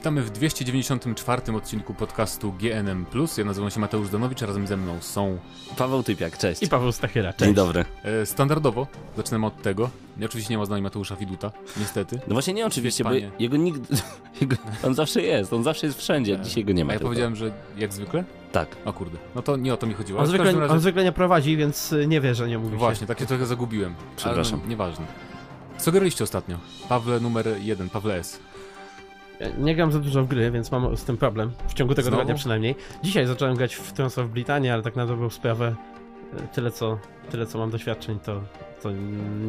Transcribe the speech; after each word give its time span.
Witamy 0.00 0.22
w 0.22 0.30
294 0.30 1.56
odcinku 1.56 1.94
podcastu 1.94 2.52
GNM+. 2.52 3.06
Ja 3.38 3.44
nazywam 3.44 3.70
się 3.70 3.80
Mateusz 3.80 4.10
Danowicz, 4.10 4.42
a 4.42 4.46
razem 4.46 4.66
ze 4.66 4.76
mną 4.76 4.96
są... 5.00 5.38
Paweł 5.76 6.02
Typiak, 6.02 6.38
cześć. 6.38 6.62
I 6.62 6.68
Paweł 6.68 6.92
Stachyra, 6.92 7.32
cześć. 7.32 7.44
Dzień 7.44 7.54
dobry. 7.54 7.84
E, 8.04 8.26
standardowo, 8.26 8.86
zaczynamy 9.16 9.46
od 9.46 9.62
tego. 9.62 9.90
Ja 10.18 10.26
oczywiście 10.26 10.54
nie 10.54 10.58
ma 10.58 10.64
z 10.66 10.68
nami 10.68 10.82
Mateusza 10.82 11.16
Fiduta, 11.16 11.52
niestety. 11.76 12.20
No 12.28 12.32
właśnie 12.34 12.54
nie 12.54 12.66
oczywiście, 12.66 13.04
bo 13.04 13.10
Panie. 13.10 13.30
jego 13.38 13.56
nigdy... 13.56 13.96
Jego, 14.40 14.56
on 14.82 14.94
zawsze 14.94 15.22
jest, 15.22 15.52
on 15.52 15.64
zawsze 15.64 15.86
jest 15.86 15.98
wszędzie, 15.98 16.34
E, 16.34 16.40
dzisiaj 16.40 16.64
go 16.64 16.72
nie 16.72 16.84
ma 16.84 16.90
A 16.90 16.92
ja 16.92 16.98
tylko. 16.98 17.08
powiedziałem, 17.08 17.36
że 17.36 17.52
jak 17.78 17.92
zwykle? 17.92 18.24
Tak. 18.52 18.76
O 18.84 18.92
kurde, 18.92 19.18
no 19.34 19.42
to 19.42 19.56
nie 19.56 19.74
o 19.74 19.76
to 19.76 19.86
mi 19.86 19.94
chodziło. 19.94 20.20
On 20.20 20.26
zwykle, 20.26 20.52
razie... 20.52 20.72
on 20.72 20.80
zwykle 20.80 21.04
nie 21.04 21.12
prowadzi, 21.12 21.56
więc 21.56 21.94
nie 22.06 22.20
wie, 22.20 22.34
że 22.34 22.48
nie 22.48 22.58
mówi 22.58 22.76
Właśnie, 22.76 23.00
się. 23.00 23.06
tak 23.06 23.18
się 23.18 23.26
trochę 23.26 23.46
zagubiłem. 23.46 23.94
Przepraszam. 24.16 24.54
Ale 24.54 24.62
no, 24.62 24.70
nieważne. 24.70 25.06
Co 25.78 25.92
graliście 25.92 26.24
ostatnio? 26.24 26.58
Pawle 26.88 27.20
numer 27.20 27.46
jeden, 27.62 27.90
Pawle 27.90 28.16
S. 28.18 28.38
Nie 29.58 29.74
gram 29.74 29.92
za 29.92 29.98
dużo 29.98 30.22
w 30.24 30.28
gry, 30.28 30.50
więc 30.50 30.70
mam 30.72 30.96
z 30.96 31.04
tym 31.04 31.16
problem. 31.16 31.50
W 31.68 31.74
ciągu 31.74 31.94
tego 31.94 32.10
tygodnia 32.10 32.34
przynajmniej. 32.34 32.74
Dzisiaj 33.02 33.26
zacząłem 33.26 33.56
grać 33.56 33.74
w 33.74 33.92
Thrones 33.92 34.18
of 34.18 34.26
Britannia, 34.28 34.74
ale 34.74 34.82
tak 34.82 34.96
na 34.96 35.06
dobrą 35.06 35.30
sprawę 35.30 35.74
y, 36.34 36.48
tyle 36.52 36.70
co, 36.70 36.98
tyle 37.30 37.46
co 37.46 37.58
mam 37.58 37.70
doświadczeń, 37.70 38.18
to, 38.18 38.40
to 38.82 38.90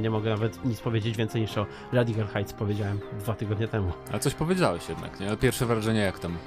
nie 0.01 0.09
mogę 0.09 0.29
nawet 0.29 0.65
nic 0.65 0.79
powiedzieć 0.79 1.17
więcej 1.17 1.41
niż 1.41 1.57
o 1.57 1.65
Radical 1.93 2.27
Heights 2.27 2.53
powiedziałem 2.53 2.99
dwa 3.19 3.33
tygodnie 3.33 3.67
temu. 3.67 3.91
Ale 4.09 4.19
coś 4.19 4.33
powiedziałeś 4.33 4.89
jednak, 4.89 5.19
nie? 5.19 5.37
Pierwsze 5.37 5.65
wrażenie 5.65 5.99
jak 5.99 6.19
tam? 6.19 6.37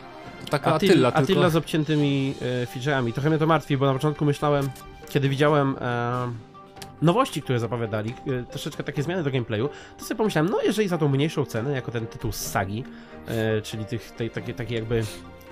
Taka 0.51 0.71
Attil- 0.71 0.91
Attila, 0.91 1.13
tylko... 1.13 1.33
Attila 1.33 1.51
z 1.51 1.57
obciętymi 1.57 2.35
e, 2.63 2.67
featureami. 2.67 3.13
Trochę 3.13 3.31
mnie 3.31 3.39
to 3.39 3.47
martwi, 3.47 3.77
bo 3.77 3.87
na 3.87 3.93
początku 3.93 4.25
myślałem, 4.25 4.69
kiedy 5.09 5.29
widziałem 5.29 5.77
e, 5.81 6.29
nowości, 7.03 7.43
które 7.43 7.61
zapowiadali, 7.61 8.15
e, 8.41 8.43
troszeczkę 8.45 8.85
takie 8.85 9.03
zmiany 9.03 9.23
do 9.23 9.31
gameplayu, 9.31 9.69
to 9.99 10.05
sobie 10.05 10.19
pomyślałem, 10.19 10.51
no 10.51 10.63
jeżeli 10.63 10.89
za 10.89 10.99
tą 10.99 11.09
mniejszą 11.09 11.45
cenę, 11.45 11.73
jako 11.73 11.93
ten 11.93 12.07
tytuł 12.07 12.33
z 12.33 12.37
sagi, 12.37 12.85
e, 13.29 13.63
czyli 13.63 13.85
tych, 13.85 14.11
tej, 14.11 14.31
takiej, 14.31 14.55
takiej 14.55 14.75
jakby 14.75 15.03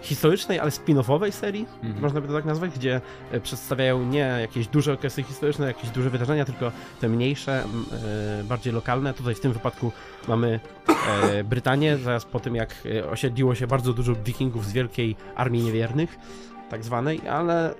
historycznej, 0.01 0.59
ale 0.61 0.71
spin-offowej 0.71 1.33
serii, 1.33 1.67
Mhm. 1.83 2.03
można 2.03 2.21
by 2.21 2.29
to 2.29 2.35
tak 2.35 2.45
nazwać, 2.45 2.71
gdzie 2.71 3.01
e, 3.33 3.41
przedstawiają 3.41 4.05
nie 4.05 4.19
jakieś 4.41 4.69
duże 4.69 4.93
okresy 4.93 5.23
historyczne, 5.23 5.67
jakieś 5.67 5.91
duże 5.91 6.11
wydarzenia, 6.11 6.45
tylko 6.45 6.73
te 7.01 7.09
mniejsze, 7.09 7.65
bardziej 8.45 8.73
lokalne. 8.73 9.15
Tutaj 9.15 9.35
w 9.35 9.41
tym 9.41 9.53
wypadku 9.53 9.93
mamy 10.29 10.61
Brytanię, 11.45 11.97
zaraz 11.97 12.25
po 12.25 12.41
tym 12.41 12.55
jak 12.57 12.75
osiedliło 13.11 13.55
się 13.55 13.67
bardzo 13.67 13.93
dużo 13.93 14.15
wikingów 14.25 14.67
z 14.67 14.73
wielkiej 14.73 15.17
armii 15.37 15.63
niewiernych, 15.63 16.17
tak 16.71 16.85
zwanej, 16.85 17.29
ale 17.29 17.75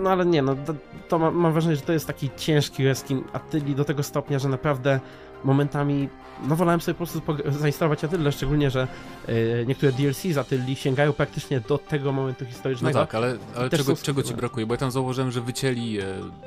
no 0.00 0.10
ale 0.10 0.26
nie, 0.26 0.42
no 0.42 0.56
to, 0.66 0.74
to 1.08 1.18
ma, 1.18 1.30
mam 1.30 1.52
wrażenie, 1.52 1.76
że 1.76 1.82
to 1.82 1.92
jest 1.92 2.06
taki 2.06 2.30
ciężki 2.36 2.84
reskin 2.84 3.24
Attyli 3.32 3.74
do 3.74 3.84
tego 3.84 4.02
stopnia, 4.02 4.38
że 4.38 4.48
naprawdę 4.48 5.00
momentami 5.44 6.08
no 6.48 6.56
wolałem 6.56 6.80
sobie 6.80 6.94
po 6.94 6.98
prostu 7.06 7.22
zainstalować 7.58 8.04
Attylę, 8.04 8.32
szczególnie, 8.32 8.70
że 8.70 8.88
e, 9.28 9.32
niektóre 9.66 9.92
DLC 9.92 10.22
z 10.22 10.38
Attyli 10.38 10.76
sięgają 10.76 11.12
praktycznie 11.12 11.60
do 11.60 11.78
tego 11.78 12.12
momentu 12.12 12.44
No 12.44 12.50
historycznego. 12.50 12.98
tak, 12.98 13.14
ale, 13.14 13.36
ale 13.56 13.70
czego, 13.70 13.96
są 13.96 14.02
czego 14.02 14.22
ci 14.22 14.34
brakuje? 14.34 14.66
Bo 14.66 14.74
ja 14.74 14.78
tam 14.78 14.90
zauważyłem, 14.90 15.30
że 15.30 15.40
wycięli 15.40 15.98
e, 16.00 16.04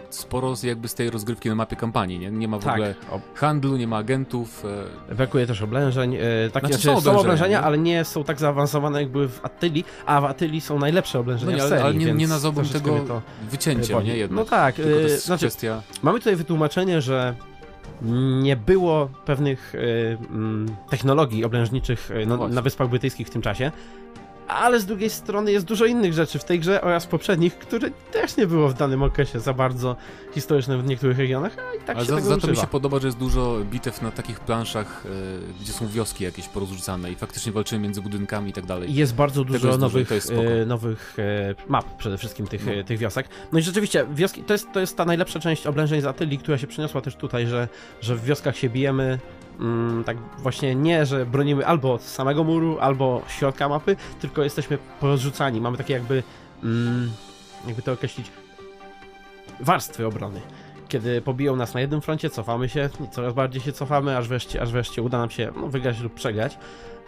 sporo 0.09 0.55
z, 0.55 0.63
jakby 0.63 0.87
z 0.87 0.93
tej 0.93 1.09
rozgrywki 1.09 1.49
na 1.49 1.55
mapie 1.55 1.75
kampanii, 1.75 2.19
nie? 2.19 2.31
Nie 2.31 2.47
ma 2.47 2.57
w 2.59 2.63
tak, 2.63 2.73
ogóle 2.73 2.95
handlu, 3.35 3.77
nie 3.77 3.87
ma 3.87 3.97
agentów. 3.97 4.65
E, 5.11 5.15
Brakuje 5.15 5.47
też 5.47 5.61
oblężeń. 5.61 6.17
Tak, 6.53 6.63
Znaczy, 6.67 6.81
znaczy, 6.83 7.01
są 7.01 7.19
oblężenia, 7.19 7.59
nie? 7.59 7.65
ale 7.65 7.77
nie 7.77 8.05
są 8.05 8.23
tak 8.23 8.39
zaawansowane 8.39 9.01
jak 9.01 9.11
były 9.11 9.27
w 9.27 9.45
Attyli, 9.45 9.83
a 10.05 10.21
w 10.21 10.25
Attyli 10.25 10.61
są 10.61 10.79
najlepsze 10.79 11.19
oblężenia 11.19 11.51
no 11.51 11.57
nie, 11.57 11.69
w 11.69 11.71
ale, 11.71 11.81
serii, 11.81 11.85
ale 11.85 11.93
nie, 11.93 12.13
nie 12.13 12.27
nazwałbym 12.27 12.65
tego 12.65 12.99
to 12.99 13.21
wycięciem, 13.51 13.97
boli. 13.97 14.07
nie? 14.07 14.17
Jednak. 14.17 14.37
No 14.37 14.45
tak, 14.45 14.75
Tylko 14.75 14.91
to 14.91 14.97
jest 14.97 15.25
znaczy 15.25 15.45
kwestia... 15.47 15.81
mamy 16.03 16.19
tutaj 16.19 16.35
wytłumaczenie, 16.35 17.01
że 17.01 17.35
nie 18.41 18.55
było 18.55 19.09
pewnych 19.25 19.75
e, 19.75 19.79
mm, 20.11 20.75
technologii 20.89 21.45
oblężniczych 21.45 22.11
e, 22.11 22.25
No 22.25 22.37
no, 22.37 22.47
na 22.47 22.61
Wyspach 22.61 22.89
Brytyjskich 22.89 23.27
w 23.27 23.29
tym 23.29 23.41
czasie. 23.41 23.71
Ale 24.47 24.79
z 24.79 24.85
drugiej 24.85 25.09
strony 25.09 25.51
jest 25.51 25.65
dużo 25.65 25.85
innych 25.85 26.13
rzeczy 26.13 26.39
w 26.39 26.43
tej 26.43 26.59
grze 26.59 26.81
oraz 26.81 27.07
poprzednich, 27.07 27.57
które 27.57 27.89
też 28.11 28.37
nie 28.37 28.47
było 28.47 28.69
w 28.69 28.73
danym 28.73 29.03
okresie 29.03 29.39
za 29.39 29.53
bardzo 29.53 29.95
historyczne 30.33 30.77
w 30.77 30.85
niektórych 30.85 31.17
regionach, 31.17 31.57
a 31.71 31.75
i 31.75 31.79
tak 31.79 31.97
Ale 31.97 32.05
się 32.05 32.11
za, 32.11 32.15
tego 32.15 32.29
za 32.29 32.37
to 32.37 32.47
mi 32.47 32.55
się 32.55 32.67
podoba, 32.67 32.99
że 32.99 33.07
jest 33.07 33.17
dużo 33.17 33.57
bitew 33.71 34.01
na 34.01 34.11
takich 34.11 34.39
planszach, 34.39 35.03
e, 35.05 35.09
gdzie 35.61 35.73
są 35.73 35.87
wioski 35.87 36.23
jakieś 36.23 36.47
porozrzucane 36.47 37.11
i 37.11 37.15
faktycznie 37.15 37.51
walczymy 37.51 37.81
między 37.81 38.01
budynkami 38.01 38.49
i 38.49 38.53
tak 38.53 38.65
dalej. 38.65 38.91
I 38.91 38.93
Jest 38.93 39.15
bardzo 39.15 39.43
dużo 39.43 39.53
jest 39.53 39.65
dużo 39.65 39.77
nowych, 39.77 40.23
spoko. 40.23 40.43
e, 40.43 40.65
nowych 40.65 41.15
e, 41.19 41.55
map, 41.67 41.97
przede 41.97 42.17
wszystkim 42.17 42.47
tych, 42.47 42.65
No. 42.65 42.83
tych 42.83 42.99
wiosek. 42.99 43.27
No 43.51 43.59
i 43.59 43.61
rzeczywiście, 43.61 44.05
wioski, 44.13 44.43
to 44.43 44.53
jest, 44.53 44.67
to 44.73 44.79
jest 44.79 44.97
ta 44.97 45.05
najlepsza 45.05 45.39
część 45.39 45.67
oblężeń 45.67 46.01
z 46.01 46.05
Atyli, 46.05 46.37
która 46.37 46.57
się 46.57 46.67
przeniosła 46.67 47.01
też 47.01 47.15
tutaj, 47.15 47.47
że, 47.47 47.67
że 48.01 48.15
w 48.15 48.23
wioskach 48.23 48.57
się 48.57 48.69
bijemy. 48.69 49.19
Mm, 49.59 50.03
tak 50.03 50.17
właśnie 50.37 50.75
nie, 50.75 51.05
że 51.05 51.25
bronimy 51.25 51.65
albo 51.65 51.93
od 51.93 52.01
samego 52.01 52.43
muru, 52.43 52.79
albo 52.79 53.21
środka 53.27 53.69
mapy, 53.69 53.95
tylko 54.21 54.43
jesteśmy 54.43 54.77
porozrzucani. 54.99 55.61
Mamy 55.61 55.77
takie 55.77 55.93
jakby, 55.93 56.23
mm, 56.63 57.11
jakby 57.67 57.81
to 57.81 57.91
określić, 57.91 58.31
warstwy 59.59 60.07
obrony. 60.07 60.41
Kiedy 60.87 61.21
pobiją 61.21 61.55
nas 61.55 61.73
na 61.73 61.81
jednym 61.81 62.01
froncie, 62.01 62.29
cofamy 62.29 62.69
się, 62.69 62.89
coraz 63.11 63.33
bardziej 63.33 63.61
się 63.61 63.71
cofamy, 63.71 64.17
aż 64.17 64.27
wreszcie, 64.27 64.61
aż 64.61 64.71
wreszcie 64.71 65.01
uda 65.01 65.17
nam 65.17 65.29
się 65.29 65.51
no, 65.55 65.67
wygrać 65.67 65.99
lub 65.99 66.13
przegrać. 66.13 66.57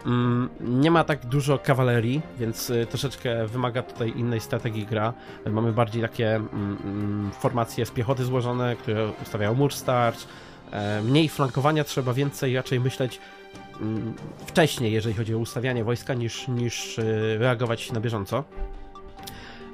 Mm, 0.06 0.48
Nie 0.60 0.90
ma 0.90 1.04
tak 1.04 1.26
dużo 1.26 1.58
kawalerii, 1.58 2.20
więc 2.38 2.70
y, 2.70 2.86
troszeczkę 2.86 3.46
wymaga 3.46 3.82
tutaj 3.82 4.12
innej 4.16 4.40
strategii 4.40 4.86
gra. 4.86 5.12
Mamy 5.50 5.72
bardziej 5.72 6.02
takie 6.02 6.34
mm, 6.34 6.78
mm, 6.84 7.30
formacje 7.30 7.86
z 7.86 7.90
piechoty 7.90 8.24
złożone, 8.24 8.76
które 8.76 9.10
ustawiają 9.22 9.54
mur 9.54 9.72
starcz. 9.74 10.26
E, 10.70 11.02
Mniej 11.02 11.28
flankowania, 11.28 11.84
trzeba 11.84 12.12
więcej 12.12 12.56
raczej 12.56 12.80
myśleć 12.80 13.20
mm, 13.80 14.14
wcześniej, 14.46 14.92
jeżeli 14.92 15.14
chodzi 15.14 15.34
o 15.34 15.38
ustawianie 15.38 15.84
wojska, 15.84 16.14
niż, 16.14 16.48
niż 16.48 16.98
y, 16.98 17.36
reagować 17.38 17.92
na 17.92 18.00
bieżąco. 18.00 18.44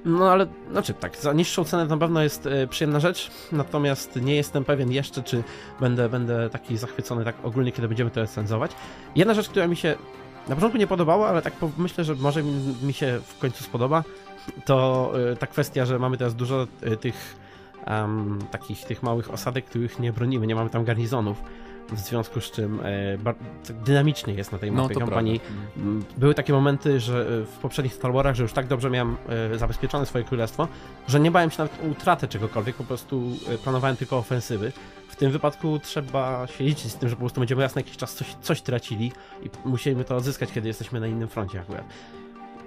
No 0.05 0.31
ale, 0.31 0.47
znaczy 0.71 0.95
tak, 0.95 1.17
za 1.17 1.33
niższą 1.33 1.65
cenę 1.65 1.87
na 1.87 1.97
pewno 1.97 2.23
jest 2.23 2.47
e, 2.47 2.67
przyjemna 2.67 3.01
rzecz, 3.01 3.31
natomiast 3.53 4.17
nie 4.17 4.37
jestem 4.37 4.65
pewien 4.65 4.93
jeszcze, 4.93 5.23
czy 5.23 5.43
będę, 5.81 6.09
będę 6.09 6.51
taki 6.51 6.77
zachwycony 6.77 7.25
tak 7.25 7.37
ogólnie, 7.43 7.73
kiedy 7.73 7.89
będziemy 7.89 8.11
to 8.11 8.21
recenzować. 8.21 8.71
Jedna 9.17 9.35
rzecz, 9.35 9.49
która 9.49 9.67
mi 9.67 9.77
się 9.77 9.95
na 10.49 10.55
początku 10.55 10.79
nie 10.79 10.87
podobała, 10.87 11.29
ale 11.29 11.43
tak 11.43 11.55
myślę, 11.79 12.05
że 12.05 12.15
może 12.15 12.43
mi, 12.43 12.75
mi 12.83 12.93
się 12.93 13.21
w 13.27 13.39
końcu 13.39 13.65
spodoba, 13.65 14.05
to 14.65 15.13
e, 15.33 15.37
ta 15.37 15.47
kwestia, 15.47 15.87
że 15.87 15.99
mamy 15.99 16.17
teraz 16.17 16.35
dużo 16.35 16.67
e, 16.83 16.97
tych 16.97 17.37
em, 17.87 18.39
takich 18.51 18.85
tych 18.85 19.03
małych 19.03 19.31
osadek, 19.31 19.65
których 19.65 19.99
nie 19.99 20.13
bronimy, 20.13 20.47
nie 20.47 20.55
mamy 20.55 20.71
tam 20.71 20.85
garnizonów, 20.85 21.43
w 21.93 21.99
związku 21.99 22.41
z 22.41 22.51
czym 22.51 22.81
e, 22.85 23.19
tak 23.25 23.37
dynamicznie 23.85 24.35
jest 24.35 24.53
na 24.53 24.59
tej 24.59 24.73
No 24.73 24.83
mapie 24.83 24.95
to 24.95 25.01
kampanii. 25.01 25.41
prawda. 25.41 25.61
Mm, 25.77 26.05
Były 26.17 26.35
takie 26.35 26.53
momenty, 26.53 27.01
że 27.01 27.21
e, 27.43 27.47
w 27.47 27.59
poprzednich 27.63 27.95
Star 27.95 28.13
Warach, 28.13 28.35
że 28.35 28.43
już 28.43 28.53
tak 28.53 28.67
dobrze 28.67 28.91
miałem 28.91 29.17
e, 29.55 29.59
zabezpieczone 29.59 30.07
swoje 30.07 30.25
królestwo, 30.25 30.69
że 31.09 31.21
nie 31.21 31.31
bałem 31.31 31.51
się 31.51 31.59
nawet 31.59 31.85
o 31.85 31.87
utratę 31.87 32.29
czegokolwiek, 32.29 32.77
po 32.77 32.85
prostu 32.85 33.23
e, 33.49 33.59
planowałem 33.59 33.97
tylko 33.97 34.19
ofensywy. 34.19 34.73
W 35.09 35.17
tym 35.17 35.31
wypadku 35.31 35.79
trzeba 35.79 36.47
się 36.47 36.65
liczyć 36.65 36.93
z 36.93 36.97
tym, 36.97 37.09
że 37.09 37.17
po 37.17 37.21
prostu 37.21 37.41
będziemy 37.41 37.63
raz 37.63 37.75
na 37.75 37.79
jakiś 37.81 37.97
czas 37.97 38.15
coś, 38.15 38.35
coś 38.41 38.63
tracili 38.63 39.13
i 39.43 39.51
musimy 39.65 40.05
to 40.05 40.17
odzyskać, 40.17 40.53
kiedy 40.53 40.69
jesteśmy 40.69 41.01
na 41.01 41.07
innym 41.07 41.29
froncie 41.29 41.61
akurat. 41.61 41.85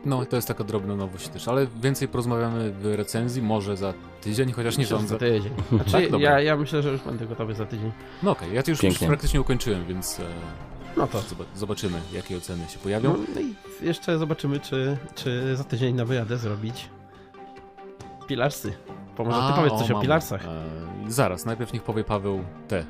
No, 0.05 0.25
to 0.25 0.35
jest 0.35 0.47
taka 0.47 0.63
drobna 0.63 0.95
nowość 0.95 1.27
też, 1.27 1.47
ale 1.47 1.67
więcej 1.81 2.07
porozmawiamy 2.07 2.71
w 2.71 2.85
recenzji, 2.95 3.41
może 3.41 3.77
za 3.77 3.93
tydzień, 4.21 4.51
chociaż 4.51 4.77
nie 4.77 4.85
sądzę. 4.85 5.07
Za 5.07 5.17
tydzień. 5.17 5.51
Znaczy, 5.71 5.91
Tak? 5.91 6.11
Dobra. 6.11 6.29
ja, 6.31 6.39
ja 6.41 6.55
myślę, 6.55 6.81
że 6.81 6.89
już 6.91 7.01
będę 7.01 7.25
gotowy 7.27 7.53
za 7.55 7.65
tydzień. 7.65 7.91
No 8.23 8.31
okej, 8.31 8.53
ja 8.53 8.63
to 8.63 8.71
już, 8.71 8.83
już 8.83 8.91
Pięknie. 8.91 9.07
praktycznie 9.07 9.41
ukończyłem, 9.41 9.85
więc 9.85 10.19
e, 10.19 10.23
No 10.97 11.07
to. 11.07 11.17
zoba- 11.19 11.45
zobaczymy, 11.55 12.01
jakie 12.13 12.37
oceny 12.37 12.67
się 12.69 12.79
pojawią. 12.79 13.13
No, 13.13 13.19
no 13.35 13.41
i 13.41 13.55
jeszcze 13.85 14.17
zobaczymy, 14.17 14.59
czy, 14.59 14.97
czy 15.15 15.55
za 15.55 15.63
tydzień 15.63 15.95
na 15.95 16.05
wyjadę 16.05 16.37
zrobić 16.37 16.89
Pilarsy. 18.27 18.73
Pomoże 19.17 19.37
ty 19.47 19.53
powiedz 19.55 19.73
o, 19.73 19.77
coś 19.79 19.91
o 19.91 19.93
mam. 19.93 20.01
Pilarsach. 20.01 20.45
E, 20.45 20.63
zaraz, 21.07 21.45
najpierw 21.45 21.73
niech 21.73 21.83
powie 21.83 22.03
Paweł 22.03 22.43
te, 22.67 22.85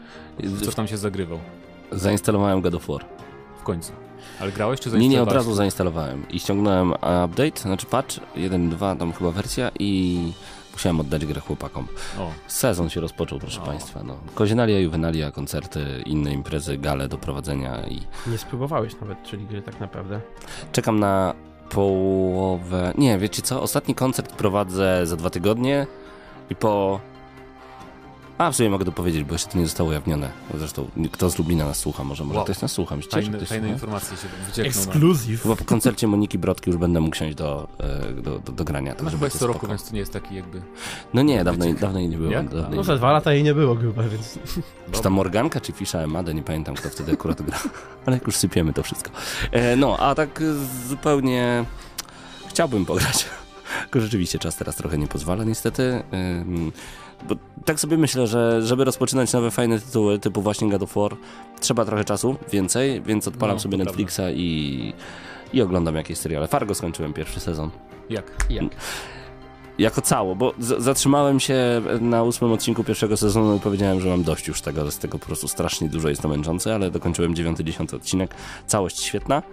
co 0.66 0.72
tam 0.72 0.88
się 0.88 0.98
zagrywał. 0.98 1.40
Zainstalowałem 1.92 2.62
God 2.62 2.74
of 2.76 2.88
War. 2.88 3.06
W 3.60 3.64
końcu. 3.64 3.92
Ale 4.39 4.51
grałeś 4.51 4.80
czy 4.80 4.89
Nie, 4.89 4.94
nie, 4.94 5.00
od 5.00 5.01
zainstalowałeś? 5.10 5.36
razu 5.36 5.56
zainstalowałem 5.56 6.30
i 6.30 6.39
ściągnąłem 6.39 6.92
update, 7.25 7.62
znaczy 7.62 7.86
patch 7.86 8.16
1.2 8.36 8.98
tam 8.98 9.13
chyba 9.13 9.31
wersja 9.31 9.72
i 9.80 10.22
musiałem 10.74 11.00
oddać 11.00 11.25
grę 11.25 11.42
chłopakom. 11.42 11.88
O, 12.19 12.31
Sezon 12.48 12.89
się 12.89 13.01
rozpoczął, 13.01 13.39
proszę 13.39 13.62
O. 13.62 13.66
Państwa. 13.66 14.04
No. 14.04 14.18
Kozienalia, 14.36 14.80
juwenalia, 14.80 15.31
koncerty, 15.31 15.86
inne 16.06 16.33
imprezy, 16.33 16.77
gale 16.77 17.07
do 17.07 17.18
prowadzenia 17.18 17.88
i 17.88 18.01
Nie 18.27 18.38
spróbowałeś 18.38 18.94
nawet, 19.01 19.24
czyli 19.24 19.45
gry 19.45 19.62
tak 19.62 19.80
naprawdę. 19.80 20.22
czekam 20.72 21.00
na 21.00 21.33
połowę... 21.69 22.94
Nie, 22.98 23.18
wiecie 23.18 23.42
co? 23.42 23.62
Ostatni 23.62 23.95
koncert 23.95 24.31
prowadzę 24.33 25.01
za 25.06 25.16
dwa 25.16 25.30
tygodnie 25.30 25.88
i 26.50 26.56
po 26.56 27.00
A, 28.38 28.52
w 28.52 28.56
sumie 28.56 28.70
mogę 28.70 28.86
dopowiedzieć, 28.86 29.24
bo 29.24 29.34
jeszcze 29.34 29.48
to 29.52 29.58
nie 29.58 29.66
zostało 29.66 29.90
ujawnione. 29.90 30.30
Zresztą 30.58 30.88
kto 31.12 31.30
z 31.30 31.38
Lublina 31.38 31.66
nas 31.66 31.78
słucha, 31.78 32.04
może, 32.04 32.24
może 32.24 32.38
Wow. 32.38 32.46
ktoś 32.46 32.62
nas 32.62 32.72
słucha. 32.72 32.96
Myślicie, 32.96 33.22
Tajne, 33.22 33.38
ktoś 33.38 33.50
tajne 33.50 33.70
informacje 33.70 34.18
się 34.18 34.28
wyciekną. 34.46 34.64
Na... 34.64 34.68
Ekskluzyw. 34.88 35.42
Chyba 35.42 35.56
po 35.56 35.66
koncercie 35.66 36.08
Moniki 36.08 36.38
Brodki 36.38 36.70
już 36.70 36.80
będę 36.80 37.00
mógł 37.02 37.16
siąść 37.16 37.36
do, 37.36 37.68
e, 37.80 38.14
do, 38.22 38.40
do, 38.40 38.52
do 38.52 38.64
grania. 38.64 38.92
Masz 38.92 38.98
także 38.98 39.12
chyba 39.18 39.26
jest 39.26 39.40
co 39.40 39.48
roku, 39.48 39.68
więc 39.68 39.84
to 39.84 39.94
nie 39.94 40.00
jest 40.00 40.14
taki 40.14 40.36
jakby... 40.36 40.62
No 41.14 41.22
nie, 41.22 41.44
dawno, 41.44 41.66
dawno 41.74 42.00
jej 42.00 42.10
nie 42.10 42.18
było. 42.18 42.30
Nie? 42.30 42.44
Dawno 42.44 42.68
jej 42.68 42.76
No 42.78 42.84
za 42.84 42.96
dwa 42.96 43.12
lata 43.12 43.34
jej 43.34 43.44
nie 43.44 43.54
było 43.54 43.76
chyba, 43.76 44.04
więc... 44.04 44.40
Czy 44.92 45.02
ta 45.02 45.10
Morganka, 45.10 45.62
czy 45.62 45.72
Fisza 45.72 46.00
Emadę, 46.00 46.34
nie 46.34 46.44
pamiętam 46.44 46.76
kto 46.76 46.90
wtedy 46.90 47.12
akurat 47.12 47.42
gra. 47.42 47.60
Ale 48.06 48.16
jak 48.18 48.26
już 48.26 48.36
sypiemy 48.36 48.74
to 48.74 48.84
wszystko. 48.84 49.12
E, 49.52 49.76
no, 49.76 49.98
a 49.98 50.16
tak 50.16 50.44
zupełnie 50.88 51.66
chciałbym 52.50 52.86
pograć. 52.86 53.26
Tylko 53.84 54.00
rzeczywiście 54.00 54.40
czas 54.40 54.56
teraz 54.56 54.76
trochę 54.76 54.98
nie 54.98 55.08
pozwala 55.08 55.44
niestety. 55.44 56.04
Bo 57.30 57.36
tak 57.66 57.80
sobie 57.80 57.98
myślę, 57.98 58.28
że 58.28 58.62
żeby 58.62 58.84
rozpoczynać 58.84 59.34
nowe 59.34 59.52
fajne 59.52 59.80
tytuły 59.80 60.20
typu 60.20 60.42
właśnie 60.42 60.70
God 60.70 60.84
of 60.84 60.96
War, 60.96 61.16
trzeba 61.60 61.86
trochę 61.86 62.04
czasu 62.06 62.36
więcej, 62.52 63.02
więc 63.02 63.28
odpalam 63.28 63.56
No, 63.56 63.60
sobie 63.60 63.78
Netflixa 63.78 64.22
i, 64.34 64.94
i 65.54 65.62
oglądam 65.62 65.96
jakieś 65.96 66.18
seriale. 66.18 66.48
Fargo 66.48 66.76
skończyłem 66.76 67.14
pierwszy 67.14 67.40
sezon. 67.40 67.70
Jak? 68.10 68.32
Jak? 68.50 68.66
Jako 69.78 70.02
cało, 70.02 70.36
bo 70.36 70.54
zatrzymałem 70.60 71.40
się 71.40 71.82
na 72.02 72.24
ósmym 72.24 72.52
odcinku 72.52 72.84
pierwszego 72.84 73.18
sezonu 73.18 73.56
i 73.56 73.60
powiedziałem, 73.60 74.02
że 74.02 74.10
mam 74.10 74.24
dość 74.24 74.48
już 74.48 74.62
tego, 74.62 74.92
z 74.92 74.98
tego 74.98 75.20
po 75.20 75.26
prostu 75.26 75.48
strasznie 75.48 75.90
dużo 75.90 76.10
jest 76.10 76.22
to 76.22 76.28
męczące, 76.28 76.76
ale 76.76 76.92
dokończyłem 76.92 77.36
dziewiąty, 77.36 77.64
dziesiąty 77.64 77.96
odcinek. 77.96 78.36
Całość 78.68 79.00
świetna. 79.00 79.44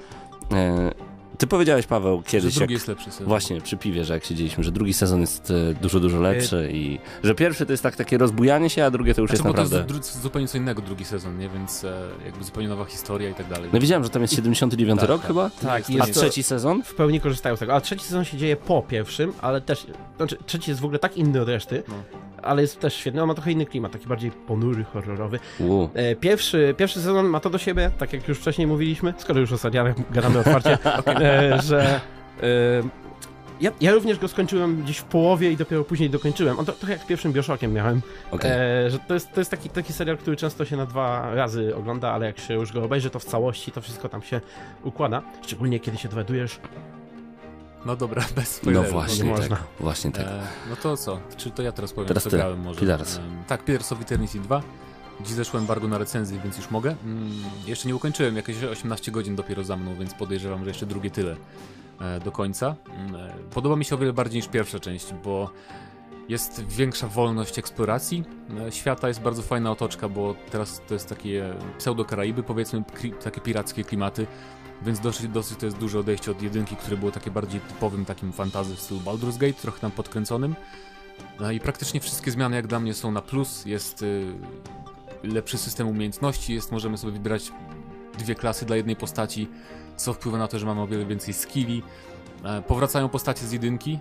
E, 1.43 1.45
ty 1.45 1.47
powiedziałeś, 1.47 1.87
Paweł, 1.87 2.17
Że 2.27 2.31
kiedyś, 2.31 2.55
drugi 2.55 2.63
jak, 2.63 2.71
jest 2.71 2.89
lepszy 2.89 3.11
sezon. 3.11 3.27
właśnie 3.27 3.61
przy 3.61 3.77
piwie, 3.77 4.05
że 4.05 4.15
jak 4.15 4.25
siedzieliśmy, 4.25 4.65
że 4.65 4.73
drugi 4.73 4.93
sezon 4.93 5.21
jest 5.21 5.51
e, 5.51 5.75
dużo, 5.75 6.01
dużo 6.01 6.21
lepszy 6.21 6.69
i 6.73 6.99
że 7.25 7.35
pierwszy 7.35 7.67
to 7.67 7.73
jest 7.73 7.83
tak 7.83 7.97
takie 7.97 8.19
rozbujanie 8.19 8.71
się, 8.71 8.85
a 8.85 8.91
drugie 8.91 9.15
to 9.15 9.21
już 9.21 9.31
Znaczy, 9.31 9.43
jest 9.43 9.57
bo 9.57 9.63
to 9.63 9.63
naprawdę... 9.77 9.95
jest 9.99 10.21
zupełnie 10.23 10.49
co 10.49 10.59
innego 10.59 10.83
drugi 10.83 11.05
sezon, 11.05 11.39
nie? 11.39 11.49
Więc 11.49 11.85
e, 11.85 12.09
jakby 12.27 12.45
zupełnie 12.45 12.69
nowa 12.69 12.85
historia 12.85 13.29
i 13.31 13.35
tak 13.35 13.49
dalej. 13.49 13.71
No 13.73 13.81
widziałem, 13.81 14.05
że 14.05 14.11
tam 14.11 14.23
jest 14.23 14.35
79 14.35 15.01
Tak, 15.01 15.09
rok 15.09 15.21
tak. 15.21 15.29
chyba, 15.29 15.51
Tak, 15.51 15.85
a 16.01 16.07
trzeci 16.07 16.43
sezon? 16.43 16.83
w 16.83 16.95
pełni 16.95 17.21
korzystają 17.21 17.57
z 17.57 17.59
tego. 17.59 17.75
A 17.75 17.81
trzeci 17.81 18.05
sezon 18.05 18.25
się 18.25 18.37
dzieje 18.37 18.57
po 18.57 18.83
pierwszym, 18.83 19.33
ale 19.41 19.61
też. 19.61 19.87
Znaczy, 20.17 20.37
trzeci 20.47 20.71
jest 20.71 20.81
w 20.81 20.85
ogóle 20.85 20.99
tak 20.99 21.17
inny 21.17 21.41
od 21.41 21.49
reszty, 21.49 21.83
No. 21.89 21.95
ale 22.43 22.63
jest 22.63 22.81
też 22.81 22.95
świetny. 22.95 23.23
On 23.23 23.29
ma 23.29 23.35
trochę 23.35 23.53
inny 23.53 23.67
klimat, 23.67 23.93
taki 23.93 24.07
bardziej 24.07 24.31
ponury, 24.31 24.85
horrorowy. 24.85 25.39
E, 25.95 26.17
Pierwszy, 26.17 26.75
pierwszy 26.77 26.99
sezon 27.01 27.27
ma 27.27 27.41
to 27.41 27.51
do 27.51 27.59
siebie, 27.59 27.91
tak 27.99 28.13
jak 28.13 28.29
już 28.29 28.39
wcześniej 28.39 28.67
mówiliśmy, 28.67 29.15
skoro 29.19 29.41
już 29.41 29.53
o 29.53 29.59
serialach 29.59 29.95
gadamy 30.13 30.39
otwarcie, 30.39 30.79
e, 31.07 31.32
że. 31.69 32.01
E, 32.43 33.03
ja, 33.61 33.71
ja 33.81 33.93
również 33.93 34.19
go 34.19 34.29
skończyłem 34.29 34.83
gdzieś 34.83 34.99
w 34.99 35.05
połowie 35.05 35.53
i 35.53 35.57
dopiero 35.57 35.85
później 35.85 36.11
dokończyłem. 36.11 36.59
On 36.59 36.65
to 36.65 36.73
trochę 36.73 36.93
jak 36.93 37.03
z 37.03 37.07
pierwszym 37.07 37.33
Bioshockiem 37.33 37.73
miałem. 37.73 38.03
Okej. 38.31 38.51
E, 38.51 38.91
że 38.91 38.99
to 38.99 39.15
jest, 39.15 39.33
to 39.33 39.41
jest 39.41 39.51
taki, 39.51 39.69
taki 39.71 39.93
serial, 39.93 40.19
który 40.19 40.37
często 40.37 40.65
się 40.65 40.77
na 40.77 40.87
dwa 40.87 41.35
razy 41.35 41.77
ogląda, 41.77 42.13
ale 42.13 42.27
jak 42.27 42.39
się 42.39 42.55
już 42.55 42.73
go 42.73 42.85
obejrzy, 42.85 43.11
to 43.11 43.19
w 43.19 43.25
całości 43.25 43.73
to 43.73 43.81
wszystko 43.81 44.09
tam 44.09 44.23
się 44.23 44.41
układa. 44.85 45.23
Szczególnie 45.43 45.81
kiedy 45.81 45.99
się 45.99 46.09
dowiadujesz, 46.09 46.61
No 47.87 47.97
dobra, 47.97 48.23
bez 48.37 48.37
No 48.37 48.45
spoilerów. 48.45 48.93
właśnie 48.93 49.25
nie 49.25 49.31
tak, 49.31 49.41
można. 49.41 49.57
właśnie 49.81 50.13
tak. 50.13 50.27
E, 50.27 50.41
no 50.71 50.77
to 50.77 50.97
co? 50.97 51.21
Czy 51.37 51.51
to 51.51 51.63
ja 51.63 51.73
teraz 51.73 51.93
powiem, 51.93 52.09
Teraz 52.09 52.23
co 52.23 52.31
ty, 52.31 52.37
grałem 52.37 52.61
może? 52.61 52.81
Pillars. 52.81 53.17
Em, 53.19 53.23
tak, 53.47 53.65
Pillars 53.65 53.93
of 53.93 54.01
Eternity 54.03 54.39
2. 54.39 54.63
Dziś 55.21 55.33
zeszło 55.33 55.61
embargo 55.61 55.89
na 55.89 55.99
recenzję, 55.99 56.41
więc 56.45 56.57
już 56.57 56.71
mogę. 56.71 56.97
Mm, 57.05 57.31
jeszcze 57.67 57.89
nie 57.89 57.97
ukończyłem, 57.97 58.37
jakieś 58.37 58.63
18 58.63 59.13
godzin 59.13 59.37
dopiero 59.37 59.65
za 59.65 59.77
mną, 59.77 59.95
więc 59.95 60.15
podejrzewam, 60.15 60.65
że 60.65 60.71
jeszcze 60.71 60.87
drugie 60.87 61.11
tyle 61.11 61.37
e, 62.01 62.21
do 62.21 62.33
końca. 62.33 62.75
Mm, 62.89 63.17
e, 63.17 63.35
podoba 63.55 63.77
mi 63.77 63.85
się 63.85 63.95
o 63.95 63.99
wiele 63.99 64.13
bardziej 64.13 64.39
niż 64.39 64.49
pierwsza 64.49 64.81
część, 64.81 65.15
bo 65.25 65.51
jest 66.29 66.65
większa 66.69 67.09
wolność 67.09 67.59
eksploracji 67.59 68.25
e, 68.69 68.73
świata, 68.73 69.09
jest 69.09 69.21
bardzo 69.21 69.43
fajna 69.43 69.71
otoczka, 69.71 70.09
bo 70.09 70.35
teraz 70.51 70.83
to 70.89 70.95
jest 70.95 71.09
takie 71.09 71.55
pseudo-Karaiby, 71.79 72.43
powiedzmy, 72.43 72.83
takie 73.25 73.41
pirackie 73.41 73.85
klimaty, 73.85 74.27
więc 74.83 75.01
dosyć, 75.01 75.29
dosyć 75.29 75.59
to 75.59 75.67
jest 75.67 75.79
duże 75.79 75.99
odejście 75.99 76.31
od 76.31 76.43
jedynki, 76.43 76.77
które 76.77 76.97
było 76.97 77.11
takie 77.11 77.31
bardziej 77.31 77.61
typowym 77.61 78.05
takim 78.05 78.33
fantazy 78.33 78.77
w 78.77 78.81
stylu 78.81 79.01
Baldur's 79.01 79.39
Gate, 79.39 79.53
trochę 79.53 79.81
tam 79.81 79.91
podkręconym. 79.91 80.55
No 81.41 81.51
i 81.51 81.61
praktycznie 81.61 82.01
wszystkie 82.01 82.31
zmiany 82.31 82.57
jak 82.57 82.67
dla 82.67 82.81
mnie 82.81 82.95
są 82.95 83.13
na 83.13 83.23
plus, 83.23 83.67
jest 83.67 84.03
y, 84.03 84.35
lepszy 85.23 85.59
system 85.59 85.89
umiejętności, 85.89 86.55
jest, 86.55 86.73
możemy 86.73 86.99
sobie 86.99 87.13
wybierać 87.13 87.53
dwie 88.19 88.35
klasy 88.35 88.67
dla 88.67 88.77
jednej 88.77 88.97
postaci, 88.97 89.49
co 89.97 90.13
wpływa 90.13 90.39
na 90.39 90.49
to, 90.49 90.59
że 90.59 90.67
mamy 90.67 90.81
o 90.81 90.87
wiele 90.87 91.07
więcej 91.07 91.35
skilli. 91.35 91.83
E, 92.45 92.63
Powracają 92.63 93.09
postacie 93.09 93.47
z 93.47 93.53
jedynki, 93.53 93.99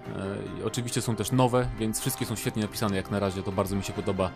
e, 0.61 0.65
oczywiście 0.65 1.01
są 1.01 1.15
też 1.15 1.31
nowe, 1.31 1.67
więc 1.79 1.99
wszystkie 1.99 2.25
są 2.25 2.35
świetnie 2.35 2.61
napisane 2.61 2.95
jak 2.95 3.11
na 3.11 3.19
razie, 3.19 3.43
to 3.43 3.51
bardzo 3.51 3.75
mi 3.75 3.83
się 3.83 3.93
podoba. 3.93 4.31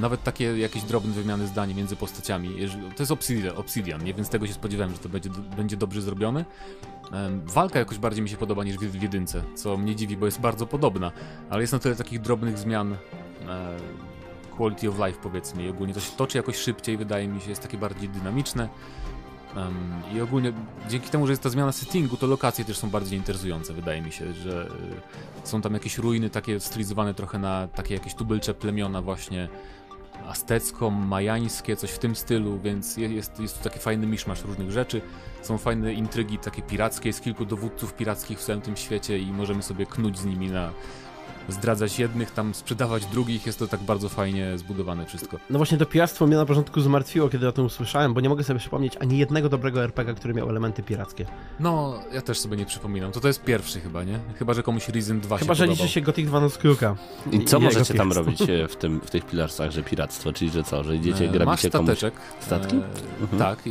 Nawet 0.00 0.22
takie 0.22 0.58
jakieś 0.58 0.82
drobne 0.82 1.12
wymiany 1.12 1.46
zdań 1.46 1.74
między 1.74 1.96
postaciami. 1.96 2.48
To 2.96 3.02
jest 3.02 3.12
Obsidian, 3.56 4.04
nie? 4.04 4.14
więc 4.14 4.28
tego 4.28 4.46
się 4.46 4.52
spodziewałem, 4.52 4.92
że 4.92 4.98
to 4.98 5.08
będzie, 5.08 5.30
będzie 5.56 5.76
dobrze 5.76 6.02
zrobione. 6.02 6.44
Walka 7.44 7.78
jakoś 7.78 7.98
bardziej 7.98 8.22
mi 8.22 8.28
się 8.28 8.36
podoba 8.36 8.64
niż 8.64 8.76
w 8.76 8.80
w 8.80 9.02
jedynce, 9.02 9.42
co 9.54 9.76
mnie 9.76 9.96
dziwi, 9.96 10.16
bo 10.16 10.26
jest 10.26 10.40
bardzo 10.40 10.66
podobna, 10.66 11.12
ale 11.50 11.60
jest 11.60 11.72
na 11.72 11.78
tyle 11.78 11.96
takich 11.96 12.20
drobnych 12.20 12.58
zmian 12.58 12.92
e, 12.92 12.96
quality 14.56 14.88
of 14.88 14.98
life 14.98 15.18
powiedzmy 15.22 15.64
i 15.64 15.68
ogólnie 15.68 15.94
to 15.94 16.00
się 16.00 16.12
toczy 16.16 16.38
jakoś 16.38 16.56
szybciej, 16.56 16.96
wydaje 16.96 17.28
mi 17.28 17.40
się, 17.40 17.50
jest 17.50 17.62
takie 17.62 17.78
bardziej 17.78 18.08
dynamiczne. 18.08 18.68
Em, 19.56 19.74
I 20.16 20.20
ogólnie 20.20 20.52
dzięki 20.88 21.10
temu, 21.10 21.26
że 21.26 21.32
jest 21.32 21.42
ta 21.42 21.48
zmiana 21.48 21.72
settingu, 21.72 22.16
to 22.16 22.26
lokacje 22.26 22.64
też 22.64 22.78
są 22.78 22.90
bardziej 22.90 23.18
interesujące, 23.18 23.72
wydaje 23.72 24.02
mi 24.02 24.12
się, 24.12 24.32
że 24.32 24.66
y, 25.44 25.48
są 25.48 25.62
tam 25.62 25.74
jakieś 25.74 25.98
ruiny 25.98 26.30
takie 26.30 26.60
stylizowane 26.60 27.14
trochę 27.14 27.38
na 27.38 27.68
takie 27.68 27.94
jakieś 27.94 28.14
tubylcze 28.14 28.54
plemiona 28.54 29.02
właśnie 29.02 29.48
aztecko-majańskie, 30.28 31.76
coś 31.76 31.90
w 31.90 31.98
tym 31.98 32.16
stylu, 32.16 32.58
więc 32.60 32.96
je- 32.96 33.08
jest, 33.08 33.40
jest 33.40 33.58
tu 33.58 33.64
taki 33.64 33.78
fajny 33.78 34.06
miszmasz 34.06 34.44
różnych 34.44 34.70
rzeczy. 34.70 35.00
Są 35.42 35.58
fajne 35.58 35.92
intrygi 35.92 36.38
takie 36.38 36.62
pirackie, 36.62 37.08
jest 37.08 37.22
kilku 37.22 37.44
dowódców 37.44 37.94
pirackich 37.94 38.38
w 38.38 38.44
całym 38.44 38.62
tym 38.62 38.76
świecie 38.76 39.18
i 39.18 39.32
możemy 39.32 39.62
sobie 39.62 39.86
knuć 39.86 40.18
z 40.18 40.24
nimi 40.24 40.50
na 40.50 40.70
zdradzać 41.48 41.98
jednych, 41.98 42.30
tam 42.30 42.54
sprzedawać 42.54 43.06
drugich, 43.06 43.46
jest 43.46 43.58
to 43.58 43.66
tak 43.68 43.80
bardzo 43.80 44.08
fajnie 44.08 44.58
zbudowane 44.58 45.06
wszystko. 45.06 45.36
No 45.50 45.58
właśnie 45.58 45.78
to 45.78 45.86
piractwo 45.86 46.26
mnie 46.26 46.36
na 46.36 46.46
początku 46.46 46.80
zmartwiło, 46.80 47.28
kiedy 47.28 47.48
o 47.48 47.52
tym 47.52 47.64
usłyszałem, 47.64 48.14
bo 48.14 48.20
nie 48.20 48.28
mogę 48.28 48.44
sobie 48.44 48.58
przypomnieć 48.60 48.96
ani 49.00 49.18
jednego 49.18 49.48
dobrego 49.48 49.84
RPG, 49.84 50.14
który 50.14 50.34
miał 50.34 50.50
elementy 50.50 50.82
pirackie. 50.82 51.26
No, 51.60 51.98
ja 52.12 52.22
też 52.22 52.38
sobie 52.38 52.56
nie 52.56 52.66
przypominam, 52.66 53.12
to 53.12 53.20
to 53.20 53.28
jest 53.28 53.42
pierwszy 53.44 53.80
chyba, 53.80 54.04
nie? 54.04 54.18
Chyba, 54.38 54.54
że 54.54 54.62
komuś 54.62 54.88
Risen 54.88 55.20
2 55.20 55.38
Chyba, 55.38 55.54
się 55.54 55.58
że 55.58 55.66
liczy 55.66 55.88
się 55.88 56.00
Gothic 56.00 56.26
2 56.26 56.40
Noc 56.40 56.58
Kruka. 56.58 56.96
I 57.32 57.44
co 57.44 57.60
możecie 57.60 57.94
tam 57.94 58.12
robić 58.12 58.42
e, 58.42 58.68
w, 58.68 58.76
tym, 58.76 59.00
w 59.00 59.10
tych 59.10 59.26
pilarsach, 59.26 59.70
że 59.70 59.82
piractwo, 59.82 60.32
czyli 60.32 60.50
że 60.50 60.62
co, 60.62 60.84
że 60.84 60.96
idziecie, 60.96 61.24
E, 61.24 61.28
grabicie 61.28 61.44
Masz 61.46 61.62
komuś... 61.72 61.98
stateczek. 61.98 62.14
Statki? 62.40 62.76
E, 62.76 62.82
Mhm. 63.20 63.38
Tak, 63.38 63.66
i, 63.66 63.70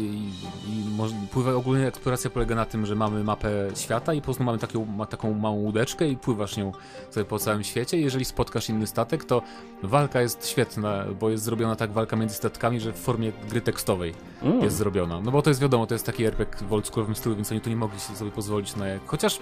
i 0.68 0.90
moż, 0.98 1.12
pływa, 1.32 1.54
ogólnie 1.54 1.88
eksploracja 1.88 2.30
polega 2.30 2.56
na 2.56 2.66
tym, 2.66 2.86
że 2.86 2.96
mamy 2.96 3.24
mapę 3.24 3.50
świata 3.76 4.14
i 4.14 4.22
po 4.22 4.26
prostu 4.26 4.44
mamy 4.44 4.58
taką, 4.58 4.86
ma, 4.86 5.06
taką 5.06 5.34
małą 5.34 5.56
łódeczkę 5.56 6.08
i 6.08 6.18
pływasz 6.18 6.58
nią 6.58 6.72
sobie 7.12 7.26
po 7.26 7.40
całym 7.40 7.64
świecie. 7.66 7.98
Jeżeli 8.00 8.26
spotkasz 8.26 8.70
inny 8.70 8.88
statek, 8.88 9.26
to 9.26 9.42
walka 9.84 10.22
jest 10.22 10.48
świetna, 10.48 11.06
bo 11.20 11.30
jest 11.30 11.44
zrobiona 11.44 11.76
tak 11.76 11.92
walka 11.92 12.16
między 12.16 12.36
statkami, 12.36 12.80
że 12.80 12.94
w 12.94 12.98
formie 13.00 13.32
gry 13.50 13.62
tekstowej 13.62 14.14
Mm. 14.44 14.62
jest 14.62 14.76
zrobiona. 14.78 15.22
No 15.22 15.32
bo 15.32 15.42
to 15.42 15.50
jest 15.50 15.62
wiadomo, 15.62 15.88
to 15.88 15.96
jest 15.96 16.06
taki 16.06 16.26
RPG 16.26 16.68
w 16.68 16.74
oldschoolowym 16.74 17.16
stylu, 17.16 17.36
więc 17.36 17.52
oni 17.52 17.62
tu 17.62 17.70
nie 17.70 17.76
mogli 17.76 18.00
sobie 18.00 18.32
pozwolić 18.32 18.76
na... 18.76 18.86
Chociaż 19.06 19.40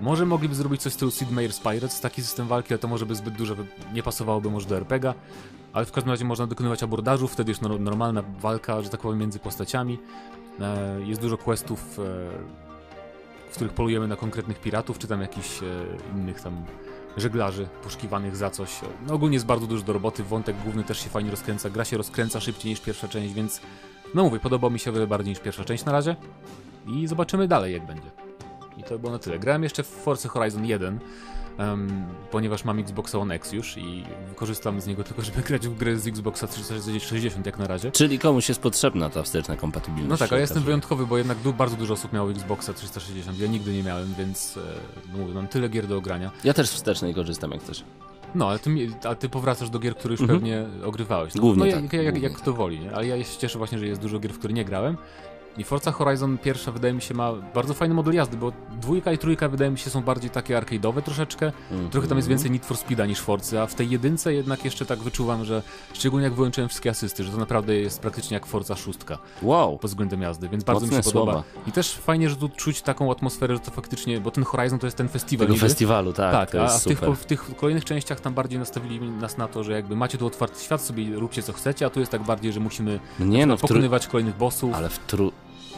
może 0.00 0.26
mogliby 0.26 0.54
zrobić 0.54 0.82
coś 0.82 0.92
w 0.92 0.96
stylu 0.96 1.10
Sid 1.10 1.28
Meier's 1.30 1.62
Pirates, 1.62 2.00
taki 2.00 2.22
system 2.22 2.46
walki, 2.48 2.68
ale 2.74 2.78
to 2.78 2.88
może 2.88 3.06
by 3.06 3.14
zbyt 3.14 3.34
dużo, 3.34 3.54
nie 3.94 4.02
pasowałoby 4.02 4.50
może 4.50 4.68
do 4.68 4.76
RPGa. 4.76 5.14
Ale 5.72 5.84
w 5.86 5.92
każdym 5.92 6.10
razie 6.10 6.24
można 6.24 6.46
dokonywać 6.46 6.82
abordażów, 6.82 7.32
wtedy 7.32 7.50
jest 7.50 7.62
nor- 7.62 7.80
normalna 7.80 8.22
walka, 8.40 8.82
że 8.82 8.88
tak 8.88 9.00
powiem, 9.00 9.18
między 9.18 9.38
postaciami. 9.38 9.98
E, 10.60 11.00
Jest 11.04 11.20
dużo 11.20 11.38
questów, 11.38 11.98
e, 11.98 12.02
w 13.50 13.54
których 13.54 13.72
polujemy 13.72 14.08
na 14.08 14.16
konkretnych 14.16 14.60
piratów, 14.60 14.98
czy 14.98 15.06
tam 15.08 15.20
jakichś 15.20 15.62
e, 15.62 15.66
innych 16.14 16.40
tam 16.40 16.64
żeglarzy 17.16 17.68
poszukiwanych 17.82 18.36
za 18.36 18.50
coś. 18.50 18.80
No 19.06 19.14
ogólnie 19.14 19.34
jest 19.34 19.46
bardzo 19.46 19.66
dużo 19.66 19.82
do 19.84 19.92
roboty, 19.92 20.22
wątek 20.22 20.56
główny 20.64 20.84
też 20.84 21.00
się 21.00 21.10
fajnie 21.10 21.30
rozkręca, 21.30 21.70
gra 21.70 21.84
się 21.84 21.96
rozkręca 21.96 22.40
szybciej 22.40 22.70
niż 22.70 22.80
pierwsza 22.80 23.08
część, 23.08 23.34
więc 23.34 23.60
no 24.14 24.24
mówię, 24.24 24.38
podobał 24.38 24.70
mi 24.70 24.78
się 24.78 24.90
o 24.90 24.94
wiele 24.94 25.06
bardziej 25.06 25.30
niż 25.30 25.40
pierwsza 25.40 25.64
część 25.64 25.84
na 25.84 25.92
razie 25.92 26.16
i 26.86 27.06
zobaczymy 27.06 27.48
dalej 27.48 27.72
jak 27.72 27.86
będzie. 27.86 28.10
I 28.76 28.82
to 28.82 28.98
było 28.98 29.12
na 29.12 29.18
tyle. 29.18 29.38
Grałem 29.38 29.62
jeszcze 29.62 29.82
w 29.82 29.86
Forza 29.86 30.28
Horizon 30.28 30.64
1, 30.64 30.98
em, 31.58 32.04
ponieważ 32.30 32.64
mam 32.64 32.78
Xboxa 32.78 33.18
One 33.18 33.34
X 33.34 33.52
już 33.52 33.76
i 33.78 34.04
korzystam 34.36 34.80
z 34.80 34.86
niego 34.86 35.04
tylko, 35.04 35.22
żeby 35.22 35.42
grać 35.42 35.68
w 35.68 35.76
gry 35.76 35.98
z 35.98 36.06
Xboxa 36.06 36.46
360 36.46 37.46
jak 37.46 37.58
na 37.58 37.66
razie. 37.66 37.90
Czyli 37.92 38.18
komuś 38.18 38.48
jest 38.48 38.60
potrzebna 38.60 39.10
ta 39.10 39.22
wsteczna 39.22 39.56
kompatybilność. 39.56 40.08
No 40.10 40.16
tak, 40.16 40.32
ale 40.32 40.40
jestem 40.40 40.54
okazuje. 40.56 40.66
wyjątkowy, 40.66 41.06
bo 41.06 41.18
jednak 41.18 41.38
bardzo 41.38 41.76
dużo 41.76 41.94
osób 41.94 42.12
miało 42.12 42.30
Xboxa 42.30 42.72
360, 42.72 43.38
ja 43.38 43.46
nigdy 43.46 43.72
nie 43.72 43.82
miałem, 43.82 44.14
więc 44.18 44.56
e, 44.56 44.60
no 45.12 45.18
mówię, 45.18 45.34
mam 45.34 45.48
tyle 45.48 45.68
gier 45.68 45.86
do 45.86 45.96
ogrania. 45.96 46.30
Ja 46.44 46.54
też 46.54 46.70
wstecznej 46.70 47.14
korzystam 47.14 47.50
jak 47.50 47.62
coś. 47.62 47.82
No, 48.34 48.48
ale 48.48 48.58
ty, 48.58 48.70
a 49.08 49.14
ty 49.14 49.28
powracasz 49.28 49.70
do 49.70 49.78
gier, 49.78 49.96
które 49.96 50.12
już 50.12 50.20
Mhm. 50.20 50.38
pewnie 50.40 50.64
ogrywałeś. 50.84 51.34
No, 51.34 51.40
Głównie 51.40 51.64
no, 51.66 51.72
tak, 51.72 51.92
jak, 51.92 52.04
jak, 52.04 52.22
jak 52.22 52.32
kto 52.32 52.52
woli, 52.52 52.80
nie? 52.80 52.92
ale 52.94 53.06
ja 53.06 53.24
się 53.24 53.38
cieszę 53.38 53.58
właśnie, 53.58 53.78
że 53.78 53.86
jest 53.86 54.00
dużo 54.00 54.18
gier, 54.18 54.32
w 54.32 54.38
które 54.38 54.54
nie 54.54 54.64
grałem. 54.64 54.96
I 55.58 55.64
Forza 55.64 55.92
Horizon 55.92 56.38
pierwsza 56.38 56.72
wydaje 56.72 56.94
mi 56.94 57.02
się 57.02 57.14
ma 57.14 57.32
bardzo 57.54 57.74
fajny 57.74 57.94
model 57.94 58.14
jazdy, 58.14 58.36
bo 58.36 58.52
dwójka 58.80 59.12
i 59.12 59.18
trójka 59.18 59.48
wydaje 59.48 59.70
mi 59.70 59.78
się 59.78 59.90
są 59.90 60.02
bardziej 60.02 60.30
takie 60.30 60.54
arcade'owe 60.60 61.02
troszeczkę. 61.02 61.52
Mhm. 61.70 61.90
Trochę 61.90 62.08
tam 62.08 62.18
jest 62.18 62.28
więcej 62.28 62.50
Need 62.50 62.66
for 62.66 62.76
Speeda 62.76 63.06
niż 63.06 63.20
Forza, 63.20 63.62
a 63.62 63.66
w 63.66 63.74
tej 63.74 63.90
jedynce 63.90 64.34
jednak 64.34 64.64
jeszcze 64.64 64.86
tak 64.86 64.98
wyczuwam, 64.98 65.44
że 65.44 65.62
szczególnie 65.92 66.24
jak 66.24 66.34
wyłączyłem 66.34 66.68
wszystkie 66.68 66.90
asysty, 66.90 67.24
że 67.24 67.30
to 67.32 67.36
naprawdę 67.38 67.74
jest 67.76 68.00
praktycznie 68.00 68.34
jak 68.34 68.46
Forza 68.46 68.76
szóstka 68.76 69.18
Wow, 69.42 69.78
pod 69.78 69.90
względem 69.90 70.22
jazdy, 70.22 70.48
więc 70.48 70.64
bardzo 70.64 70.80
Mocne 70.86 70.98
mi 70.98 71.04
się 71.04 71.10
podoba. 71.10 71.32
słowa. 71.32 71.44
I 71.66 71.72
też 71.72 71.92
fajnie, 71.92 72.30
że 72.30 72.36
tu 72.36 72.48
czuć 72.48 72.82
taką 72.82 73.10
atmosferę, 73.12 73.54
że 73.54 73.60
to 73.60 73.70
faktycznie, 73.70 74.20
bo 74.20 74.30
ten 74.30 74.44
Horizon 74.44 74.78
to 74.78 74.86
jest 74.86 74.96
ten 74.96 75.08
festiwal 75.08 75.46
tego 75.46 75.54
niby. 75.54 75.68
festiwalu, 75.68 76.12
tak, 76.12 76.32
Tak, 76.32 76.54
a 76.54 76.62
jest 76.62 76.84
w 76.84 76.88
tych, 76.88 77.00
w 77.00 77.24
tych 77.24 77.56
kolejnych 77.56 77.84
częściach 77.84 78.20
tam 78.20 78.34
bardziej 78.34 78.58
nastawili 78.58 79.00
nas 79.10 79.36
na 79.38 79.48
to, 79.48 79.64
że 79.64 79.72
jakby 79.72 79.96
macie 79.96 80.18
tu 80.18 80.26
otwarty 80.26 80.64
świat, 80.64 80.82
sobie 80.82 81.14
róbcie 81.18 81.42
co 81.42 81.52
chcecie, 81.52 81.86
a 81.86 81.90
tu 81.90 82.00
jest 82.00 82.12
tak 82.12 82.22
bardziej, 82.22 82.52
że 82.52 82.60
musimy 82.60 83.00
Nie 83.20 83.46
no, 83.46 83.56
trój... 83.56 83.68
pokonywać 83.68 84.06
kolejnych 84.06 84.36
bossów. 84.36 84.74
ale 84.74 84.88
w, 84.88 84.98
tru... 84.98 85.32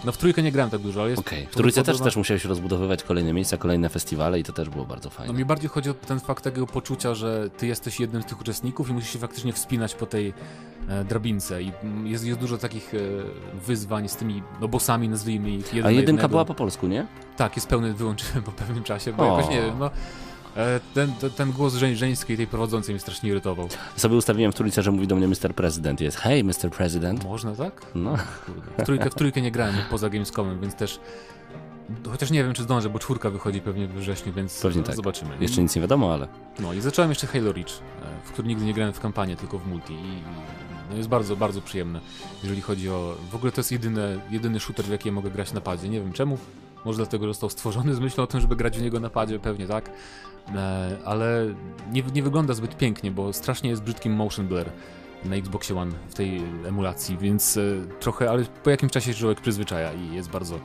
No 0.05 0.12
w 0.12 0.17
trójkę 0.17 0.43
nie 0.43 0.52
grałem 0.52 0.71
tak 0.71 0.81
dużo, 0.81 1.00
ale 1.00 1.11
jest... 1.11 1.21
Okej. 1.21 1.47
w 1.47 1.50
to 1.50 1.59
trójce 1.59 1.83
też, 1.83 2.00
też 2.00 2.17
musiałeś 2.17 2.45
rozbudowywać 2.45 3.02
kolejne 3.02 3.33
miejsca, 3.33 3.57
kolejne 3.57 3.88
festiwale 3.88 4.40
i 4.40 4.45
to 4.45 4.52
też 4.52 4.69
było 4.69 4.85
bardzo 4.85 5.09
No 5.09 5.14
fajne. 5.14 5.33
mi 5.33 5.45
bardziej 5.45 5.69
chodzi 5.69 5.90
o 5.90 5.95
ten 5.95 6.21
fakt 6.21 6.45
tego 6.45 6.67
poczucia, 6.67 7.14
że 7.14 7.50
ty 7.57 7.67
jesteś 7.67 8.00
jednym 8.00 8.23
z 8.23 8.26
tych 8.26 8.40
uczestników 8.40 8.90
i 8.90 8.93
musisz 8.93 9.12
się 9.12 9.19
faktycznie 9.19 9.52
wspinać 9.52 9.95
po 9.95 10.07
tej 10.07 10.35
e, 10.88 11.05
drabince 11.05 11.62
i 11.62 11.73
mm, 11.83 12.07
jest, 12.07 12.25
jest 12.25 12.40
dużo 12.40 12.59
takich 12.59 12.95
e, 12.95 12.99
wyzwań 13.67 14.09
z 14.09 14.17
tymi 14.17 14.43
no, 14.61 14.69
bossami, 14.69 15.09
nazwijmy 15.09 15.50
ich 15.50 15.75
jeden 15.75 15.87
A 15.87 15.90
jedynka 15.90 16.28
była 16.28 16.45
po 16.45 16.55
polsku, 16.55 16.87
nie? 16.87 17.07
Tak, 17.37 17.57
jest 17.57 17.69
pełny, 17.69 17.95
wyłączyłem 17.95 18.43
po 18.43 18.52
pewnym 18.52 18.85
czasie, 18.85 19.12
bo 19.12 19.35
O. 19.35 19.37
jakoś 19.37 19.55
nie 19.55 19.62
wiem, 19.62 19.78
no... 19.78 19.90
e, 20.59 20.81
Ten, 20.95 21.12
ten, 21.37 21.53
głos 21.53 21.75
żeń, 21.75 21.97
żeńskiej, 21.97 22.37
tej 22.37 22.47
prowadzącej 22.47 22.95
mnie 22.95 23.00
strasznie 23.00 23.31
irytował. 23.31 23.69
Sobie 23.97 24.17
ustawiłem 24.17 24.53
w 24.53 24.55
trójce, 24.55 24.83
że 24.83 24.91
mówi 24.91 25.07
do 25.07 25.17
mnie 25.17 25.29
Mr. 25.29 25.55
President. 25.55 26.00
Jest, 26.00 26.17
hej, 26.17 26.45
Mr. 26.45 26.71
President. 26.77 27.25
Można 27.25 27.55
tak? 27.55 27.87
No. 27.95 28.17
W 28.79 28.83
trójkę, 28.83 29.11
w 29.11 29.15
trójkę 29.15 29.41
nie 29.41 29.50
grałem 29.50 29.75
poza 29.91 30.09
Gamescomem, 30.11 30.61
więc 30.61 30.75
też. 30.75 31.00
Chociaż 32.11 32.31
nie 32.31 32.45
wiem, 32.45 32.55
czy 32.55 32.62
zdążę, 32.62 32.91
bo 32.91 32.99
czwórka 32.99 33.31
wychodzi 33.31 33.61
pewnie 33.61 33.87
we 33.87 34.00
wrześniu, 34.00 34.33
więc 34.33 34.61
Pewnie 34.62 34.83
tak. 34.83 34.97
zobaczymy. 34.97 35.31
jeszcze 35.41 35.62
nic 35.62 35.77
nie 35.77 35.83
wiadomo, 35.83 36.15
ale 36.15 36.29
No 36.59 36.73
i 36.73 36.81
zacząłem 36.81 37.11
jeszcze 37.11 37.27
Halo 37.27 37.53
Reach, 37.53 37.71
e, 38.03 38.27
w 38.29 38.33
który 38.33 38.49
nigdy 38.49 38.65
nie 38.65 38.75
grałem 38.75 38.93
w 38.93 39.00
kampanię, 39.00 39.37
tylko 39.37 39.59
w 39.59 39.67
multi. 39.67 39.93
I 39.95 40.23
no 40.91 40.97
jest 40.97 41.09
bardzo, 41.09 41.37
bardzo 41.37 41.61
przyjemne, 41.61 42.00
jeżeli 42.43 42.61
chodzi 42.62 42.91
o. 42.91 43.15
W 43.31 43.35
ogóle 43.35 43.53
to 43.53 43.61
jest 43.61 43.73
jedyne, 43.73 44.21
jedyny 44.31 44.61
shooter, 44.61 44.85
w 44.87 44.91
jaki 44.91 45.09
ja 45.09 45.12
mogę 45.15 45.31
grać 45.31 45.53
na 45.53 45.61
padzie. 45.61 45.88
Nie 45.88 46.00
wiem 46.00 46.12
czemu. 46.12 46.38
Może 46.85 46.97
dlatego, 46.97 47.27
że 47.27 47.33
został 47.33 47.50
stworzony 47.50 47.95
z 47.95 48.00
myślą 48.00 48.25
o 48.25 48.27
tym, 48.27 48.41
żeby 48.41 48.57
grać 48.57 48.79
w 48.79 48.83
niego 48.83 49.00
na 49.00 49.11
padzie, 49.11 49.38
pewnie 49.38 49.67
tak. 49.67 49.91
E, 50.55 50.97
ale 51.05 51.55
nie, 51.93 52.02
nie 52.14 52.23
wygląda 52.23 52.55
zbyt 52.55 52.76
pięknie, 52.76 53.11
bo 53.11 53.33
strasznie 53.33 53.71
jest 53.71 53.83
brzydkim 53.83 54.12
motion 54.12 54.47
blur 54.47 54.67
na 55.25 55.37
Xboxie 55.37 55.78
One 55.78 55.93
w 56.09 56.14
tej 56.14 56.43
emulacji, 56.67 57.19
więc 57.19 57.57
e, 57.57 57.61
trochę, 58.00 58.31
ale 58.31 58.45
po 58.45 58.71
jakimś 58.71 58.93
czasie 58.93 59.12
się 59.12 59.19
człowiek 59.19 59.40
przyzwyczaja 59.40 59.93
i 59.93 60.14
jest 60.14 60.31
bardzo, 60.31 60.59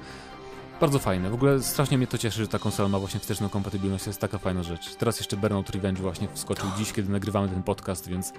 bardzo 0.84 1.00
fajne. 1.00 1.30
W 1.30 1.34
ogóle 1.34 1.63
strasznie 1.63 1.98
mnie 1.98 2.08
to 2.08 2.18
cieszy, 2.18 2.42
że 2.42 2.48
ta 2.48 2.60
konsola 2.60 2.90
ma 2.90 3.00
właśnie 3.00 3.20
wsteczną 3.20 3.50
kompatybilność, 3.50 4.04
to 4.04 4.10
jest 4.10 4.20
taka 4.22 4.38
fajna 4.38 4.63
rzecz. 4.63 4.96
Teraz 4.96 5.20
jeszcze 5.20 5.38
Burnout 5.38 5.70
Revenge 5.70 6.02
właśnie 6.02 6.28
wskoczył 6.34 6.66
dziś, 6.78 6.94
kiedy 6.94 7.12
nagrywamy 7.12 7.50
ten 7.50 7.63
podcast, 7.63 8.10
więc 8.10 8.34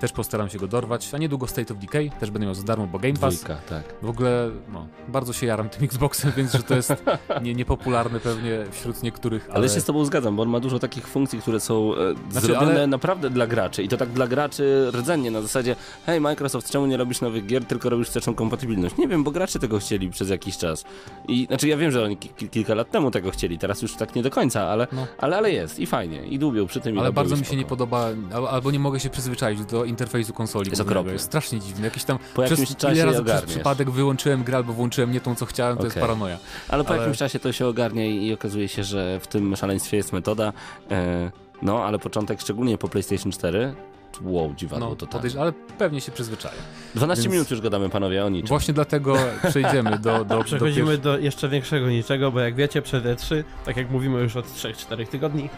też 0.00 0.12
postaram 0.12 0.48
się 0.48 0.58
go 0.58 0.68
dorwać, 0.68 1.14
a 1.14 1.18
niedługo 1.18 1.46
State 1.46 1.74
of 1.74 1.80
Decay 1.80 2.10
też 2.20 2.30
będę 2.30 2.46
miał 2.46 2.54
za 2.54 2.62
darmo, 2.62 2.86
bo 2.86 2.98
Game 2.98 3.14
Pass. 3.14 3.34
dwójka, 3.34 3.56
tak. 3.68 3.82
W 4.02 4.08
ogóle, 4.08 4.50
no, 4.72 4.86
bardzo 5.08 5.32
się 5.32 5.46
jaram 5.46 5.68
tym 5.68 5.84
Xboxem, 5.84 6.32
więc 6.36 6.52
że 6.52 6.62
to 6.62 6.74
jest 6.74 6.92
nie, 7.42 7.54
niepopularny 7.54 8.20
pewnie 8.20 8.64
wśród 8.70 9.02
niektórych, 9.02 9.46
ale... 9.48 9.56
Ale 9.56 9.68
się 9.68 9.80
z 9.80 9.84
tobą 9.84 10.04
zgadzam, 10.04 10.36
bo 10.36 10.42
on 10.42 10.48
ma 10.48 10.60
dużo 10.60 10.78
takich 10.78 11.06
funkcji, 11.08 11.40
które 11.40 11.60
są 11.60 11.94
e, 11.94 12.14
Znaczy, 12.30 12.46
zrobione 12.46 12.72
ale- 12.72 12.86
naprawdę 12.86 13.30
dla 13.30 13.46
graczy. 13.46 13.82
I 13.82 13.88
to 13.88 13.96
tak 13.96 14.08
dla 14.08 14.26
graczy 14.26 14.90
rdzennie, 14.94 15.30
na 15.30 15.42
zasadzie 15.42 15.76
hej 16.06 16.20
Microsoft, 16.20 16.70
czemu 16.70 16.86
nie 16.86 16.96
robisz 16.96 17.20
nowych 17.20 17.46
gier, 17.46 17.64
tylko 17.64 17.90
robisz 17.90 18.06
wsteczną 18.06 18.34
kompatybilność? 18.34 18.96
Nie 18.96 19.08
wiem, 19.08 19.24
bo 19.24 19.30
gracze 19.30 19.58
tego 19.58 19.78
chcieli 19.78 20.10
przez 20.10 20.30
jakiś 20.30 20.56
czas. 20.58 20.84
I 21.28 21.46
znaczy 21.46 21.68
ja 21.68 21.76
wiem, 21.76 21.87
że 21.92 22.04
oni 22.04 22.16
ki- 22.16 22.28
ki- 22.28 22.48
kilka 22.48 22.74
lat 22.74 22.90
temu 22.90 23.10
tego 23.10 23.30
chcieli, 23.30 23.58
teraz 23.58 23.82
już 23.82 23.94
tak 23.94 24.14
nie 24.14 24.22
do 24.22 24.30
końca, 24.30 24.62
ale, 24.62 24.86
No. 24.92 25.06
ale, 25.18 25.36
ale 25.36 25.52
jest 25.52 25.78
i 25.80 25.86
fajnie. 25.86 26.26
I 26.26 26.38
dłubią 26.38 26.66
przy 26.66 26.80
tym 26.80 26.96
i 26.96 26.98
Ale 26.98 27.12
bardzo 27.12 27.36
mi 27.36 27.44
się 27.44 27.56
nie 27.56 27.64
podoba, 27.64 28.08
al- 28.34 28.46
albo 28.48 28.70
nie 28.70 28.78
mogę 28.78 29.00
się 29.00 29.10
przyzwyczaić 29.10 29.64
do 29.64 29.84
interfejsu 29.84 30.32
konsoli. 30.32 30.70
Jest 30.70 30.82
okropny. 30.82 31.12
Jest 31.12 31.24
strasznie 31.24 31.60
dziwny. 31.60 31.84
Jakiś 31.84 32.04
tam 32.04 32.18
Po 32.34 32.42
przez 32.42 32.58
jakimś 32.60 32.76
czasie 32.78 32.94
ile 32.94 33.04
razy 33.04 33.24
przez 33.24 33.42
przypadek 33.42 33.90
wyłączyłem 33.90 34.44
grę 34.44 34.56
albo 34.56 34.72
włączyłem 34.72 35.12
nie 35.12 35.20
tą, 35.20 35.34
co 35.34 35.46
chciałem, 35.46 35.76
to 35.76 35.84
jest 35.84 35.96
Okej. 35.96 36.08
paranoja. 36.08 36.38
Ale 36.68 36.84
po 36.84 36.90
Ale- 36.90 36.98
jakimś 36.98 37.18
czasie 37.18 37.38
to 37.38 37.52
się 37.52 37.66
ogarnia 37.66 38.06
i, 38.06 38.32
okazuje 38.32 38.68
się, 38.68 38.84
że 38.84 39.20
w 39.20 39.26
tym 39.26 39.56
szaleństwie 39.56 39.96
jest 39.96 40.12
metoda. 40.12 40.52
E, 40.90 41.30
no, 41.62 41.84
ale 41.84 41.98
początek, 41.98 42.40
szczególnie 42.40 42.78
po 42.78 42.88
PlayStation 42.88 43.32
4, 43.32 43.74
wow, 44.22 44.54
dziwadło 44.54 44.88
No, 44.88 44.96
to 44.96 45.06
podejrz- 45.06 45.40
ale 45.40 45.52
pewnie 45.78 46.00
się 46.00 46.12
przyzwyczaję. 46.12 46.54
12 46.94 47.22
więc- 47.22 47.32
minut 47.32 47.50
już 47.50 47.60
gadamy, 47.60 47.88
panowie, 47.90 48.24
o 48.24 48.28
niczym. 48.28 48.48
Właśnie 48.48 48.74
dlatego 48.74 49.16
przejdziemy 49.48 49.98
do, 49.98 50.24
do, 50.24 50.44
Przechodzimy 50.44 50.98
do 50.98 51.12
do 51.12 51.18
jeszcze 51.18 51.48
większego 51.48 51.88
niczego, 51.90 52.32
bo 52.32 52.40
jak 52.40 52.54
wiecie, 52.54 52.82
przed 52.82 53.04
E3, 53.04 53.44
tak 53.64 53.76
jak 53.76 53.90
mówimy 53.90 54.20
już 54.20 54.36
od 54.36 54.46
3-4 54.46 55.06
tygodni, 55.06 55.48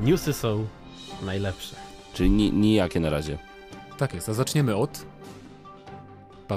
newsy 0.00 0.32
są 0.32 0.66
najlepsze. 1.22 1.76
Czyli 2.14 2.30
ni, 2.30 2.52
nijakie 2.52 3.00
na 3.00 3.10
razie. 3.10 3.38
Tak 3.98 4.14
jest, 4.14 4.28
a 4.28 4.34
zaczniemy 4.34 4.76
od... 4.76 5.06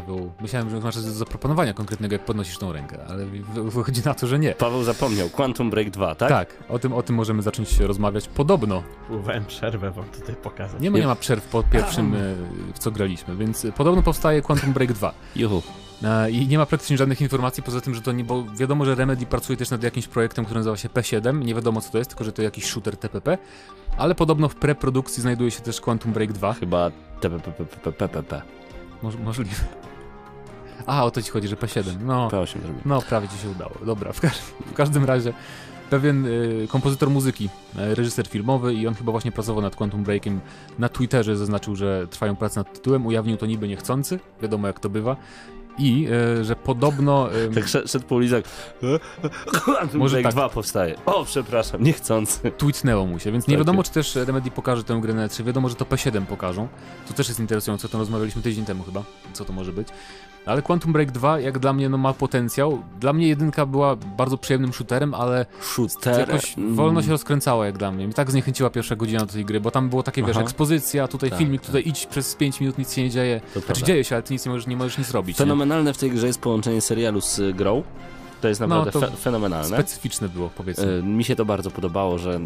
Paweł, 0.02 0.32
myślałem, 0.42 0.70
że 0.70 0.80
masz 0.80 0.96
coś 0.96 1.04
do 1.04 1.12
zaproponowania 1.12 1.74
konkretnego, 1.74 2.16
jak 2.16 2.26
podnosisz 2.26 2.58
tą 2.58 2.72
rękę, 2.74 2.98
ale 3.10 3.26
wy- 3.26 3.72
wychodzi 3.72 4.02
na 4.06 4.14
to, 4.14 4.28
że 4.28 4.40
nie. 4.40 4.52
Paweł 4.52 4.84
zapomniał, 4.84 5.30
Quantum 5.30 5.70
Break 5.70 5.90
2, 5.90 6.16
tak? 6.16 6.30
Tak, 6.30 6.54
o 6.70 6.80
tym, 6.80 6.94
o 6.94 7.04
tym 7.04 7.16
możemy 7.16 7.42
zacząć 7.42 7.80
rozmawiać. 7.80 8.28
Podobno. 8.28 8.84
Próbowałem 9.08 9.46
przerwę 9.46 9.92
wam 9.92 10.06
tutaj 10.06 10.36
pokazać. 10.36 10.82
Nie 10.82 10.92
ma, 10.92 10.98
nie 10.98 11.08
ma 11.08 11.16
przerw 11.16 11.48
po 11.48 11.64
pierwszym, 11.64 12.14
e, 12.16 12.18
w 12.74 12.80
co 12.80 12.92
graliśmy, 12.92 13.36
więc 13.36 13.68
podobno 13.78 14.02
powstaje 14.02 14.42
Quantum 14.42 14.74
Break 14.74 14.94
2. 14.94 15.14
Juhu. 15.36 15.62
E, 16.04 16.32
I 16.32 16.48
nie 16.48 16.58
ma 16.58 16.66
praktycznie 16.66 16.98
żadnych 16.98 17.22
informacji 17.22 17.64
poza 17.64 17.82
tym, 17.82 17.96
że 17.96 18.02
to 18.02 18.12
nie, 18.12 18.24
bo 18.24 18.44
wiadomo, 18.60 18.86
że 18.86 18.96
Remedy 18.96 19.26
pracuje 19.26 19.58
też 19.58 19.70
nad 19.70 19.84
jakimś 19.84 20.08
projektem, 20.08 20.46
który 20.46 20.60
nazywa 20.60 20.78
się 20.78 20.90
P7. 20.90 21.46
Nie 21.46 21.56
wiadomo 21.56 21.82
co 21.82 21.92
to 21.92 21.98
jest, 21.98 22.10
tylko 22.10 22.24
że 22.24 22.32
to 22.32 22.42
jakiś 22.42 22.66
shooter 22.66 22.98
TPP. 22.98 23.38
Ale 23.98 24.16
podobno 24.16 24.50
w 24.50 24.56
preprodukcji 24.56 25.22
znajduje 25.22 25.52
się 25.52 25.62
też 25.62 25.82
Quantum 25.82 26.12
Break 26.14 26.34
2. 26.34 26.54
Chyba 26.54 26.92
TPPPPPP. 27.22 28.42
Moż, 29.06 29.16
możliwe. 29.16 29.56
A, 30.86 31.06
o 31.06 31.12
to 31.12 31.22
ci 31.22 31.32
chodzi, 31.32 31.48
że 31.48 31.56
P7. 31.56 31.84
No, 32.02 32.28
P8 32.28 32.48
zrobił. 32.48 32.82
no 32.86 33.02
prawie 33.02 33.28
ci 33.28 33.38
się 33.38 33.50
udało. 33.50 33.72
Dobra, 33.86 34.14
w, 34.14 34.22
każ 34.22 34.38
w 34.66 34.74
każdym 34.74 35.06
razie 35.06 35.34
pewien 35.90 36.26
y, 36.26 36.68
kompozytor 36.70 37.10
muzyki, 37.10 37.50
y, 37.92 37.96
reżyser 37.96 38.28
filmowy 38.28 38.74
i 38.74 38.88
on 38.88 38.94
chyba 38.94 39.12
właśnie 39.12 39.32
pracował 39.32 39.62
nad 39.62 39.76
Quantum 39.76 40.04
Breakiem 40.04 40.40
na 40.80 40.90
Twitterze 40.90 41.38
zaznaczył, 41.38 41.76
że 41.76 42.08
trwają 42.08 42.36
prace 42.36 42.60
nad 42.60 42.74
tytułem, 42.74 43.06
ujawnił 43.06 43.38
to 43.38 43.46
niby 43.46 43.68
niechcący, 43.68 44.20
wiadomo 44.42 44.68
jak 44.68 44.80
to 44.80 44.90
bywa. 44.90 45.16
I 45.78 46.08
y, 46.40 46.44
że 46.46 46.56
podobno 46.56 47.30
Tak 47.56 47.68
szedł, 47.68 48.06
po 48.08 48.16
ulicach. 48.16 48.44
Quantum 49.64 50.00
Może 50.02 50.22
tak. 50.22 50.32
2 50.34 50.50
powstaje. 50.50 50.96
O, 51.06 51.26
przepraszam, 51.26 51.84
niechcący. 51.84 52.52
tweetnęło 52.58 53.06
mu 53.06 53.20
się, 53.20 53.32
więc 53.32 53.48
nie 53.48 53.54
Tak 53.56 53.60
wiadomo, 53.60 53.84
czy 53.84 53.92
też 53.92 54.16
Remedy 54.16 54.52
pokaże 54.52 54.84
tę 54.84 55.00
grę 55.02 55.14
na 55.14 55.28
3 55.28 55.44
Wiadomo, 55.44 55.70
że 55.70 55.76
to 55.76 55.86
P7 55.86 56.26
pokażą. 56.26 56.68
To 57.08 57.14
też 57.14 57.28
jest 57.28 57.40
interesujące, 57.40 57.88
o 57.88 57.90
tym 57.90 58.00
rozmawialiśmy 58.00 58.42
tydzień 58.42 58.66
temu 58.66 58.84
chyba, 58.84 59.04
co 59.34 59.46
to 59.46 59.54
może 59.54 59.74
być. 59.74 59.88
Ale 60.46 60.62
Quantum 60.62 60.94
Break 60.94 61.12
2, 61.12 61.40
jak 61.40 61.60
dla 61.60 61.74
mnie, 61.74 61.90
no, 61.90 61.98
ma 61.98 62.14
potencjał. 62.14 62.84
Dla 63.00 63.14
mnie 63.14 63.28
jedynka 63.28 63.66
była 63.66 63.96
bardzo 63.96 64.38
przyjemnym 64.38 64.74
shooterem, 64.74 65.14
ale 65.14 65.46
Shooter. 65.62 66.20
jakoś 66.20 66.56
wolno 66.72 67.02
się 67.04 67.10
rozkręcała 67.10 67.66
jak 67.66 67.78
dla 67.78 67.92
mnie. 67.92 68.08
Mi 68.08 68.14
tak 68.14 68.32
zniechęciła 68.32 68.70
pierwsza 68.70 68.96
godzina 68.96 69.20
do 69.20 69.34
tej 69.34 69.46
gry, 69.46 69.62
bo 69.62 69.72
tam 69.72 69.90
było 69.90 70.04
takie, 70.04 70.24
wiesz, 70.24 70.36
Aha. 70.36 70.42
ekspozycja, 70.46 71.08
tutaj 71.08 71.30
Tak, 71.30 71.40
filmik, 71.40 71.62
tak. 71.62 71.66
tutaj 71.68 71.84
idź 71.86 72.06
przez 72.06 72.36
5 72.36 72.60
minut, 72.62 72.78
nic 72.78 72.94
się 72.94 73.04
nie 73.04 73.10
dzieje. 73.10 73.40
To 73.40 73.50
Znaczy 73.52 73.66
prawda. 73.66 73.86
dzieje 73.86 74.04
się, 74.04 74.16
ale 74.16 74.24
ty 74.24 74.34
nic 74.34 74.46
nie 74.46 74.52
możesz, 74.52 74.68
nie 74.68 74.78
możesz 74.78 74.98
nic 74.98 75.12
robić. 75.12 75.38
nie? 75.40 75.46
Fenomenalne 75.66 75.94
w 75.94 75.98
tej 75.98 76.12
grze 76.12 76.28
jest 76.28 76.40
połączenie 76.42 76.82
serialu 76.82 77.22
z 77.22 77.56
grą. 77.56 77.84
To 78.42 78.48
jest 78.48 78.62
No, 78.62 78.68
naprawdę 78.68 78.92
to 78.92 79.00
fe 79.02 79.18
fenomenalne. 79.18 79.78
Specyficzne 79.78 80.30
było, 80.30 80.50
powiedzmy. 80.58 81.00
E, 81.00 81.04
Mi 81.04 81.24
się 81.24 81.36
to 81.36 81.46
bardzo 81.46 81.72
podobało, 81.72 82.18
że, 82.18 82.40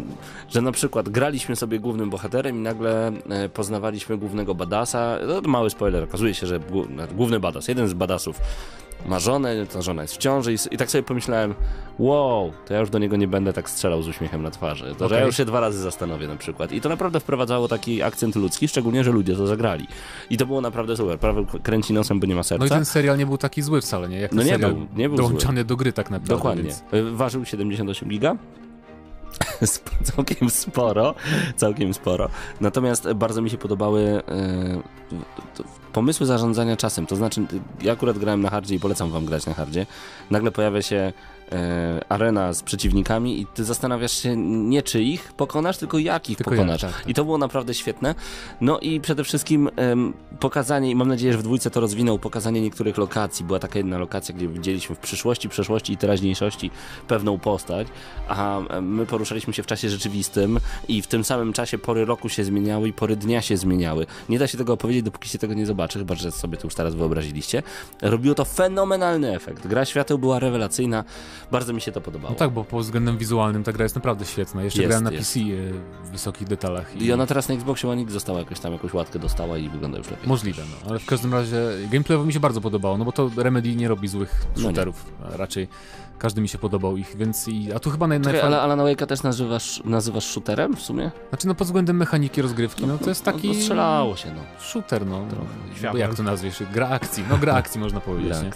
że 0.50 0.60
na 0.62 0.72
przykład 0.72 1.08
graliśmy 1.08 1.56
sobie 1.56 1.78
głównym 1.80 2.10
bohaterem 2.10 2.56
i 2.56 2.60
nagle 2.60 3.12
e, 3.30 3.48
poznawaliśmy 3.48 4.18
głównego 4.18 4.54
badasa. 4.54 5.18
No, 5.28 5.40
mały 5.50 5.70
spoiler, 5.70 6.04
okazuje 6.04 6.34
się, 6.34 6.46
że 6.46 6.60
głó- 6.60 6.86
no, 6.90 7.02
główny 7.16 7.40
badas, 7.40 7.68
jeden 7.68 7.88
z 7.88 7.92
badasów 7.94 8.36
ma 9.06 9.18
żonę, 9.18 9.66
ta 9.66 9.82
żona 9.82 10.02
jest 10.02 10.14
w 10.14 10.18
ciąży 10.18 10.52
i, 10.52 10.56
i 10.70 10.76
tak 10.76 10.90
sobie 10.90 11.02
pomyślałem, 11.02 11.54
wow, 11.98 12.52
to 12.66 12.74
ja 12.74 12.80
już 12.80 12.90
do 12.90 12.98
niego 12.98 13.16
nie 13.16 13.28
będę 13.28 13.52
tak 13.52 13.70
strzelał 13.70 14.02
z 14.02 14.08
uśmiechem 14.08 14.42
na 14.42 14.50
twarzy. 14.50 14.94
To, 14.98 15.08
że 15.08 15.14
ja 15.14 15.24
już 15.24 15.36
się 15.36 15.44
dwa 15.44 15.60
razy 15.60 15.78
zastanowię 15.78 16.28
na 16.28 16.36
przykład. 16.36 16.72
I 16.72 16.80
to 16.80 16.88
naprawdę 16.88 17.20
wprowadzało 17.20 17.68
taki 17.68 18.02
akcent 18.02 18.36
ludzki, 18.36 18.68
szczególnie, 18.68 19.04
że 19.04 19.10
ludzie 19.10 19.36
to 19.36 19.46
zagrali. 19.46 19.86
I 20.30 20.36
to 20.36 20.46
było 20.46 20.60
naprawdę 20.60 20.96
super. 20.96 21.18
Paweł 21.18 21.46
kręci 21.62 21.92
nosem, 21.92 22.20
bo 22.20 22.26
nie 22.26 22.34
ma 22.34 22.42
serca. 22.42 22.64
No 22.64 22.66
i 22.66 22.70
ten 22.70 22.84
serial 22.84 23.18
nie 23.18 23.26
był 23.26 23.38
taki 23.38 23.62
zły 23.62 23.80
wcale, 23.80 24.08
nie? 24.08 24.20
Jak 24.20 24.32
No 24.32 24.42
nie 24.42 24.58
był, 24.58 24.86
nie 24.96 25.08
był 25.08 25.18
dołączany 25.18 25.64
do 25.64 25.76
gry 25.76 25.92
tak 25.92 26.10
naprawdę. 26.10 26.34
Dokładnie. 26.34 26.62
Więc... 26.62 26.82
Y, 26.94 27.16
Ważył 27.16 27.44
78 27.44 28.08
giga. 28.08 28.36
Całkiem 30.16 30.50
sporo, 30.50 31.14
całkiem 31.56 31.94
sporo. 31.94 32.28
Natomiast 32.60 33.12
bardzo 33.12 33.42
mi 33.42 33.50
się 33.50 33.58
podobały 33.58 34.22
to- 35.54 35.79
pomysły 35.92 36.26
zarządzania 36.26 36.76
czasem. 36.76 37.06
To 37.06 37.16
znaczy, 37.16 37.42
ja 37.82 37.92
akurat 37.92 38.18
grałem 38.18 38.42
na 38.42 38.50
hardzie 38.50 38.74
i 38.74 38.80
polecam 38.80 39.10
wam 39.10 39.24
grać 39.26 39.46
na 39.46 39.54
hardzie. 39.54 39.86
Nagle 40.30 40.50
pojawia 40.52 40.82
się 40.82 41.12
e, 41.52 42.00
arena 42.08 42.52
z 42.52 42.62
przeciwnikami 42.62 43.40
i 43.40 43.46
ty 43.46 43.64
zastanawiasz 43.64 44.12
się 44.12 44.36
nie 44.36 44.82
czy 44.82 45.02
ich 45.02 45.32
pokonasz, 45.32 45.78
tylko 45.78 45.98
jak 45.98 46.30
ich 46.30 46.36
Tylko 46.36 46.50
pokonasz. 46.50 46.82
jak, 46.82 46.92
tak, 46.92 47.00
tak. 47.00 47.10
I 47.10 47.14
to 47.14 47.24
było 47.24 47.38
naprawdę 47.38 47.74
świetne. 47.74 48.14
No 48.60 48.78
i 48.78 49.00
przede 49.00 49.24
wszystkim 49.24 49.70
em, 49.76 50.12
pokazanie, 50.40 50.90
i 50.90 50.94
mam 50.94 51.08
nadzieję, 51.08 51.32
że 51.32 51.38
w 51.38 51.42
dwójce 51.42 51.70
to 51.70 51.80
rozwinął, 51.80 52.18
pokazanie 52.18 52.60
niektórych 52.60 52.98
lokacji. 52.98 53.44
Była 53.44 53.58
taka 53.58 53.78
jedna 53.78 53.98
lokacja, 53.98 54.34
gdzie 54.34 54.48
widzieliśmy 54.48 54.96
w 54.96 54.98
przyszłości, 54.98 55.48
przeszłości 55.48 55.92
i 55.92 55.96
teraźniejszości 55.96 56.70
pewną 57.08 57.38
postać, 57.38 57.88
a 58.28 58.60
my 58.82 59.06
poruszaliśmy 59.06 59.52
się 59.54 59.62
w 59.62 59.66
czasie 59.66 59.88
rzeczywistym 59.88 60.58
i 60.88 61.02
w 61.02 61.06
tym 61.06 61.24
samym 61.24 61.52
czasie 61.52 61.78
pory 61.78 62.04
roku 62.04 62.28
się 62.28 62.44
zmieniały 62.44 62.88
i 62.88 62.92
pory 62.92 63.16
dnia 63.16 63.42
się 63.42 63.56
zmieniały. 63.56 64.06
Nie 64.28 64.38
da 64.38 64.46
się 64.46 64.58
tego 64.58 64.72
opowiedzieć, 64.72 65.02
dopóki 65.02 65.28
się 65.28 65.38
tego 65.38 65.54
nie 65.54 65.66
zobaczy, 65.66 65.79
chyba 65.88 66.14
że 66.14 66.30
sobie 66.32 66.56
to 66.58 66.66
już 66.66 66.74
teraz 66.74 66.94
wyobraziliście. 66.94 67.62
Robiło 68.02 68.34
to 68.34 68.44
fenomenalny 68.44 69.34
efekt. 69.34 69.66
Gra 69.66 69.84
świateł 69.84 70.18
była 70.18 70.38
rewelacyjna, 70.38 71.04
bardzo 71.52 71.72
mi 71.72 71.80
się 71.80 71.92
to 71.92 72.00
podobało. 72.00 72.30
No 72.32 72.38
tak, 72.38 72.50
bo 72.50 72.64
pod 72.64 72.82
względem 72.84 73.18
wizualnym 73.18 73.64
ta 73.64 73.72
gra 73.72 73.82
jest 73.82 73.94
naprawdę 73.94 74.24
świetna. 74.24 74.62
Jeszcze 74.62 74.82
Jest, 74.82 74.88
grałem 74.88 75.04
na 75.04 75.10
jest. 75.10 75.34
PC 75.34 75.40
e, 75.40 76.04
w 76.04 76.10
wysokich 76.10 76.48
detalach. 76.48 76.96
I 77.02 77.12
ona 77.12 77.26
teraz 77.26 77.48
na 77.48 77.54
Xboxie 77.54 77.90
One 77.90 78.02
X 78.02 78.12
dostała 78.12 78.38
jakoś 78.38 78.60
tam 78.60 78.72
jakąś 78.72 78.94
łatkę 78.94 79.18
dostała 79.18 79.58
i 79.58 79.68
wygląda 79.68 79.98
już 79.98 80.10
lepiej. 80.10 80.28
Możliwe, 80.28 80.62
no. 80.70 80.90
Ale 80.90 80.98
w 80.98 81.06
każdym 81.06 81.32
razie 81.34 81.56
gameplayowo 81.90 82.26
mi 82.26 82.32
się 82.32 82.40
bardzo 82.40 82.60
podobało, 82.60 82.98
no 82.98 83.04
bo 83.04 83.12
to 83.12 83.30
Remedy 83.36 83.76
nie 83.76 83.88
robi 83.88 84.08
złych 84.08 84.46
No 84.56 84.62
shooterów. 84.62 85.04
a 85.34 85.36
raczej 85.36 85.68
każdy 86.20 86.40
mi 86.40 86.48
się 86.48 86.58
podobał 86.58 86.96
ich, 86.96 87.16
więc 87.16 87.48
i... 87.48 87.72
A 87.72 87.78
tu 87.78 87.90
chyba 87.90 88.06
naj, 88.06 88.20
Czekaj, 88.20 88.40
ale 88.40 88.60
Alan 88.60 88.78
Wake'a 88.78 89.06
też 89.06 89.22
nazywasz, 89.22 89.82
nazywasz 89.84 90.24
shooterem 90.24 90.76
w 90.76 90.82
sumie? 90.82 91.10
Znaczy 91.28 91.46
no 91.46 91.54
pod 91.54 91.66
względem 91.66 91.96
mechaniki 91.96 92.42
rozgrywki, 92.42 92.86
no 92.86 92.98
to 92.98 93.08
jest 93.08 93.24
taki... 93.24 93.48
No, 93.48 93.54
strzelało 93.54 94.16
się, 94.16 94.28
no. 94.34 94.40
Shooter, 94.58 95.06
no. 95.06 95.26
Trochę. 95.30 95.92
Bo 95.92 95.98
jak 95.98 96.14
to 96.14 96.22
nazwiesz? 96.22 96.62
Gra 96.72 96.88
akcji. 96.88 97.24
No 97.30 97.38
gra 97.38 97.54
akcji 97.54 97.80
można 97.80 98.00
powiedzieć, 98.00 98.42
nie? 98.42 98.50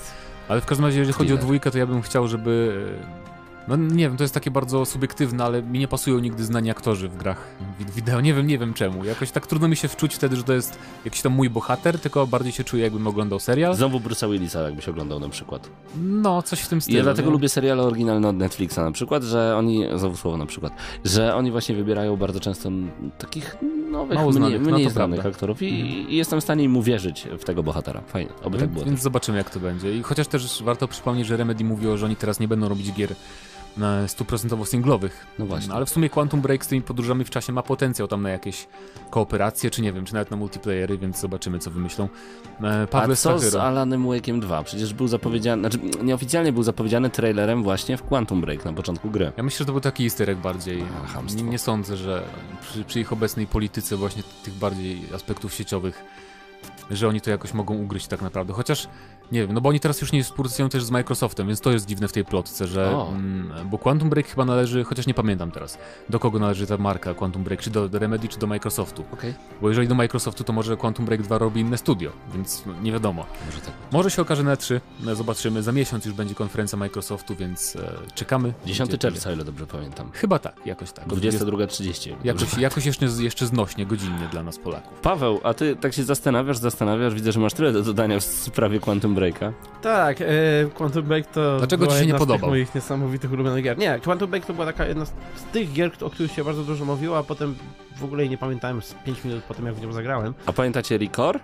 Ale 0.48 0.60
w 0.60 0.66
każdym 0.66 0.86
razie, 0.86 0.98
jeżeli 0.98 1.14
chodzi 1.14 1.34
o 1.34 1.36
dwójkę, 1.36 1.70
to 1.70 1.78
ja 1.78 1.86
bym 1.86 2.02
chciał, 2.02 2.28
żeby... 2.28 2.84
No 3.68 3.76
nie 3.76 4.08
wiem, 4.08 4.16
to 4.16 4.24
jest 4.24 4.34
takie 4.34 4.50
bardzo 4.50 4.84
subiektywne, 4.84 5.44
ale 5.44 5.62
mi 5.62 5.78
nie 5.78 5.88
pasują 5.88 6.18
nigdy 6.18 6.44
znani 6.44 6.70
aktorzy 6.70 7.08
w 7.08 7.16
grach 7.16 7.46
wi- 7.78 7.92
wideo. 7.96 8.20
Nie 8.20 8.34
wiem, 8.34 8.46
nie 8.46 8.58
wiem 8.58 8.74
czemu. 8.74 9.04
Jakoś 9.04 9.30
tak 9.30 9.46
trudno 9.46 9.68
mi 9.68 9.76
się 9.76 9.88
wczuć 9.88 10.14
wtedy, 10.14 10.36
że 10.36 10.42
to 10.42 10.52
jest 10.52 10.78
jakiś 11.04 11.22
tam 11.22 11.32
mój 11.32 11.50
bohater, 11.50 11.98
tylko 11.98 12.26
bardziej 12.26 12.52
się 12.52 12.64
czuję, 12.64 12.82
jakbym 12.82 13.06
oglądał 13.06 13.40
serial. 13.40 13.74
Znowu 13.74 13.98
Bruce'a 13.98 14.30
Willisa, 14.30 14.60
jakbyś 14.62 14.88
oglądał 14.88 15.20
na 15.20 15.28
przykład. 15.28 15.70
No, 16.02 16.42
coś 16.42 16.60
w 16.60 16.68
tym 16.68 16.80
stylu. 16.80 16.96
Ja 16.98 17.02
dlatego 17.04 17.28
nie? 17.28 17.32
lubię 17.32 17.48
seriale 17.48 17.82
oryginalne 17.82 18.28
od 18.28 18.36
Netflixa 18.36 18.76
na 18.76 18.92
przykład, 18.92 19.22
że 19.22 19.56
oni, 19.56 19.84
znowu 19.94 20.16
słowo 20.16 20.36
na 20.36 20.46
przykład, 20.46 20.72
że 21.04 21.34
oni 21.34 21.50
właśnie 21.50 21.74
wybierają 21.74 22.16
bardzo 22.16 22.40
często 22.40 22.70
takich 23.18 23.56
nowych, 23.94 24.14
Mało 24.18 24.30
mniej, 24.30 24.38
znanych, 24.40 24.60
no 24.62 24.72
mniej 24.72 24.86
to 24.86 24.92
znanych 24.92 25.20
prawda. 25.20 25.36
aktorów 25.36 25.62
i, 25.62 25.68
Mhm. 25.80 26.08
i 26.10 26.16
jestem 26.16 26.40
w 26.40 26.44
stanie 26.44 26.64
im 26.64 26.76
uwierzyć 26.76 27.28
w 27.38 27.44
tego 27.44 27.62
bohatera. 27.62 28.00
Fajnie, 28.06 28.30
oby 28.42 28.58
tak 28.58 28.68
było. 28.68 28.84
więc 28.84 29.00
zobaczymy, 29.00 29.38
jak 29.38 29.50
to 29.50 29.60
będzie. 29.60 29.96
I 29.96 30.02
chociaż 30.02 30.26
też 30.28 30.62
warto 30.62 30.88
przypomnieć, 30.88 31.26
że 31.26 31.36
Remedy 31.36 31.64
mówiło, 31.64 31.96
że 31.96 32.06
oni 32.06 32.16
teraz 32.16 32.40
nie 32.40 32.48
będą 32.48 32.68
robić 32.68 32.92
gier 32.92 33.14
stuprocentowo 34.06 34.64
singlowych. 34.64 35.26
No 35.38 35.46
właśnie. 35.46 35.74
Ale 35.74 35.86
w 35.86 35.90
sumie 35.90 36.10
Quantum 36.10 36.40
Break 36.40 36.64
z 36.64 36.68
tymi 36.68 36.82
podróżami 36.82 37.24
w 37.24 37.30
czasie 37.30 37.52
ma 37.52 37.62
potencjał 37.62 38.08
tam 38.08 38.22
na 38.22 38.30
jakieś 38.30 38.66
kooperacje, 39.10 39.70
czy 39.70 39.82
nie 39.82 39.92
wiem, 39.92 40.04
czy 40.04 40.14
nawet 40.14 40.30
na 40.30 40.36
multiplayery, 40.36 40.98
więc 40.98 41.20
zobaczymy, 41.20 41.58
co 41.58 41.70
wymyślą. 41.70 42.08
E, 42.62 42.82
A 42.82 42.86
Pawle 42.86 43.16
co 43.16 43.38
z 43.38 43.40
Stachyro. 43.40 43.62
Alanem 43.62 44.04
Wake'iem 44.06 44.40
2? 44.40 44.62
Przecież 44.62 44.94
był 44.94 45.08
zapowiedziany, 45.08 45.62
znaczy 45.62 45.78
nieoficjalnie 46.02 46.52
był 46.52 46.62
zapowiedziany 46.62 47.10
trailerem 47.10 47.62
właśnie 47.62 47.96
w 47.96 48.02
Quantum 48.02 48.40
Break 48.40 48.64
na 48.64 48.72
początku 48.72 49.10
gry. 49.10 49.32
Ja 49.36 49.42
myślę, 49.42 49.58
że 49.58 49.64
to 49.64 49.72
był 49.72 49.80
taki 49.80 50.04
easter 50.04 50.36
bardziej. 50.36 50.82
A. 51.16 51.34
Nie, 51.34 51.42
nie 51.42 51.58
sądzę, 51.58 51.96
że 51.96 52.22
przy, 52.62 52.84
przy 52.84 53.00
ich 53.00 53.12
obecnej 53.12 53.46
polityce 53.46 53.96
właśnie 53.96 54.22
tych 54.44 54.54
bardziej 54.54 55.02
aspektów 55.14 55.54
sieciowych, 55.54 56.04
że 56.90 57.08
oni 57.08 57.20
to 57.20 57.30
jakoś 57.30 57.54
mogą 57.54 57.74
ugryźć 57.74 58.06
tak 58.06 58.22
naprawdę. 58.22 58.52
Chociaż, 58.52 58.88
nie 59.34 59.40
wiem, 59.40 59.52
no 59.52 59.60
bo 59.60 59.68
oni 59.68 59.80
teraz 59.80 60.00
już 60.00 60.12
nie 60.12 60.24
współpracują 60.24 60.68
też 60.68 60.84
z 60.84 60.90
Microsoftem, 60.90 61.46
więc 61.46 61.60
to 61.60 61.70
jest 61.70 61.86
dziwne 61.86 62.08
w 62.08 62.12
tej 62.12 62.24
plotce, 62.24 62.66
że... 62.66 62.96
O. 62.96 63.08
Mm, 63.08 63.68
bo 63.70 63.78
Quantum 63.78 64.10
Break 64.10 64.26
chyba 64.26 64.44
należy, 64.44 64.84
chociaż 64.84 65.06
nie 65.06 65.14
pamiętam 65.14 65.50
teraz, 65.50 65.78
do 66.08 66.18
kogo 66.18 66.38
należy 66.38 66.66
ta 66.66 66.76
marka 66.76 67.14
Quantum 67.14 67.44
Break, 67.44 67.60
czy 67.60 67.70
do 67.70 67.88
Remedy, 67.92 68.28
czy 68.28 68.38
do 68.38 68.46
Microsoftu. 68.46 69.04
Okej. 69.12 69.34
Bo 69.62 69.68
jeżeli 69.68 69.88
do 69.88 69.94
Microsoftu, 69.94 70.44
to 70.44 70.52
może 70.52 70.76
Quantum 70.76 71.04
Break 71.04 71.22
2 71.22 71.38
robi 71.38 71.60
inne 71.60 71.78
studio, 71.78 72.12
więc 72.34 72.64
nie 72.82 72.92
wiadomo. 72.92 73.26
Może 73.46 73.60
tak. 73.60 73.74
Może 73.92 74.10
się 74.10 74.22
okaże 74.22 74.42
na 74.42 74.56
3, 74.56 74.80
no, 75.00 75.14
zobaczymy. 75.14 75.62
Za 75.62 75.72
miesiąc 75.72 76.04
już 76.04 76.14
będzie 76.14 76.34
konferencja 76.34 76.78
Microsoftu, 76.78 77.34
więc 77.36 77.76
e, 77.76 77.92
czekamy. 78.14 78.52
10 78.66 78.88
Gdzie- 78.88 78.98
czerwca, 78.98 79.30
o 79.30 79.32
ile 79.32 79.44
dobrze 79.44 79.66
pamiętam. 79.66 80.10
Chyba 80.12 80.38
tak, 80.38 80.66
jakoś 80.66 80.92
tak. 80.92 81.06
22.30. 81.06 81.10
o 81.10 81.20
ile 81.20 81.38
dobrze 81.38 82.24
Jakoś, 82.24 82.58
jakoś 82.58 82.86
jeszcze, 82.86 83.06
jeszcze 83.06 83.46
znośnie, 83.46 83.86
godzinnie 83.86 84.28
dla 84.30 84.42
nas 84.42 84.58
Polaków. 84.58 85.00
Paweł, 85.00 85.40
a 85.42 85.54
ty 85.54 85.76
tak 85.76 85.92
się 85.94 86.04
zastanawiasz, 86.04 86.58
zastanawiasz, 86.58 87.14
widzę, 87.14 87.32
że 87.32 87.40
masz 87.40 87.52
tyle 87.52 87.72
do 87.72 87.82
dodania 87.82 88.20
w 88.20 88.24
sprawie 88.24 88.80
Quantum 88.80 89.14
Breaka. 89.30 89.52
Tak, 89.82 90.20
e, 90.20 90.24
Quantum 90.74 91.02
Break 91.02 91.26
to 91.26 91.58
Dlaczego 91.58 91.84
była 91.86 91.98
ci 91.98 92.04
się 92.06 92.12
nie 92.12 92.18
podobał? 92.18 92.50
moich 92.50 92.74
niesamowitych 92.74 93.32
ulubionych 93.32 93.64
gier. 93.64 93.78
Nie, 93.78 93.98
Quantum 94.04 94.30
Break 94.30 94.46
to 94.46 94.52
była 94.52 94.66
taka 94.66 94.86
jedna 94.86 95.04
z, 95.04 95.08
z 95.36 95.42
tych 95.52 95.72
gier, 95.72 95.90
o 96.00 96.10
których 96.10 96.32
się 96.32 96.44
bardzo 96.44 96.62
dużo 96.62 96.84
mówiło, 96.84 97.18
a 97.18 97.22
potem 97.22 97.56
w 97.96 98.04
ogóle 98.04 98.22
jej 98.22 98.30
nie 98.30 98.38
pamiętałem 98.38 98.82
z 98.82 98.94
5 98.94 99.24
minut 99.24 99.44
po 99.44 99.54
tym, 99.54 99.66
jak 99.66 99.74
w 99.74 99.82
nią 99.82 99.92
zagrałem. 99.92 100.34
A 100.46 100.52
pamiętacie 100.52 100.98
Record? 100.98 101.42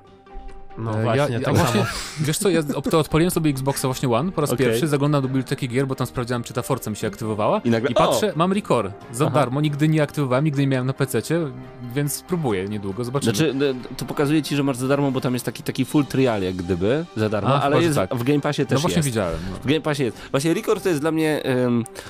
No 0.79 0.99
E, 0.99 1.03
właśnie, 1.03 1.35
ja, 1.35 1.41
tak 1.41 1.57
właśnie. 1.57 1.85
Wiesz 2.27 2.39
co, 2.39 2.49
ja 2.51 2.63
to 2.91 2.99
odpaliłem 2.99 3.31
sobie 3.31 3.51
Xboxa 3.51 3.89
właśnie 3.89 4.09
One 4.09 4.33
po 4.33 4.41
raz 4.41 4.51
Okej. 4.51 4.67
pierwszy, 4.67 4.89
zaglądam 4.89 5.23
do 5.23 5.29
biblioteki 5.29 5.69
gier, 5.69 5.87
bo 5.87 5.95
tam 5.95 6.07
sprawdziłem, 6.07 6.43
czy 6.43 6.55
ta 6.55 6.63
Forza 6.63 6.91
mi 6.91 6.97
się 6.97 7.07
aktywowała. 7.07 7.61
I 7.65 7.71
nagle- 7.71 7.91
I 7.91 7.95
patrzę, 7.95 8.33
mam 8.37 8.53
Record 8.53 8.93
za 9.13 9.27
Aha. 9.27 9.35
darmo, 9.35 9.61
nigdy 9.61 9.89
nie 9.89 10.03
aktywowałem, 10.03 10.45
nigdy 10.45 10.61
nie 10.63 10.67
miałem 10.69 10.87
na 10.87 10.93
PC-cie, 10.93 11.41
więc 11.95 12.13
spróbuję 12.13 12.69
niedługo, 12.69 13.05
zobaczymy. 13.05 13.35
Znaczy, 13.35 13.55
e, 13.91 13.95
to 13.97 14.05
pokazuje 14.05 14.43
ci, 14.43 14.57
że 14.57 14.63
masz 14.63 14.77
za 14.77 14.89
darmo, 14.89 15.11
bo 15.13 15.21
tam 15.21 15.33
jest 15.35 15.45
taki, 15.47 15.63
taki 15.63 15.85
full 15.85 16.05
trial 16.07 16.43
jak 16.43 16.55
gdyby, 16.57 17.05
za 17.17 17.29
darmo, 17.29 17.55
A, 17.55 17.61
ale 17.63 17.83
jest, 17.83 17.95
tak. 17.97 18.15
w 18.15 18.23
Game 18.25 18.41
Passie 18.41 18.63
no 18.63 18.69
też 18.69 18.81
właśnie 18.81 18.97
jest. 18.97 19.09
widziałem. 19.09 19.39
No. 19.51 19.57
W 19.57 19.67
Game 19.67 19.81
Passie 19.81 20.03
jest. 20.03 20.17
Właśnie 20.31 20.55
Record 20.55 20.83
to 20.83 20.89
jest 20.89 21.01
dla 21.01 21.11
mnie... 21.13 21.43
k- 21.95 22.01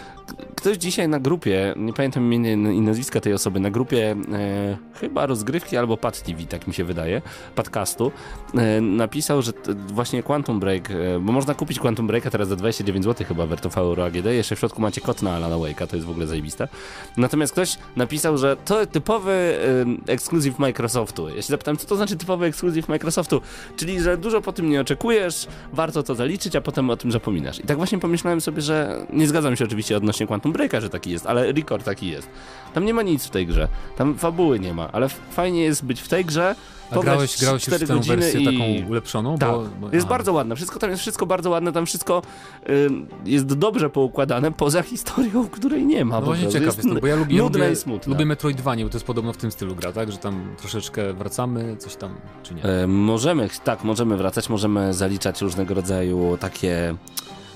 ktoś 0.54 0.76
dzisiaj 0.76 1.08
na 1.08 1.20
grupie, 1.20 1.74
nie 1.76 1.92
pamiętam 1.92 2.32
imienia 2.32 2.72
i 2.72 2.80
nazwiska 2.80 3.20
tej 3.20 3.34
osoby, 3.34 3.60
na 3.60 3.70
grupie 3.70 4.16
e, 4.32 4.76
chyba 5.00 5.26
rozgrywki 5.26 5.76
albo 5.76 5.96
Pad 5.96 6.22
TV, 6.22 6.42
tak 6.42 6.66
mi 6.66 6.74
się 6.74 6.84
wydaje, 6.84 7.22
podcastu, 7.54 8.12
e, 8.54 8.80
napisał, 8.80 9.42
że 9.42 9.52
t, 9.52 9.74
właśnie 9.74 10.22
Quantum 10.22 10.60
Break, 10.60 10.90
e, 10.90 10.94
bo 11.20 11.32
można 11.32 11.54
kupić 11.54 11.78
Quantum 11.78 12.06
Breaka 12.06 12.30
teraz 12.30 12.48
za 12.48 12.56
29 12.56 13.04
zł 13.04 13.26
chyba 13.26 13.46
w 13.46 13.52
RTV 13.52 13.80
Euro 13.80 14.04
AGD, 14.04 14.26
jeszcze 14.26 14.56
w 14.56 14.58
środku 14.58 14.80
macie 14.80 15.00
kod 15.00 15.22
na 15.22 15.32
Alana 15.32 15.56
Wake'a, 15.56 15.86
to 15.86 15.96
jest 15.96 16.06
w 16.06 16.10
ogóle 16.10 16.26
zajebiste. 16.26 16.68
Natomiast 17.16 17.52
ktoś 17.52 17.78
napisał, 17.96 18.38
że 18.38 18.56
to 18.64 18.86
typowy 18.86 19.58
e, 20.08 20.12
ekskluzyw 20.12 20.58
Microsoftu. 20.58 21.28
Ja 21.28 21.42
się 21.42 21.48
zapytałem, 21.48 21.76
co 21.78 21.86
to 21.86 21.96
znaczy 21.96 22.16
typowy 22.16 22.46
ekskluzyw 22.46 22.88
Microsoftu? 22.88 23.40
Czyli, 23.76 24.00
że 24.00 24.16
dużo 24.16 24.40
po 24.40 24.52
tym 24.52 24.70
nie 24.70 24.80
oczekujesz, 24.80 25.46
warto 25.72 26.02
to 26.02 26.14
zaliczyć, 26.14 26.56
a 26.56 26.60
potem 26.60 26.90
o 26.90 26.96
tym 26.96 27.12
zapominasz. 27.12 27.58
I 27.58 27.62
tak 27.62 27.76
właśnie 27.76 27.98
pomyślałem 27.98 28.40
sobie, 28.40 28.62
że 28.62 29.06
nie 29.12 29.28
zgadzam 29.28 29.56
się 29.56 29.64
oczywiście 29.64 29.96
odnośnie 29.96 30.19
Quantum 30.26 30.52
Breaka, 30.52 30.80
że 30.80 30.90
taki 30.90 31.11
jest, 31.11 31.26
ale 31.26 31.52
Record 31.52 31.85
taki 31.85 32.09
jest. 32.09 32.28
Tam 32.74 32.85
nie 32.85 32.94
ma 32.94 33.02
nic 33.02 33.26
w 33.26 33.30
tej 33.30 33.46
grze, 33.46 33.68
tam 33.96 34.14
fabuły 34.14 34.61
nie 34.61 34.74
ma, 34.74 34.92
ale 34.92 35.09
fajnie 35.09 35.62
jest 35.62 35.85
być 35.85 36.00
w 36.00 36.09
tej 36.09 36.24
grze, 36.24 36.54
A 36.90 36.98
grałeś, 36.98 37.38
grałeś 37.40 37.66
już 37.66 37.74
4 37.74 37.87
w 37.87 37.88
tę 37.88 38.00
wersję 38.16 38.40
i... 38.40 38.44
taką 38.44 38.88
ulepszoną? 38.90 39.38
Tak, 39.38 39.50
bo, 39.50 39.64
bo, 39.80 39.92
jest 39.92 40.06
bardzo 40.06 40.33
ładne, 40.33 40.56
wszystko 40.56 40.78
tam 40.78 40.90
jest 40.90 41.02
wszystko 41.02 41.26
bardzo 41.26 41.50
ładne, 41.50 41.72
tam 41.72 41.87
wszystko 41.87 42.22
ym, 42.70 43.06
jest 43.24 43.46
dobrze 43.46 43.90
poukładane, 43.90 44.52
poza 44.52 44.83
historią, 44.83 45.48
której 45.48 45.87
nie 45.87 46.04
ma. 46.04 46.20
No 46.20 46.26
właśnie 46.26 46.48
ciekaw 46.48 46.76
Jest 46.76 47.00
bo 47.00 47.06
ja 47.06 47.16
lubię, 47.16 47.38
lubię, 47.38 47.74
lubię 48.06 48.26
Metroidvanie, 48.26 48.85
bo 48.85 48.90
to 48.90 48.96
jest 48.96 49.06
podobno 49.06 49.33
w 49.33 49.37
tym 49.37 49.50
stylu 49.50 49.74
gra, 49.74 49.92
tak? 49.92 50.12
Że 50.12 50.18
tam 50.18 50.54
troszeczkę 50.59 51.12
wracamy, 51.12 51.76
coś 51.76 51.96
tam, 51.96 52.14
czy 52.42 52.54
nie? 52.54 52.62
E, 52.64 52.87
możemy, 52.87 53.48
tak, 53.64 53.85
możemy 53.85 54.16
wracać, 54.16 54.48
możemy 54.48 54.94
zaliczać 54.94 55.40
różnego 55.40 55.74
rodzaju 55.74 56.37
takie. 56.40 56.94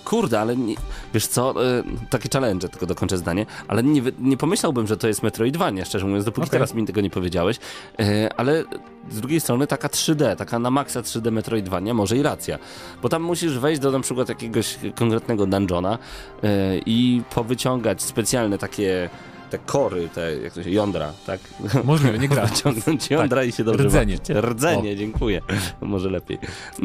Kurde, 0.05 0.41
ale 0.41 0.57
nie, 0.57 0.75
wiesz 1.15 1.27
co, 1.27 1.67
e, 1.67 1.83
takie 2.11 2.29
challenge, 2.33 2.69
tylko 2.69 2.87
dokończę 2.87 3.19
zdanie, 3.19 3.47
ale 3.69 3.83
nie, 3.83 4.03
nie 4.19 4.37
pomyślałbym, 4.37 4.87
że 4.87 4.97
to 4.97 5.09
jest 5.09 5.23
Metroidvania, 5.23 5.85
szczerze 5.85 6.07
mówiąc, 6.07 6.25
dopóki 6.25 6.47
Okej. 6.47 6.51
teraz 6.51 6.75
mi 6.75 6.87
tego 6.87 7.01
nie 7.01 7.11
powiedziałeś, 7.11 7.59
e, 7.99 8.31
ale 8.37 8.65
z 9.11 9.21
drugiej 9.21 9.41
strony 9.41 9.67
taka 9.67 9.89
3D, 9.89 10.37
taka 10.37 10.59
na 10.59 10.71
maksa 10.71 11.01
3D 11.01 11.33
Metroidvania, 11.33 11.95
może 11.95 12.17
i 12.17 12.23
racja, 12.23 12.59
bo 13.03 13.09
tam 13.09 13.23
musisz 13.23 13.59
wejść 13.59 13.81
do 13.81 13.91
na 13.91 14.01
przykład 14.01 14.29
jakiegoś 14.29 14.79
konkretnego 14.95 15.47
dungeona 15.47 15.99
e, 16.43 16.79
i 16.87 17.23
powyciągać 17.35 18.03
specjalne 18.03 18.59
takie 18.59 19.11
te 19.55 19.59
kory, 19.67 20.09
te 20.09 20.37
jak 20.37 20.53
to 20.53 20.63
się, 20.63 20.71
jądra, 20.71 21.13
tak? 21.27 21.41
Możliwe, 21.85 22.19
nie 22.19 22.29
gra. 22.29 22.47
Wyciągnąć 22.47 23.11
jądra 23.11 23.45
i 23.45 23.53
się 23.53 23.65
dobrze 23.65 23.85
Rdzenie. 23.85 24.17
bawić. 24.17 24.45
Rdzenie, 24.45 24.97
dziękuję. 24.97 25.41
Może 25.81 26.11
lepiej. 26.11 26.39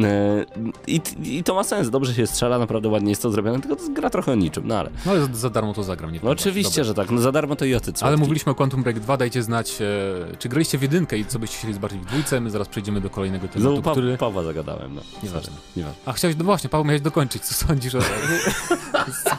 E, 0.04 0.46
I, 0.88 1.02
I 1.24 1.44
to 1.44 1.56
ma 1.56 1.64
sens, 1.64 1.90
dobrze 1.90 2.14
się 2.14 2.28
strzela, 2.28 2.60
naprawdę 2.60 2.90
ładnie 2.90 3.10
jest 3.10 3.22
to 3.22 3.32
zrobione, 3.32 3.60
tylko 3.62 3.76
to 3.76 3.90
gra 3.90 4.10
trochę 4.10 4.32
o 4.32 4.36
niczym, 4.36 4.68
no 4.68 4.80
ale... 4.80 4.90
No 5.06 5.12
ale 5.12 5.28
za, 5.34 5.50
darmo 5.50 5.74
to 5.74 5.84
zagram, 5.84 6.12
nie 6.12 6.20
No 6.24 6.30
oczywiście, 6.30 6.82
Dobra. 6.82 6.84
że 6.84 6.94
tak, 6.94 7.12
no 7.12 7.22
za 7.22 7.32
darmo 7.32 7.56
to 7.56 7.66
i 7.66 7.76
oty 7.76 7.94
Ale 8.02 8.18
mówiliśmy 8.18 8.52
o 8.52 8.56
Quantum 8.56 8.84
Break 8.84 9.00
2, 9.00 9.18
dajcie 9.18 9.44
znać, 9.44 9.82
e, 9.82 10.38
czy 10.38 10.50
graliście 10.50 10.78
w 10.78 10.82
jedynkę 10.82 11.18
i 11.18 11.26
co 11.26 11.40
byście 11.40 11.58
chcieli 11.58 11.74
zobaczyć 11.74 12.00
w 12.00 12.06
dwójce, 12.06 12.42
my 12.42 12.50
zaraz 12.52 12.68
przejdziemy 12.68 13.02
do 13.02 13.10
kolejnego 13.10 13.48
tematu, 13.48 13.60
Znowu 13.62 13.82
pa 13.82 13.92
który... 13.92 14.18
Pawła 14.18 14.44
zagadałem, 14.44 14.96
no. 14.96 15.02
Nieważne. 15.24 15.54
Nieważne. 15.76 16.00
A 16.06 16.14
chciałeś, 16.14 16.38
no 16.38 16.44
właśnie, 16.44 16.70
Paweł, 16.70 16.86
miałeś 16.86 17.02
dokończyć, 17.02 17.44
co 17.44 17.66
sądzisz 17.66 17.96
o... 17.96 18.00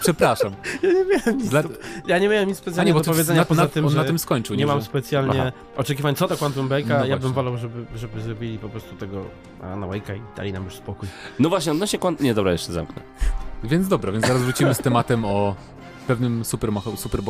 Przepraszam. 0.00 0.52
Ja 0.82 0.88
nie 0.92 1.04
miałem 1.04 1.38
nic, 1.38 1.50
Dla- 1.50 1.62
ja 2.06 2.18
nie 2.18 2.28
miałem 2.28 2.48
nic 2.48 2.58
A 2.58 2.60
specjalnie 2.60 2.90
nie, 2.90 2.94
bo 2.94 3.00
do 3.00 3.04
to 3.04 3.10
powiedzenia 3.10 3.40
na, 3.40 3.44
poza 3.44 3.62
na, 3.62 3.68
tym, 3.68 3.84
on 3.84 3.90
że 3.90 3.96
na 3.96 4.04
tym 4.04 4.18
skończył. 4.18 4.56
nie 4.56 4.62
że... 4.62 4.66
mam 4.66 4.82
specjalnie 4.82 5.40
Aha. 5.42 5.52
oczekiwań 5.76 6.14
co 6.14 6.28
do 6.28 6.36
Quantum 6.36 6.68
Breaka, 6.68 6.98
No 6.98 7.06
ja 7.06 7.18
bym 7.18 7.32
wolał, 7.32 7.58
żeby, 7.58 7.86
żeby 7.98 8.20
zrobili 8.20 8.58
po 8.58 8.68
prostu 8.68 8.96
tego 8.96 9.24
na 9.60 9.86
Wake'a 9.86 10.16
i 10.16 10.20
dali 10.36 10.52
nam 10.52 10.64
już 10.64 10.74
spokój. 10.74 11.08
No 11.38 11.48
właśnie, 11.48 11.72
odnośnie 11.72 11.98
kwant... 11.98 12.20
Nie, 12.20 12.34
dobra, 12.34 12.52
jeszcze 12.52 12.72
zamknę. 12.72 13.02
Więc 13.64 13.88
dobra, 13.88 14.12
więc 14.12 14.26
zaraz 14.26 14.42
wrócimy 14.42 14.74
z 14.74 14.78
tematem 14.78 15.24
o 15.24 15.54
pewnym 16.06 16.44
super, 16.44 16.70
super 16.96 17.20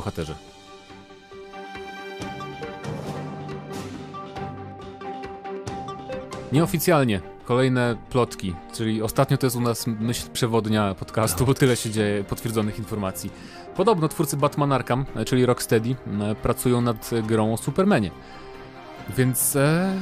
Nieoficjalnie 6.53 7.21
kolejne 7.45 7.97
plotki, 8.11 8.55
czyli 8.75 9.03
ostatnio 9.03 9.37
to 9.37 9.47
jest 9.47 9.57
u 9.57 9.61
nas 9.61 9.87
myśl 9.87 10.31
przewodnia 10.33 10.95
podcastu, 10.95 11.47
bo 11.47 11.55
tyle 11.55 11.77
się 11.77 11.91
dzieje 11.91 12.25
potwierdzonych 12.25 12.79
informacji. 12.79 13.31
Podobno 13.77 14.09
twórcy 14.09 14.37
Batman 14.37 14.73
Arkham, 14.73 15.05
e, 15.17 15.25
czyli 15.25 15.47
Rocksteady, 15.47 15.97
m, 16.07 16.23
pracują 16.43 16.81
nad 16.81 17.13
e, 17.13 17.23
grą 17.23 17.53
o 17.53 17.57
Supermanie. 17.57 18.11
Więc 19.17 19.57
e, 19.57 19.95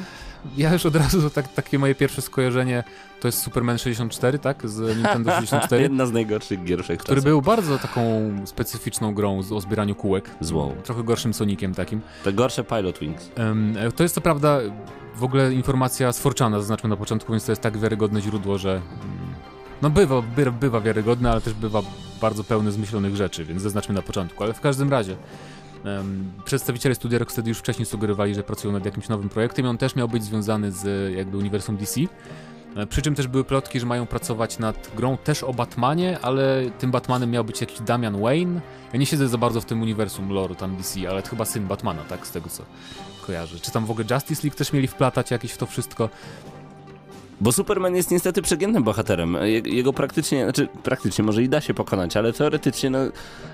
ja 0.57 0.73
już 0.73 0.87
od 0.87 0.97
razu 0.97 1.31
tak, 1.31 1.53
takie 1.53 1.79
moje 1.79 1.95
pierwsze 1.95 2.23
skojarzenie 2.23 2.85
to 3.21 3.29
jest 3.29 3.43
Superman 3.43 3.79
64, 3.79 4.39
tak? 4.39 4.69
Z 4.69 4.97
Nintendo 4.97 5.31
64. 5.31 5.83
Jedna 5.89 6.07
z 6.07 6.13
najgorszych 6.13 6.65
gier 6.65 6.79
Który 6.79 6.83
wszechczasów. 6.83 7.25
był 7.25 7.43
bardzo 7.43 7.79
taką 7.79 8.03
specyficzną 8.45 9.15
grą 9.15 9.43
o 9.51 9.61
zbieraniu 9.61 9.95
kółek. 9.95 10.31
Złą. 10.41 10.75
Trochę 10.85 11.03
gorszym 11.05 11.35
Sonikiem 11.35 11.75
takim. 11.75 12.01
Te 12.25 12.33
gorsze 12.33 12.65
Pilot 12.65 12.99
Wings. 12.99 13.31
E, 13.77 13.93
to 13.93 14.03
jest 14.03 14.15
co 14.15 14.21
prawda 14.21 14.59
w 15.19 15.25
ogóle 15.25 15.53
informacja 15.53 16.13
sforczana, 16.13 16.59
zaznaczmy 16.59 16.89
na 16.89 16.97
początku, 16.97 17.33
więc 17.33 17.45
to 17.45 17.53
jest 17.53 17.63
tak 17.63 17.79
wiarygodne 17.79 18.21
źródło, 18.21 18.59
że 18.59 18.71
mm, 18.71 18.83
no 19.83 19.91
bywa, 19.91 20.23
by, 20.23 20.53
bywa 20.53 20.81
wiarygodne, 20.81 21.31
ale 21.31 21.41
też 21.41 21.55
bywa 21.55 21.83
bardzo 22.21 22.45
pełne 22.45 22.73
zmyślonych 22.73 23.17
rzeczy, 23.17 23.45
więc 23.45 23.63
zaznaczmy 23.63 23.95
na 23.95 24.03
początku. 24.03 24.45
Ale 24.45 24.55
w 24.55 24.61
każdym 24.61 24.91
razie 24.91 25.17
em, 25.85 26.31
przedstawiciele 26.45 26.95
studia 26.95 27.19
Rocksteady 27.19 27.49
już 27.49 27.59
wcześniej 27.59 27.87
sugerowali, 27.87 28.35
że 28.35 28.43
pracują 28.43 28.73
nad 28.73 28.85
jakimś 28.85 29.09
nowym 29.09 29.29
projektem 29.29 29.65
i 29.65 29.69
on 29.69 29.79
też 29.79 29.97
miał 29.97 30.09
być 30.09 30.25
związany 30.25 30.73
z 30.73 31.15
jakby 31.15 31.37
uniwersum 31.37 31.77
DC. 31.77 32.01
E, 32.77 32.87
Przy 32.87 33.03
czym 33.03 33.15
też 33.15 33.27
były 33.27 33.45
plotki, 33.45 33.81
że 33.81 33.87
mają 33.87 34.07
pracować 34.07 34.59
nad 34.59 34.91
grą 34.97 35.17
też 35.17 35.43
o 35.43 35.55
Batmanie, 35.55 36.19
ale 36.23 36.71
tym 36.79 36.91
Batmanem 36.91 37.31
miał 37.31 37.45
być 37.45 37.61
jakiś 37.61 37.81
Damian 37.81 38.21
Wayne. 38.21 38.61
Ja 38.93 38.99
nie 38.99 39.07
siedzę 39.07 39.29
za 39.29 39.39
bardzo 39.39 39.61
w 39.61 39.65
tym 39.65 39.83
uniwersum 39.83 40.31
lore 40.33 40.55
tam 40.55 40.77
DC, 40.77 41.11
ale 41.11 41.23
chyba 41.23 41.45
syn 41.45 41.67
Batmana, 41.67 42.03
tak? 42.03 42.27
Z 42.27 42.31
tego 42.31 42.49
co 42.49 42.63
kojarzę. 43.29 43.61
Czy 43.61 43.71
tam 43.71 43.87
w 43.87 43.91
ogóle 43.91 44.07
Justice 44.11 44.43
League 44.45 44.57
też 44.59 44.73
mieli 44.73 44.87
wplatać 44.89 45.31
jakieś 45.31 45.53
w 45.53 45.59
to 45.59 45.67
wszystko? 45.67 46.09
Bo 47.41 47.53
Superman 47.53 47.97
jest 47.97 48.11
niestety 48.11 48.43
przegiętym 48.43 48.83
bohaterem. 48.83 49.37
Je- 49.43 49.59
Jego 49.77 49.93
praktycznie, 49.93 50.43
znaczy 50.45 50.69
praktycznie 50.83 51.25
może 51.25 51.43
i 51.43 51.49
da 51.49 51.61
się 51.61 51.75
pokonać, 51.75 52.17
ale 52.17 52.33
teoretycznie 52.33 52.91
no, 52.91 52.99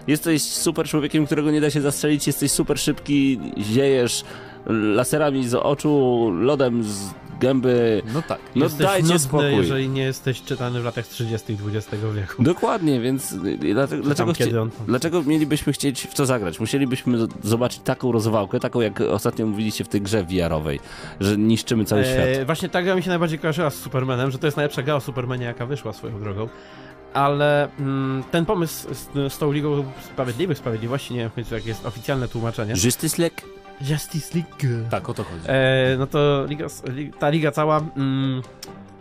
jesteś 0.06 0.42
super 0.42 0.88
człowiekiem, 0.88 1.26
którego 1.26 1.50
nie 1.50 1.60
da 1.60 1.70
się 1.70 1.80
zastrzelić, 1.80 2.26
jesteś 2.26 2.50
super 2.52 2.78
szybki, 2.78 3.40
ziejesz 3.58 4.24
laserami 4.66 5.48
z 5.48 5.54
oczu, 5.54 6.30
lodem 6.34 6.84
z 6.84 7.10
gęby. 7.44 8.02
No 8.14 8.22
tak. 8.22 8.38
No 8.54 8.64
Jesteś 8.64 8.86
dajcie 8.86 9.02
nudny, 9.02 9.18
spokój. 9.18 9.56
jeżeli 9.56 9.88
nie 9.88 10.02
jesteś 10.02 10.42
czytany 10.42 10.80
w 10.80 10.84
latach 10.84 11.06
30. 11.06 11.56
XX 11.74 12.02
wieku. 12.14 12.42
Dokładnie, 12.42 13.00
więc 13.00 13.32
y, 13.32 13.58
dlaczego, 13.58 14.02
Czy 14.02 14.06
dlaczego, 14.06 14.32
chcie, 14.32 14.44
kiedy 14.44 14.60
on 14.60 14.70
dlaczego 14.86 15.22
mielibyśmy 15.22 15.72
chcieć 15.72 16.06
w 16.10 16.14
to 16.14 16.26
zagrać? 16.26 16.60
Musielibyśmy 16.60 17.18
zobaczyć 17.42 17.80
taką 17.84 18.12
rozwałkę, 18.12 18.60
taką 18.60 18.80
jak 18.80 19.00
ostatnio 19.00 19.46
mówiliście 19.46 19.84
w 19.84 19.88
tej 19.88 20.00
grze 20.00 20.24
VR-owej, 20.24 20.80
że 21.20 21.36
niszczymy 21.36 21.84
cały 21.84 22.04
świat. 22.04 22.26
E, 22.26 22.44
właśnie 22.44 22.68
ta 22.68 22.82
gra 22.82 22.94
mi 22.94 23.02
się 23.02 23.08
najbardziej 23.08 23.38
kojarzyła 23.38 23.70
z 23.70 23.74
Supermanem, 23.74 24.30
że 24.30 24.38
to 24.38 24.46
jest 24.46 24.56
najlepsza 24.56 24.82
gra 24.82 24.94
o 24.94 25.00
Supermanie, 25.00 25.44
jaka 25.44 25.66
wyszła 25.66 25.92
swoją 25.92 26.20
drogą. 26.20 26.48
Ale 27.14 27.68
mm, 27.78 28.24
ten 28.30 28.46
pomysł 28.46 28.94
z, 28.94 29.32
z 29.32 29.38
tą 29.38 29.52
Ligą 29.52 29.84
Sprawiedliwych 30.12 30.58
Sprawiedliwości, 30.58 31.14
nie 31.14 31.20
wiem 31.20 31.30
w 31.30 31.34
końcu 31.34 31.54
jak 31.54 31.66
jest 31.66 31.86
oficjalne 31.86 32.28
tłumaczenie. 32.28 32.74
Justice 32.84 33.22
League? 33.22 33.63
Justice 33.80 34.34
League. 34.38 34.88
Tak, 34.90 35.08
o 35.08 35.14
to 35.14 35.24
chodzi. 35.24 35.44
E, 35.46 35.96
no 35.98 36.06
to 36.06 36.44
liga, 36.48 36.66
li- 36.88 37.12
ta 37.18 37.28
liga 37.28 37.50
cała, 37.52 37.78
mm, 37.96 38.42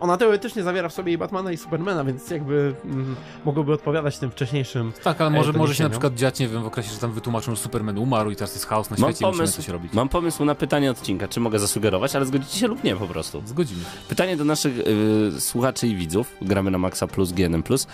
ona 0.00 0.16
teoretycznie 0.16 0.62
zawiera 0.62 0.88
w 0.88 0.92
sobie 0.92 1.12
i 1.12 1.18
Batmana 1.18 1.52
i 1.52 1.56
Supermana, 1.56 2.04
więc 2.04 2.30
jakby 2.30 2.74
mm, 2.84 3.16
mogłoby 3.44 3.72
odpowiadać 3.72 4.18
tym 4.18 4.30
wcześniejszym. 4.30 4.92
Tak, 5.04 5.20
ale 5.20 5.30
może, 5.30 5.52
to 5.52 5.58
może 5.58 5.74
się 5.74 5.84
na 5.84 5.90
przykład 5.90 6.14
dziać, 6.14 6.38
nie 6.38 6.48
wiem, 6.48 6.62
w 6.62 6.66
okresie, 6.66 6.92
że 6.92 6.98
tam 6.98 7.12
wytłumaczą, 7.12 7.54
że 7.54 7.60
Superman 7.62 7.98
umarł 7.98 8.30
i 8.30 8.36
teraz 8.36 8.54
jest 8.54 8.66
chaos 8.66 8.90
na 8.90 8.96
Mam 8.98 9.10
świecie 9.10 9.24
i 9.24 9.28
musimy 9.28 9.38
pomysł. 9.42 9.56
coś 9.56 9.68
robić. 9.68 9.92
Mam 9.92 10.08
pomysł 10.08 10.44
na 10.44 10.54
pytanie 10.54 10.90
odcinka, 10.90 11.28
czy 11.28 11.40
mogę 11.40 11.58
zasugerować, 11.58 12.16
ale 12.16 12.26
zgodzicie 12.26 12.58
się 12.58 12.66
lub 12.66 12.84
nie 12.84 12.96
po 12.96 13.06
prostu. 13.06 13.42
Zgodzimy. 13.46 13.80
Pytanie 14.08 14.36
do 14.36 14.44
naszych 14.44 14.78
y, 14.78 15.40
słuchaczy 15.40 15.86
i 15.88 15.96
widzów, 15.96 16.32
gramy 16.42 16.70
na 16.70 16.78
Maxa 16.78 17.06
Plus, 17.06 17.32
GNM 17.32 17.62
Plus. 17.62 17.86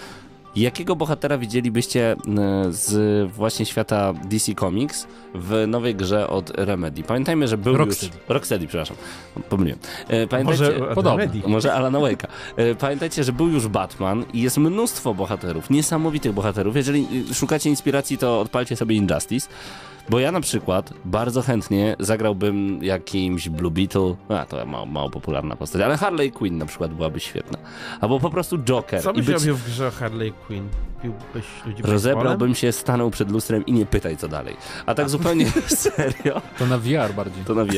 Jakiego 0.57 0.97
bohatera 0.97 1.39
widzielibyście 1.39 2.13
y, 2.13 2.73
z 2.73 3.33
właśnie 3.33 3.67
świata 3.67 4.13
DC 4.13 4.55
Comics 4.55 5.07
w 5.35 5.65
nowej 5.69 5.95
grze 5.95 6.29
od 6.29 6.51
Remedy? 6.51 7.03
Pamiętajmy, 7.03 7.49
że 7.49 7.59
był 7.59 7.77
Rocksteady. 7.77 8.17
już... 8.17 8.29
Rocksteady, 8.29 8.67
przepraszam. 8.67 8.97
Pomyliłem. 9.49 9.79
Y, 10.11 10.27
Pamiętajcie... 10.27 10.65
Może 10.65 10.95
podobno. 10.95 11.17
Remedy. 11.17 11.49
Może 11.49 11.75
Alana 11.75 11.99
Wake'a. 11.99 12.27
E, 12.57 12.75
Pamiętajcie, 12.75 13.25
że 13.25 13.33
był 13.33 13.49
już 13.49 13.69
Batman 13.69 14.25
i 14.33 14.43
jest 14.43 14.59
mnóstwo 14.59 15.15
bohaterów, 15.15 15.71
niesamowitych 15.71 16.33
bohaterów. 16.33 16.77
Jeżeli 16.77 17.27
y, 17.31 17.35
szukacie 17.35 17.71
inspiracji, 17.71 18.19
to 18.19 18.41
odpalcie 18.41 18.77
sobie 18.77 18.97
Injustice. 18.97 19.49
Bo 20.11 20.18
ja 20.20 20.33
na 20.33 20.40
przykład 20.40 20.92
bardzo 21.05 21.42
chętnie 21.42 21.96
zagrałbym 22.01 22.85
jakimś 22.85 23.49
Blue 23.49 23.70
Beetle, 23.70 24.14
a 24.29 24.44
to 24.46 24.66
mało, 24.66 24.87
mało 24.87 25.11
popularna 25.11 25.57
postać, 25.57 25.83
ale 25.83 25.96
Harley 25.96 26.33
Quinn 26.33 26.59
na 26.59 26.66
przykład 26.66 26.94
byłaby 26.94 27.20
świetna. 27.20 27.59
Albo 28.01 28.20
po 28.20 28.31
prostu 28.31 28.59
Joker. 28.59 29.03
Co 29.03 29.12
byś 29.12 29.27
być, 29.27 29.35
robił 29.35 29.57
w 29.57 29.64
grze 29.66 29.90
Harley 29.90 30.33
Quinn? 30.33 30.68
Biłbyś 31.05 31.44
ludzi 31.66 31.83
rozebrałbym 31.83 32.55
się, 32.55 32.73
stanął 32.73 33.11
przed 33.11 33.31
lustrem 33.31 33.66
i 33.66 33.73
nie 33.73 33.87
pytaj 33.87 34.16
co 34.16 34.29
dalej. 34.29 34.57
A 34.87 34.94
tak 34.94 35.09
zupełnie 35.09 35.46
serio, 35.66 36.42
To 36.59 36.66
na 36.66 36.79
VR 36.79 37.14
bardziej. 37.16 37.44
to 37.44 37.55
na. 37.55 37.62
Ym, 37.62 37.68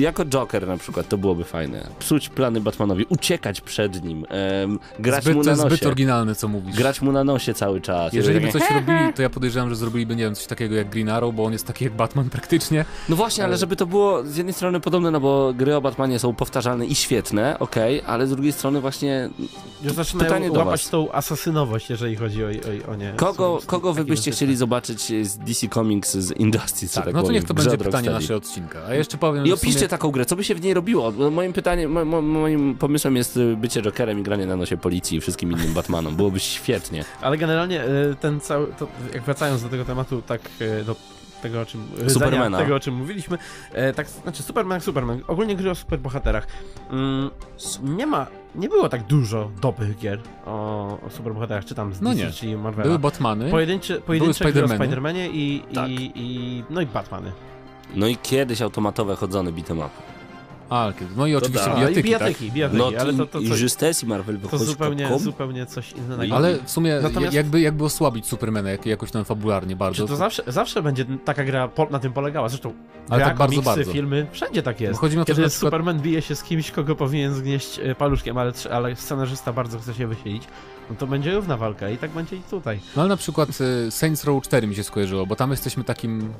jako 0.00 0.24
Joker 0.24 0.66
na 0.66 0.76
przykład 0.76 1.08
to 1.08 1.18
byłoby 1.18 1.44
fajne. 1.44 1.86
Psuć 1.98 2.28
plany 2.28 2.60
Batmanowi, 2.60 3.04
uciekać 3.08 3.60
przed 3.60 4.04
nim, 4.04 4.26
ym, 4.64 4.78
grać 4.98 5.24
Zbyt, 5.24 5.36
mu 5.36 5.42
to 5.42 5.46
na 5.46 5.50
jest 5.52 5.60
zbyt 5.62 5.70
nosie. 5.72 5.86
oryginalne, 5.86 6.34
co 6.34 6.48
mówisz. 6.48 6.76
Grać 6.76 7.02
mu 7.02 7.12
na 7.12 7.24
nosie 7.24 7.54
cały 7.54 7.80
czas. 7.80 8.12
Jeżeli 8.12 8.40
by 8.40 8.52
coś 8.52 8.62
robili, 8.74 9.12
to 9.14 9.22
ja 9.22 9.30
podejrzewam, 9.30 9.68
że 9.70 9.76
zrobiliby, 9.76 10.16
nie 10.16 10.24
wiem, 10.24 10.34
coś 10.34 10.46
takiego 10.46 10.74
jak 10.74 10.88
Green 10.90 11.08
Arrow, 11.08 11.34
bo 11.34 11.44
on 11.44 11.52
jest 11.52 11.66
taki 11.66 11.84
jak 11.84 11.92
Batman 11.94 12.30
praktycznie. 12.30 12.84
No 13.08 13.16
właśnie, 13.16 13.44
ale 13.44 13.56
żeby 13.56 13.76
to 13.76 13.86
było 13.86 14.24
z 14.24 14.36
jednej 14.36 14.52
strony 14.54 14.80
podobne, 14.80 15.10
no 15.10 15.20
bo 15.20 15.52
gry 15.56 15.76
o 15.76 15.80
Batmanie 15.80 16.18
są 16.18 16.34
powtarzalne 16.34 16.86
i 16.86 16.94
świetne, 16.94 17.58
okej, 17.58 18.02
ale 18.06 18.26
z 18.26 18.30
drugiej 18.30 18.52
strony 18.52 18.80
właśnie 18.80 19.30
zaczynają 19.84 20.28
Pytanie 20.30 20.50
do 20.50 20.58
łapać 20.58 20.80
was. 20.82 20.90
tą 20.90 21.12
asasynowość, 21.12 21.90
jeżeli 21.90 22.16
chodzi 22.16 22.44
o, 22.44 22.48
o, 22.88 22.92
o 22.92 22.96
nie. 22.96 23.12
kogo, 23.16 23.58
kogo 23.66 23.92
wy 23.92 24.04
byście 24.04 24.30
chcieli 24.30 24.56
zobaczyć 24.56 25.12
z 25.22 25.38
DC 25.38 25.68
Comics 25.68 26.12
z 26.16 26.30
Injustice, 26.30 26.88
czy 26.88 26.94
Tak, 26.94 27.04
tak 27.04 27.14
no 27.14 27.20
to 27.20 27.26
powiem, 27.26 27.34
niech 27.40 27.48
to 27.48 27.54
będzie 27.54 27.78
pytanie 27.78 28.10
naszego 28.10 28.36
odcinka. 28.36 28.78
A 28.88 28.94
jeszcze 28.94 29.18
powiem, 29.18 29.46
I 29.46 29.52
w 29.64 29.66
sumie- 29.66 29.72
opiszcie 29.72 29.88
taką 29.88 30.10
grę, 30.10 30.24
co 30.24 30.36
by 30.36 30.44
się 30.44 30.54
w 30.54 30.60
niej 30.62 30.74
robiło? 30.74 31.12
Bo 31.12 31.30
Moim 31.30 31.52
pytaniem, 31.52 31.90
mo, 31.92 32.04
mo, 32.04 32.22
moim 32.22 32.74
pomysłem 32.74 33.16
jest 33.16 33.36
y, 33.36 33.56
bycie 33.56 33.82
Jokerem 33.82 34.18
i 34.20 34.22
granie 34.22 34.46
na 34.46 34.56
nosie 34.56 34.76
policji 34.76 35.18
i 35.18 35.20
wszystkim 35.20 35.52
innym 35.52 35.74
Batmanom. 35.74 36.16
Byłoby 36.16 36.40
świetnie. 36.40 37.04
Ale 37.20 37.36
generalnie 37.36 37.82
e, 37.82 37.86
ten 38.20 38.40
cały, 38.40 38.66
to, 38.78 38.86
jak 39.14 39.22
wracając 39.22 39.62
do 39.62 39.68
tego 39.68 39.84
tematu, 39.84 40.22
tak 40.22 40.40
e, 40.80 40.84
do 40.84 40.96
tego, 41.42 41.60
o 41.60 41.66
czym 41.66 41.80
Supermana. 42.08 42.58
tego, 42.58 42.74
o 42.74 42.80
czym 42.80 42.94
mówiliśmy, 42.94 43.38
e, 43.72 43.92
tak, 43.92 44.08
znaczy 44.08 44.42
Superman, 44.42 44.80
Superman, 44.80 45.20
ogólnie 45.26 45.56
gry 45.56 45.70
o 45.70 45.74
superbohaterach. 45.74 46.46
Mm, 46.90 47.30
nie 47.82 48.06
ma, 48.06 48.26
nie 48.54 48.68
było 48.68 48.88
tak 48.88 49.02
dużo 49.02 49.50
dobrych 49.60 49.98
gier 49.98 50.20
o, 50.46 50.52
o 51.06 51.10
superbohaterach, 51.10 51.64
czy 51.64 51.74
tam 51.74 51.94
z 51.94 52.00
No 52.00 52.10
DC, 52.10 52.24
nie. 52.24 52.32
czy 52.32 52.56
Marvela. 52.58 52.84
Były 52.86 52.98
Batmany, 52.98 53.50
Pojedyncze, 53.50 54.00
pojedyncze 54.00 54.44
gry 54.44 54.50
o 54.50 54.52
Spidermany. 54.52 54.78
Spidermanie 54.78 55.28
i, 55.30 55.62
Tak. 55.74 55.90
i, 55.90 56.12
i, 56.14 56.64
no 56.70 56.80
i 56.80 56.86
Batmany. 56.86 57.32
No 57.96 58.06
i 58.06 58.16
kiedyś 58.16 58.62
automatowe 58.62 59.16
chodzone 59.16 59.52
beat'em 59.52 59.78
up. 59.78 59.88
a, 60.70 60.92
kiedy- 60.98 61.10
no 61.16 61.26
i 61.26 61.34
oczywiście 61.34 61.66
tak. 61.66 61.74
A, 61.74 61.78
bijatyki, 61.78 62.00
I 62.00 62.02
bijatyki, 62.04 62.52
bijatyki, 62.52 62.78
No 62.78 62.90
ale 63.00 63.14
to, 63.14 63.26
to, 63.26 63.40
i 63.40 63.48
to, 63.48 63.56
Justice 63.56 64.06
i 64.06 64.08
Marvel 64.08 64.38
to 64.50 64.58
zupełnie, 64.58 65.04
Capcom. 65.04 65.18
zupełnie 65.22 65.66
coś 65.66 65.92
innego. 65.92 66.22
tak? 66.22 66.30
Ale 66.32 66.58
w 66.64 66.70
sumie 66.70 66.98
Natomiast- 67.02 67.34
jakby, 67.34 67.60
jakby 67.60 67.84
osłabić 67.84 68.26
Supermana 68.26 68.70
jak, 68.70 68.86
jakoś 68.86 69.10
tam 69.10 69.24
fabularnie 69.24 69.76
bardzo. 69.76 70.02
Czy 70.02 70.08
to 70.08 70.16
zawsze, 70.16 70.42
zawsze 70.46 70.82
będzie 70.82 71.04
taka 71.24 71.44
gra 71.44 71.68
po, 71.68 71.86
na 71.90 71.98
tym 71.98 72.12
polegała? 72.12 72.48
Zresztą 72.48 72.72
Ale 73.08 73.18
gra, 73.18 73.26
tak 73.26 73.36
bardzo, 73.36 73.56
komiksy, 73.56 73.76
bardzo. 73.76 73.92
filmy, 73.92 74.26
wszędzie 74.32 74.62
tak 74.62 74.80
jest. 74.80 75.00
Chodzi 75.00 75.16
mi 75.16 75.22
o 75.22 75.24
to, 75.24 75.26
Kiedy 75.32 75.42
że 75.42 75.48
przykład, 75.48 75.68
Superman 75.72 76.00
bije 76.00 76.22
się 76.22 76.34
z 76.36 76.42
kimś, 76.42 76.70
kogo 76.70 76.94
powinien 76.96 77.34
zgnieść 77.34 77.78
e, 77.78 77.94
paluszkiem, 77.94 78.38
ale, 78.38 78.52
ale 78.72 78.96
scenarzysta 78.96 79.52
bardzo 79.52 79.78
chce 79.78 79.94
się 79.94 80.06
wysilić, 80.06 80.42
no 80.90 80.96
to 80.96 81.06
będzie 81.06 81.34
równa 81.34 81.56
walka 81.56 81.90
i 81.90 81.96
tak 81.98 82.10
będzie 82.10 82.36
i 82.36 82.40
tutaj. 82.50 82.80
no 82.96 83.02
ale 83.02 83.08
na 83.08 83.16
przykład 83.16 83.48
y, 83.60 83.90
Saints 83.90 84.24
Row 84.24 84.44
4 84.44 84.66
mi 84.66 84.74
się 84.74 84.84
skojarzyło, 84.84 85.26
bo 85.26 85.36
tam 85.36 85.50
jesteśmy 85.50 85.84
takim 85.84 86.32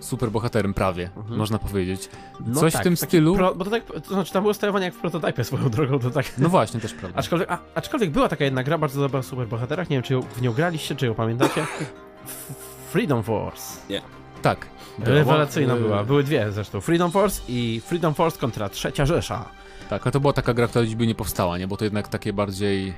super 0.00 0.30
bohaterem 0.30 0.74
prawie, 0.74 1.10
Mhm. 1.16 1.36
można 1.38 1.58
powiedzieć. 1.58 2.08
No 2.46 2.60
Coś 2.60 2.72
tak, 2.72 2.82
w 2.82 2.84
tym 2.84 2.96
stylu. 2.96 3.36
Pro, 3.36 3.54
bo 3.54 3.64
to, 3.64 3.70
tak, 3.70 3.82
to 4.08 4.14
znaczy 4.14 4.32
tam 4.32 4.42
było 4.42 4.54
sterowanie 4.54 4.84
jak 4.84 4.94
w 4.94 4.98
prototypie 5.00 5.44
swoją 5.44 5.68
drogą, 5.70 5.98
to 5.98 6.10
tak... 6.10 6.26
No 6.38 6.48
właśnie, 6.48 6.80
też 6.80 6.94
prawda. 6.94 7.18
Aczkolwiek, 7.18 7.50
a, 7.50 7.58
aczkolwiek 7.74 8.10
była 8.10 8.28
taka 8.28 8.44
jedna 8.44 8.62
gra 8.62 8.78
bardzo 8.78 9.00
dobra 9.00 9.20
o 9.20 9.22
superbohaterach, 9.22 9.90
nie 9.90 9.96
wiem 9.96 10.02
czy 10.02 10.12
ją, 10.14 10.22
w 10.22 10.42
nią 10.42 10.52
graliście, 10.52 10.94
czy 10.96 11.06
ją 11.06 11.14
pamiętacie. 11.14 11.66
Freedom 12.90 13.22
Force. 13.22 13.80
Tak. 14.42 14.66
Była, 14.98 15.10
Rewelacyjna 15.16 15.74
y, 15.74 15.80
była. 15.80 16.04
Były 16.04 16.22
dwie 16.24 16.52
zresztą. 16.52 16.80
Freedom 16.80 17.10
Force 17.10 17.42
i 17.48 17.80
Freedom 17.86 18.14
Force 18.14 18.38
kontra 18.40 18.68
Trzecia 18.68 19.06
Rzesza. 19.06 19.44
Tak, 19.90 20.06
a 20.06 20.10
to 20.10 20.20
była 20.20 20.32
taka 20.32 20.54
gra, 20.54 20.68
która 20.68 20.84
dziś 20.84 20.94
by 20.94 21.06
nie 21.06 21.14
powstała, 21.14 21.58
nie? 21.58 21.68
Bo 21.68 21.76
to 21.76 21.84
jednak 21.84 22.08
takie 22.08 22.32
bardziej 22.32 22.94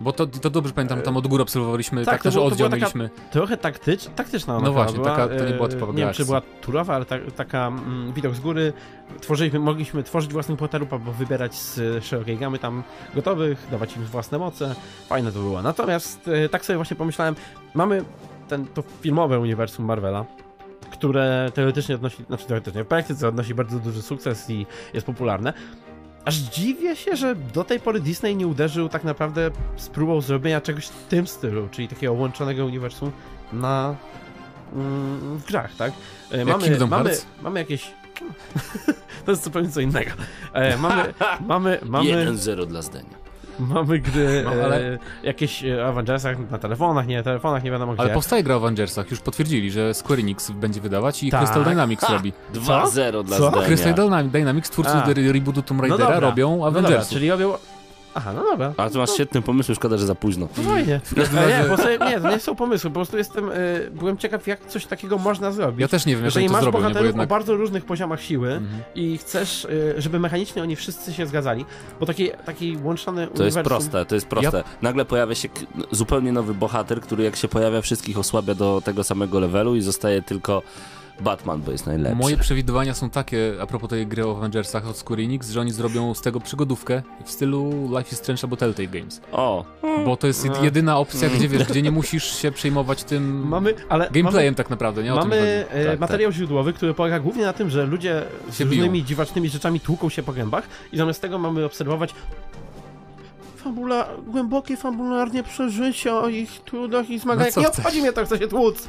Bo 0.00 0.12
to, 0.12 0.26
to 0.26 0.50
dobrze 0.50 0.72
pamiętam, 0.72 1.02
tam 1.02 1.16
od 1.16 1.26
góry 1.26 1.42
obserwowaliśmy, 1.42 2.04
Tak, 2.04 2.14
tak, 2.14 2.24
nasz 2.24 2.34
było- 2.34 2.46
oddział 2.46 2.70
mieliśmy. 2.70 3.10
Trochę 3.30 3.56
taktycz, 3.56 4.04
taktyczna 4.16 4.56
ona 4.56 4.66
No 4.66 4.72
właśnie, 4.72 4.94
była. 4.98 5.16
taka- 5.16 5.28
to 5.38 5.44
nie 5.44 5.52
była 5.52 5.66
e, 5.66 5.70
typowa 5.70 5.92
Nie 5.92 5.98
wiem, 6.04 6.12
czy 6.14 6.24
była 6.24 6.40
turowa, 6.60 6.94
ale 6.94 7.04
ta, 7.04 7.16
taka 7.36 7.66
mm, 7.66 8.12
widok 8.12 8.34
z 8.34 8.40
góry. 8.40 8.72
Tworzyliśmy, 9.20 9.58
mogliśmy 9.58 10.02
tworzyć 10.02 10.32
własnych 10.32 10.58
bohaterów 10.58 10.92
albo 10.92 11.12
wybierać 11.12 11.54
z 11.54 12.04
szerokiej 12.04 12.36
gamy 12.38 12.58
tam 12.58 12.82
gotowych, 13.14 13.66
dawać 13.70 13.96
im 13.96 14.04
własne 14.04 14.38
moce. 14.38 14.74
Fajne 15.08 15.32
to 15.32 15.38
było. 15.40 15.62
Natomiast 15.62 16.28
e, 16.28 16.48
tak 16.48 16.64
sobie 16.64 16.76
właśnie 16.76 16.96
pomyślałem, 16.96 17.34
mamy 17.74 18.04
ten, 18.48 18.66
to 18.66 18.82
filmowe 19.00 19.38
uniwersum 19.40 19.84
Marvela, 19.84 20.24
które 20.90 21.50
teoretycznie 21.54 21.94
odnosi, 21.94 22.24
znaczy 22.24 22.46
teoretycznie, 22.46 22.84
w 22.84 22.86
praktyce 22.86 23.28
odnosi 23.28 23.54
bardzo 23.54 23.78
duży 23.78 24.02
sukces 24.02 24.50
i 24.50 24.66
jest 24.94 25.06
popularne. 25.06 25.52
Aż 26.26 26.34
dziwię 26.36 26.96
się, 26.96 27.16
że 27.16 27.34
do 27.34 27.64
tej 27.64 27.80
pory 27.80 28.00
Disney 28.00 28.36
nie 28.36 28.46
uderzył 28.46 28.88
tak 28.88 29.04
naprawdę 29.04 29.50
z 29.76 29.88
próbą 29.88 30.20
zrobienia 30.20 30.60
czegoś 30.60 30.86
w 30.86 31.06
tym 31.06 31.26
stylu, 31.26 31.68
czyli 31.70 31.88
takiego 31.88 32.12
łączonego 32.12 32.66
uniwersum 32.66 33.12
na 33.52 33.94
mm, 34.72 35.38
w 35.38 35.46
grach, 35.46 35.76
tak? 35.76 35.92
E, 36.32 36.38
Jak 36.38 36.46
mamy, 36.46 36.86
mamy, 36.86 37.16
mamy 37.42 37.60
jakieś 37.60 37.90
to 39.24 39.30
jest 39.30 39.44
zupełnie 39.44 39.68
co 39.68 39.80
innego. 39.80 40.10
E, 40.52 40.76
mamy, 40.76 41.14
mamy, 41.48 41.78
mamy, 41.84 42.08
1-0 42.10 42.66
dla 42.66 42.82
zdania. 42.82 43.26
mamy 43.74 43.98
gry 43.98 44.42
No, 44.44 44.50
ale- 44.50 44.92
e, 44.94 44.98
jakieś 45.22 45.64
e, 45.64 45.84
o 45.84 45.88
Avengersach 45.88 46.50
na 46.50 46.58
telefonach, 46.58 47.06
nie, 47.06 47.22
telefonach 47.22 47.64
nie 47.64 47.70
wiadomo 47.70 47.92
gdzie. 47.92 48.02
Ale 48.02 48.10
powstaje 48.14 48.42
gra 48.42 48.54
o 48.54 48.58
Avengersach, 48.58 49.10
już 49.10 49.20
potwierdzili, 49.20 49.70
że 49.70 49.94
Square 49.94 50.20
Enix 50.20 50.50
będzie 50.50 50.80
wydawać 50.80 51.22
i 51.22 51.30
Tak. 51.30 51.40
Crystal 51.40 51.64
Dynamics 51.64 52.04
Ha! 52.04 52.12
robi. 52.14 52.32
2-0 52.54 53.24
dla 53.24 53.36
Co? 53.38 53.48
zdania. 53.50 53.66
Crystal 53.66 53.94
Dynam- 53.94 54.28
Dynamics, 54.28 54.70
twórcy 54.70 54.92
A. 54.92 55.04
rebootu 55.32 55.62
Tomb 55.62 55.80
No 55.82 55.88
Raidera, 55.88 56.10
dobra. 56.10 56.28
robią 56.28 56.50
No 56.50 56.64
dobra, 56.64 56.80
Avengersów. 56.80 57.12
czyli 57.12 57.30
robią... 57.30 57.54
Aha, 58.16 58.32
no 58.32 58.42
dobra. 58.44 58.74
A 58.76 58.90
tu 58.90 58.98
masz 58.98 59.10
świetny 59.10 59.42
pomysł, 59.42 59.74
szkoda, 59.74 59.98
że 59.98 60.06
za 60.06 60.14
późno. 60.14 60.48
No 60.56 60.62
fajnie. 60.62 61.00
Nie, 61.48 61.68
bo 61.68 61.76
sobie, 61.76 61.98
nie, 61.98 62.20
to 62.20 62.30
nie 62.30 62.40
są 62.40 62.54
pomysły, 62.54 62.90
po 62.90 62.94
prostu 62.94 63.16
jestem, 63.18 63.50
y, 63.52 63.90
byłem 63.94 64.18
ciekaw, 64.18 64.46
jak 64.46 64.66
coś 64.66 64.86
takiego 64.86 65.18
można 65.18 65.52
zrobić. 65.52 65.80
Ja 65.80 65.88
też 65.88 66.06
nie 66.06 66.12
wiem, 66.16 66.24
jak 66.24 66.34
Jeżeli 66.34 66.46
to 66.46 66.52
masz 66.52 66.62
zrobią, 66.62 66.78
nie, 66.78 66.82
bo 66.82 66.88
bohaterów 66.88 67.06
jednak... 67.06 67.26
o 67.26 67.30
bardzo 67.30 67.56
różnych 67.56 67.84
poziomach 67.84 68.22
siły 68.22 68.52
Mhm. 68.52 68.82
i 68.94 69.18
chcesz, 69.18 69.64
y, 69.64 69.94
żeby 69.98 70.18
mechanicznie 70.18 70.62
oni 70.62 70.76
wszyscy 70.76 71.12
się 71.14 71.26
zgadzali, 71.26 71.64
bo 72.00 72.06
taki, 72.06 72.30
taki 72.44 72.78
łączony 72.84 73.26
To 73.26 73.44
jest 73.44 73.56
uniwersum... 73.56 73.62
proste, 73.64 74.06
to 74.06 74.14
jest 74.14 74.26
proste. 74.26 74.64
Nagle 74.82 75.04
pojawia 75.04 75.34
się 75.34 75.48
zupełnie 75.90 76.32
nowy 76.32 76.54
bohater, 76.54 77.00
który 77.00 77.24
jak 77.24 77.36
się 77.36 77.48
pojawia, 77.48 77.80
wszystkich 77.82 78.18
osłabia 78.18 78.54
do 78.54 78.82
tego 78.84 79.04
samego 79.04 79.40
levelu 79.40 79.74
i 79.76 79.80
zostaje 79.80 80.22
tylko 80.22 80.62
Batman, 81.20 81.60
bo 81.62 81.72
jest 81.72 81.86
najlepszy. 81.86 82.16
Moje 82.16 82.36
przewidywania 82.36 82.94
są 82.94 83.10
takie, 83.10 83.52
a 83.60 83.66
propos 83.66 83.90
tej 83.90 84.06
gry 84.06 84.26
o 84.26 84.36
Avengersach 84.36 84.86
od 84.88 84.96
Square 84.98 85.20
Enix, 85.20 85.50
że 85.50 85.60
oni 85.60 85.72
zrobią 85.72 86.14
z 86.14 86.20
tego 86.20 86.40
przygodówkę 86.40 87.02
w 87.24 87.30
stylu 87.30 87.70
Life 87.98 88.10
is 88.12 88.18
Strange 88.18 88.42
albo 88.42 88.56
Telltale 88.56 88.88
Games. 88.88 89.20
O, 89.32 89.64
Bo 90.04 90.16
to 90.16 90.26
jest 90.26 90.44
No. 90.44 90.64
jedyna 90.64 90.98
opcja, 90.98 91.28
gdzie 91.28 91.48
wiesz, 91.48 91.64
gdzie 91.64 91.82
nie 91.82 91.90
musisz 91.90 92.36
się 92.42 92.52
przejmować 92.52 93.04
tym 93.04 93.48
Mamy, 93.48 93.74
ale 93.88 94.10
gameplayem 94.10 94.54
tak 94.54 94.70
naprawdę, 94.70 95.02
nie? 95.02 95.12
O 95.14 95.16
mamy, 95.16 95.28
mamy 95.36 95.66
e, 95.70 95.86
Tak, 95.86 96.00
materiał 96.00 96.32
źródłowy, 96.32 96.72
który 96.72 96.94
polega 96.94 97.20
głównie 97.20 97.44
na 97.44 97.52
tym, 97.52 97.70
że 97.70 97.86
ludzie 97.86 98.22
z 98.50 98.60
różnymi 98.60 98.90
biją. 98.90 99.04
dziwacznymi 99.06 99.48
rzeczami 99.48 99.80
tłuką 99.80 100.08
się 100.08 100.22
po 100.22 100.32
gębach 100.32 100.68
i 100.92 100.96
zamiast 100.96 101.22
tego 101.22 101.38
mamy 101.38 101.64
obserwować 101.64 102.14
fabula, 103.66 104.08
głębokie 104.26 104.76
fabularnie 104.76 105.42
przeżycia 105.42 106.18
o 106.18 106.28
ich 106.28 106.60
trudach 106.60 107.10
i 107.10 107.18
zmaganiach. 107.18 107.54
co 107.54 107.60
nie 107.60 107.68
obchodzi 107.68 108.00
mnie 108.00 108.12
to, 108.12 108.24
chce 108.24 108.38
się 108.38 108.48
tłuc. 108.48 108.88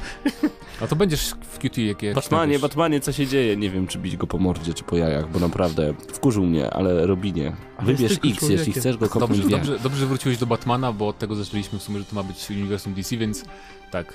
A 0.82 0.86
to 0.86 0.96
będziesz 0.96 1.34
w 1.52 1.58
QT 1.58 1.78
jak 1.78 2.02
jak 2.02 2.14
Batmanie. 2.14 2.58
Batmanie, 2.58 3.00
co 3.00 3.12
się 3.12 3.26
dzieje? 3.26 3.56
Nie 3.56 3.70
wiem, 3.70 3.86
czy 3.86 3.98
bić 3.98 4.16
go 4.16 4.26
po 4.26 4.38
mordzie, 4.38 4.74
czy 4.74 4.84
po 4.84 4.96
jajach, 4.96 5.30
bo 5.30 5.38
naprawdę 5.38 5.94
wkurzył 6.12 6.46
mnie, 6.46 6.70
ale 6.70 7.06
Robinie. 7.06 7.56
Wybierz 7.82 8.12
X, 8.24 8.48
jeśli 8.48 8.72
chcesz 8.72 8.96
go 8.96 9.08
kopnąć 9.08 9.40
Dobrze, 9.40 9.56
dobrze, 9.56 9.78
dobrze, 9.78 9.98
że 9.98 10.06
wróciłeś 10.06 10.38
do 10.38 10.46
Batmana, 10.46 10.92
bo 10.92 11.08
od 11.08 11.18
tego 11.18 11.34
zaczęliśmy 11.34 11.78
w 11.78 11.82
sumie, 11.82 11.98
że 11.98 12.04
to 12.04 12.14
ma 12.14 12.22
być 12.22 12.50
uniwersum 12.50 12.94
DC, 12.94 13.16
więc 13.16 13.44
tak. 13.90 14.06
E, 14.12 14.14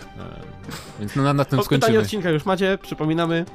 więc 1.00 1.16
na, 1.16 1.34
na 1.34 1.46
tym 1.46 1.64
skończymy. 1.64 2.00
odcinka 2.00 2.30
już 2.30 2.46
macie, 2.46 2.78
przypominamy. 2.82 3.46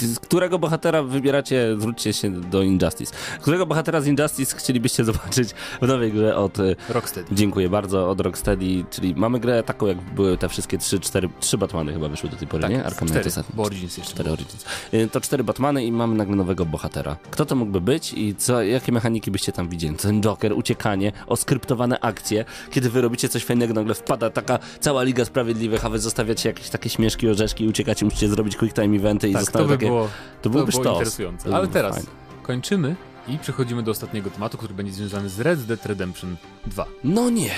E, 0.00 0.06
Z 0.06 0.20
którego 0.20 0.58
bohatera 0.58 1.02
wybieracie, 1.02 1.76
zwróćcie 1.78 2.12
się 2.12 2.30
do 2.40 2.62
Injustice. 2.62 3.14
Którego 3.40 3.66
bohatera 3.66 4.00
z 4.00 4.06
Injustice 4.06 4.56
chcielibyście 4.56 5.04
zobaczyć 5.10 5.50
w 5.82 5.86
nowej 5.86 6.12
grze 6.12 6.36
od 6.36 6.58
e, 6.60 6.76
Rocksteady. 6.88 7.34
Dziękuję 7.34 7.68
bardzo 7.68 8.10
od 8.10 8.20
Rocksteady, 8.20 8.84
czyli 8.90 9.14
mamy 9.14 9.40
grę 9.40 9.62
taką, 9.62 9.86
jak 9.86 10.00
były 10.00 10.38
te 10.38 10.48
wszystkie 10.48 10.78
trzy, 10.78 11.00
cztery, 11.00 11.28
trzy 11.40 11.58
Batmany 11.58 11.92
chyba 11.92 12.08
wyszły 12.08 12.30
do 12.30 12.36
tej 12.36 12.48
pory, 12.48 12.62
Tak, 12.62 12.70
nie? 12.70 12.84
Arkham 12.84 13.08
cztery, 13.08 13.30
Knight 13.30 13.52
bo 13.54 13.62
Origins 13.62 13.98
jeszcze 13.98 14.12
Cztery 14.12 14.30
Origins. 14.30 14.64
To 15.12 15.20
cztery 15.20 15.44
Batmany 15.44 15.84
i 15.84 15.92
mamy 15.92 16.14
nagle 16.14 16.36
nowego 16.36 16.64
bohatera. 16.66 17.16
Kto 17.30 17.44
to 17.44 17.56
mógłby 17.56 17.80
być 17.80 18.12
i 18.12 18.34
co, 18.34 18.62
jakie 18.62 18.92
mechaniki 18.92 19.30
byście 19.30 19.52
tam 19.52 19.68
widzieli? 19.68 19.96
Ten 19.96 20.20
Joker, 20.20 20.52
uciekanie, 20.52 21.12
oskryptowane 21.26 22.00
akcje. 22.00 22.44
Kiedy 22.70 22.90
wy 22.90 23.00
robicie 23.00 23.28
coś 23.28 23.44
fajnego, 23.44 23.74
nagle 23.74 23.94
wpada 23.94 24.30
taka 24.30 24.58
cała 24.80 25.02
Liga 25.10 25.24
Sprawiedliwych, 25.24 25.84
a 25.84 25.88
wy 25.88 25.98
zostawiacie 25.98 26.48
jakieś 26.48 26.68
takie 26.68 26.90
śmieszki, 26.90 27.28
orzeszki 27.28 27.64
i 27.64 27.68
uciekacie, 27.68 28.04
musicie 28.04 28.28
zrobić 28.28 28.56
quick 28.56 28.74
time 28.74 28.96
eventy 28.96 29.28
i 29.28 29.32
Tak, 29.32 29.40
to 29.40 29.44
zostały 29.44 29.66
by 29.66 29.74
takie... 29.74 29.86
było, 29.86 30.04
to 30.04 30.10
to 30.42 30.50
byłby 30.50 30.72
było 30.72 30.82
sztos. 30.82 30.94
interesujące. 30.94 31.44
To 31.48 31.54
Ale 31.54 31.62
byłby 31.62 31.74
teraz 31.74 31.94
fajne. 31.96 32.10
kończymy 32.42 32.96
i 33.28 33.38
przechodzimy 33.38 33.82
do 33.82 33.90
ostatniego 33.90 34.30
tematu, 34.30 34.58
który 34.58 34.74
będzie 34.74 34.92
związany 34.92 35.28
z 35.28 35.40
Red 35.40 35.62
Dead 35.62 35.86
Redemption 35.86 36.36
2. 36.66 36.86
No 37.04 37.30
nie. 37.30 37.50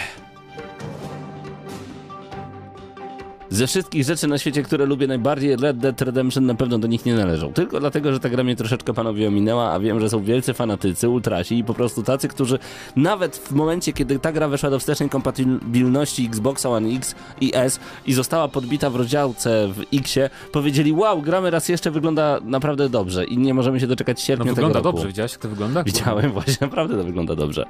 Ze 3.53 3.67
wszystkich 3.67 4.05
rzeczy 4.05 4.27
na 4.29 4.39
świecie, 4.39 4.63
które 4.63 4.87
lubię 4.87 5.07
najbardziej, 5.07 5.57
Red 5.57 5.79
Dead 5.79 6.03
Redemption 6.03 6.47
na 6.47 6.55
pewno 6.55 6.79
do 6.79 6.89
nich 6.89 7.07
nie 7.07 7.15
należą. 7.15 7.53
Tylko 7.53 7.81
dlatego, 7.81 8.13
że 8.13 8.21
ta 8.21 8.29
gra 8.29 8.45
mnie 8.45 8.57
troszeczkę 8.57 8.95
panowie 8.95 9.29
ominęła, 9.29 9.71
a 9.73 9.81
wiem, 9.81 10.01
że 10.01 10.09
są 10.09 10.23
wielcy 10.23 10.55
fanatycy, 10.55 11.09
ultrasi 11.09 11.59
i 11.59 11.65
po 11.65 11.75
prostu 11.75 12.03
tacy, 12.03 12.29
którzy 12.29 12.59
nawet 12.97 13.37
w 13.37 13.53
momencie, 13.53 13.93
kiedy 13.93 14.19
ta 14.19 14.33
gra 14.33 14.49
weszła 14.49 14.71
do 14.71 14.79
wstecznej 14.79 15.09
kompatybilności 15.09 16.27
Xboxa 16.27 16.69
One 16.71 16.89
X 16.89 17.15
i 17.41 17.51
S 17.55 17.81
i 18.07 18.13
została 18.13 18.49
podbita 18.49 18.91
w 18.91 18.97
rozdziałce 18.97 19.69
w 19.69 19.83
Xie, 19.95 20.31
powiedzieli, 20.53 20.93
wow, 20.93 21.23
gramy 21.23 21.51
raz 21.51 21.69
jeszcze, 21.69 21.91
wygląda 21.91 22.39
naprawdę 22.45 22.89
dobrze 22.89 23.25
i 23.25 23.39
nie 23.39 23.55
możemy 23.55 23.81
się 23.81 23.87
doczekać 23.87 24.19
No 24.19 24.25
sierpnia 24.25 24.53
wygląda 24.53 24.79
tego 24.79 24.89
roku. 24.89 24.97
dobrze, 24.97 25.09
widziałeś 25.09 25.33
jak 25.33 25.41
to 25.41 25.49
wygląda? 25.49 25.85
Widziałem 25.93 26.31
właśnie, 26.33 26.57
naprawdę 26.61 26.97
to 26.97 27.05
wygląda 27.05 27.35
dobrze. 27.37 27.67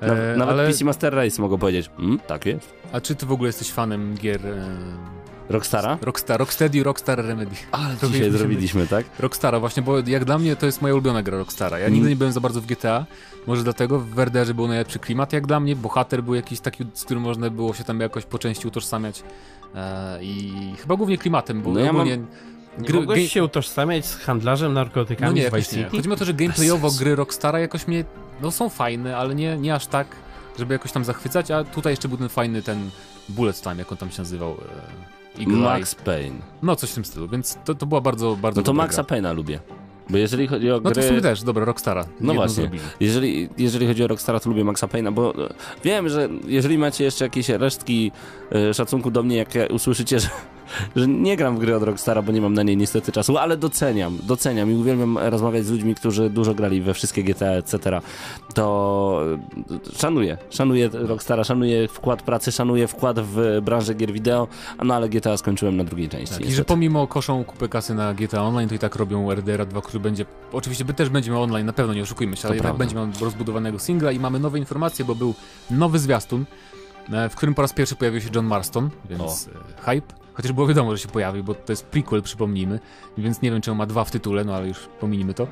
E, 0.00 0.36
nawet 0.36 0.54
ale- 0.54 0.66
PC 0.66 0.84
Master 0.84 1.14
Race 1.14 1.42
mogą 1.42 1.58
powiedzieć, 1.58 1.90
mm, 1.98 2.18
tak 2.26 2.46
jest. 2.46 2.72
A 2.92 3.00
czy 3.00 3.14
ty 3.14 3.26
w 3.26 3.32
ogóle 3.32 3.48
jesteś 3.48 3.70
fanem 3.70 4.14
gier 4.14 4.46
e, 4.46 4.66
Rockstara? 5.50 5.98
Rockstar, 6.02 6.38
Rocksteady, 6.40 6.82
Rockstar 6.82 7.18
Remedy? 7.26 7.56
Ale 7.72 7.94
dzisiaj 8.02 8.20
się 8.20 8.30
zrobiliśmy, 8.38 8.86
tak? 8.86 9.04
Rockstara 9.18 9.60
właśnie, 9.60 9.82
bo 9.82 9.98
jak 9.98 10.24
dla 10.24 10.38
mnie 10.38 10.56
to 10.56 10.66
jest 10.66 10.82
moja 10.82 10.94
ulubiona 10.94 11.22
gra 11.22 11.38
Rockstara. 11.38 11.78
Ja 11.78 11.86
nigdy 11.88 11.98
Mm. 12.00 12.10
nie 12.10 12.16
byłem 12.16 12.32
za 12.32 12.40
bardzo 12.40 12.60
w 12.60 12.66
GTA, 12.66 13.06
może 13.46 13.64
dlatego 13.64 13.98
w 13.98 14.06
Werderze 14.08 14.54
był 14.54 14.68
najlepszy 14.68 14.98
klimat 14.98 15.32
jak 15.32 15.46
dla 15.46 15.60
mnie, 15.60 15.76
bohater 15.76 16.22
był 16.22 16.34
jakiś 16.34 16.60
taki, 16.60 16.84
z 16.94 17.04
którym 17.04 17.22
można 17.22 17.50
było 17.50 17.74
się 17.74 17.84
tam 17.84 18.00
jakoś 18.00 18.24
po 18.24 18.38
części 18.38 18.68
utożsamiać 18.68 19.22
e, 19.74 20.18
i 20.24 20.52
chyba 20.78 20.96
głównie 20.96 21.18
klimatem, 21.18 21.62
bo 21.62 21.70
No 21.72 21.80
ja 21.80 21.92
mam- 21.92 21.96
ogólnie 22.02 22.16
Nie 22.78 22.84
gry- 22.88 22.94
mogłeś 23.00 23.32
się 23.32 23.44
utożsamiać 23.44 24.06
z 24.06 24.16
handlarzem 24.16 24.72
narkotykami 24.72 25.30
no 25.30 25.36
nie, 25.36 25.42
w 25.42 25.44
jakoś 25.44 25.60
Vice 25.64 25.76
nie. 25.76 25.84
City? 25.84 25.96
Chodzi 25.96 26.10
o 26.12 26.16
to, 26.16 26.24
że 26.24 26.34
gameplayowo 26.34 26.90
gry 26.90 27.16
Rockstara 27.16 27.58
jakoś 27.58 27.86
mnie, 27.88 28.04
no 28.42 28.50
są 28.50 28.68
fajne, 28.68 29.16
ale 29.16 29.34
nie, 29.34 29.56
nie 29.58 29.74
aż 29.74 29.86
tak, 29.86 30.06
żeby 30.58 30.74
jakoś 30.74 30.92
tam 30.92 31.04
zachwycać, 31.04 31.50
a 31.50 31.64
tutaj 31.64 31.92
jeszcze 31.92 32.08
był 32.08 32.18
ten 32.18 32.28
fajny 32.28 32.62
ten 32.62 32.90
Bullet 33.28 33.60
Time, 33.62 33.76
jak 33.76 33.92
on 33.92 33.98
tam 33.98 34.10
się 34.10 34.18
nazywał. 34.22 34.50
E, 34.52 35.19
Eagle 35.38 35.56
Max. 35.56 35.94
Payne. 35.94 36.36
No 36.62 36.76
coś 36.76 36.90
w 36.90 36.94
tym 36.94 37.04
stylu, 37.04 37.28
więc 37.28 37.58
to, 37.64 37.74
to 37.74 37.86
była 37.86 38.00
bardzo, 38.00 38.36
bardzo 38.36 38.60
No 38.60 38.64
to 38.64 38.72
Maxa. 38.72 39.02
Payne'a 39.02 39.34
lubię. 39.34 39.60
Bo 40.10 40.18
jeżeli 40.18 40.46
chodzi 40.46 40.70
o 40.70 40.74
No 40.74 40.90
to 40.90 40.90
gry... 40.90 41.02
w 41.02 41.06
sumie 41.06 41.20
też, 41.20 41.42
dobra, 41.42 41.64
Rockstara. 41.64 42.06
No 42.20 42.34
właśnie. 42.34 42.54
zrobili. 42.54 42.82
Jeżeli, 43.00 43.48
jeżeli 43.58 43.86
chodzi 43.86 44.04
o 44.04 44.06
Rockstara, 44.06 44.40
to 44.40 44.48
lubię 44.50 44.64
Maxa 44.64 44.86
Payne'a, 44.86 45.12
bo 45.12 45.44
e, 45.44 45.54
wiem, 45.84 46.08
że 46.08 46.28
jeżeli 46.46 46.78
macie 46.78 47.04
jeszcze 47.04 47.24
jakieś 47.24 47.48
resztki 47.48 48.12
e, 48.52 48.74
szacunku 48.74 49.10
do 49.10 49.22
mnie, 49.22 49.36
jak 49.36 49.54
ja 49.54 49.66
usłyszycie, 49.66 50.20
że, 50.20 50.28
że 50.96 51.08
nie 51.08 51.36
gram 51.36 51.56
w 51.56 51.58
gry 51.58 51.76
od 51.76 51.82
Rockstara, 51.82 52.22
bo 52.22 52.32
nie 52.32 52.40
mam 52.40 52.54
na 52.54 52.62
niej 52.62 52.76
niestety 52.76 53.12
czasu, 53.12 53.38
ale 53.38 53.56
doceniam, 53.56 54.18
doceniam 54.22 54.70
i 54.70 54.74
uwielbiam 54.74 55.18
rozmawiać 55.18 55.64
z 55.64 55.70
ludźmi, 55.70 55.94
którzy 55.94 56.30
dużo 56.30 56.54
grali 56.54 56.80
we 56.80 56.94
wszystkie 56.94 57.22
GTA, 57.22 57.50
etc., 57.50 58.00
to 58.54 59.20
e, 59.70 59.98
szanuję, 59.98 60.38
szanuję 60.50 60.90
Rockstara, 60.92 61.44
szanuję 61.44 61.88
wkład 61.88 62.22
pracy, 62.22 62.52
szanuję 62.52 62.86
wkład 62.86 63.20
w 63.20 63.60
branżę 63.62 63.94
gier 63.94 64.12
wideo, 64.12 64.48
no 64.84 64.94
ale 64.94 65.08
GTA 65.08 65.36
skończyłem 65.36 65.76
na 65.76 65.84
drugiej 65.84 66.08
części. 66.08 66.34
Tak, 66.34 66.46
I 66.46 66.52
że 66.52 66.64
pomimo 66.64 67.06
koszą 67.06 67.44
kupy 67.44 67.68
kasy 67.68 67.94
na 67.94 68.14
GTA 68.14 68.42
Online, 68.42 68.68
to 68.68 68.74
i 68.74 68.78
tak 68.78 68.96
robią 68.96 69.30
RDR 69.30 69.66
2, 69.66 69.80
który 69.80 70.00
będzie. 70.00 70.24
Oczywiście 70.52 70.84
też 70.84 71.08
będzie 71.08 71.30
miał 71.30 71.42
online, 71.42 71.66
na 71.66 71.72
pewno 71.72 71.94
nie 71.94 72.02
oszukujmy 72.02 72.36
się, 72.36 72.48
ale 72.48 72.56
i 72.56 72.60
tak 72.60 72.76
będzie 72.76 72.96
miał 72.96 73.06
rozbudowanego 73.20 73.78
singla 73.78 74.12
i 74.12 74.18
mamy 74.18 74.38
nowe 74.38 74.58
informacje, 74.58 75.04
bo 75.04 75.14
był 75.14 75.34
nowy 75.70 75.98
zwiastun, 75.98 76.44
e, 77.12 77.28
w 77.28 77.36
którym 77.36 77.54
po 77.54 77.62
raz 77.62 77.72
pierwszy 77.72 77.96
pojawił 77.96 78.20
się 78.20 78.28
John 78.34 78.46
Marston, 78.46 78.90
więc 79.10 79.48
e, 79.48 79.82
hype. 79.90 80.19
Chociaż 80.40 80.52
było 80.52 80.66
wiadomo, 80.66 80.96
że 80.96 81.02
się 81.02 81.08
pojawi, 81.08 81.42
bo 81.42 81.54
to 81.54 81.72
jest 81.72 81.86
prequel, 81.86 82.22
przypomnijmy, 82.22 82.80
więc 83.18 83.42
nie 83.42 83.50
wiem, 83.50 83.60
czy 83.60 83.70
on 83.70 83.76
ma 83.76 83.86
dwa 83.86 84.04
w 84.04 84.10
tytule, 84.10 84.44
no 84.44 84.54
ale 84.54 84.68
już 84.68 84.78
pominijmy 85.00 85.34
to. 85.34 85.46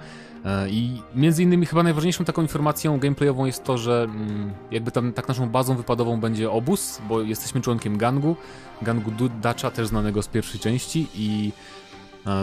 E, 0.44 0.68
I 0.68 1.02
między 1.14 1.42
innymi 1.42 1.66
chyba 1.66 1.82
najważniejszą 1.82 2.24
taką 2.24 2.42
informacją 2.42 2.98
gameplayową 2.98 3.46
jest 3.46 3.64
to, 3.64 3.78
że 3.78 4.02
mm, 4.02 4.52
jakby 4.70 4.90
tam 4.90 5.12
tak 5.12 5.28
naszą 5.28 5.48
bazą 5.48 5.76
wypadową 5.76 6.20
będzie 6.20 6.50
obóz, 6.50 7.00
bo 7.08 7.20
jesteśmy 7.20 7.60
członkiem 7.60 7.98
gangu, 7.98 8.36
gangu 8.82 9.10
Dacha, 9.42 9.70
też 9.70 9.86
znanego 9.88 10.22
z 10.22 10.28
pierwszej 10.28 10.60
części 10.60 11.06
i 11.14 11.52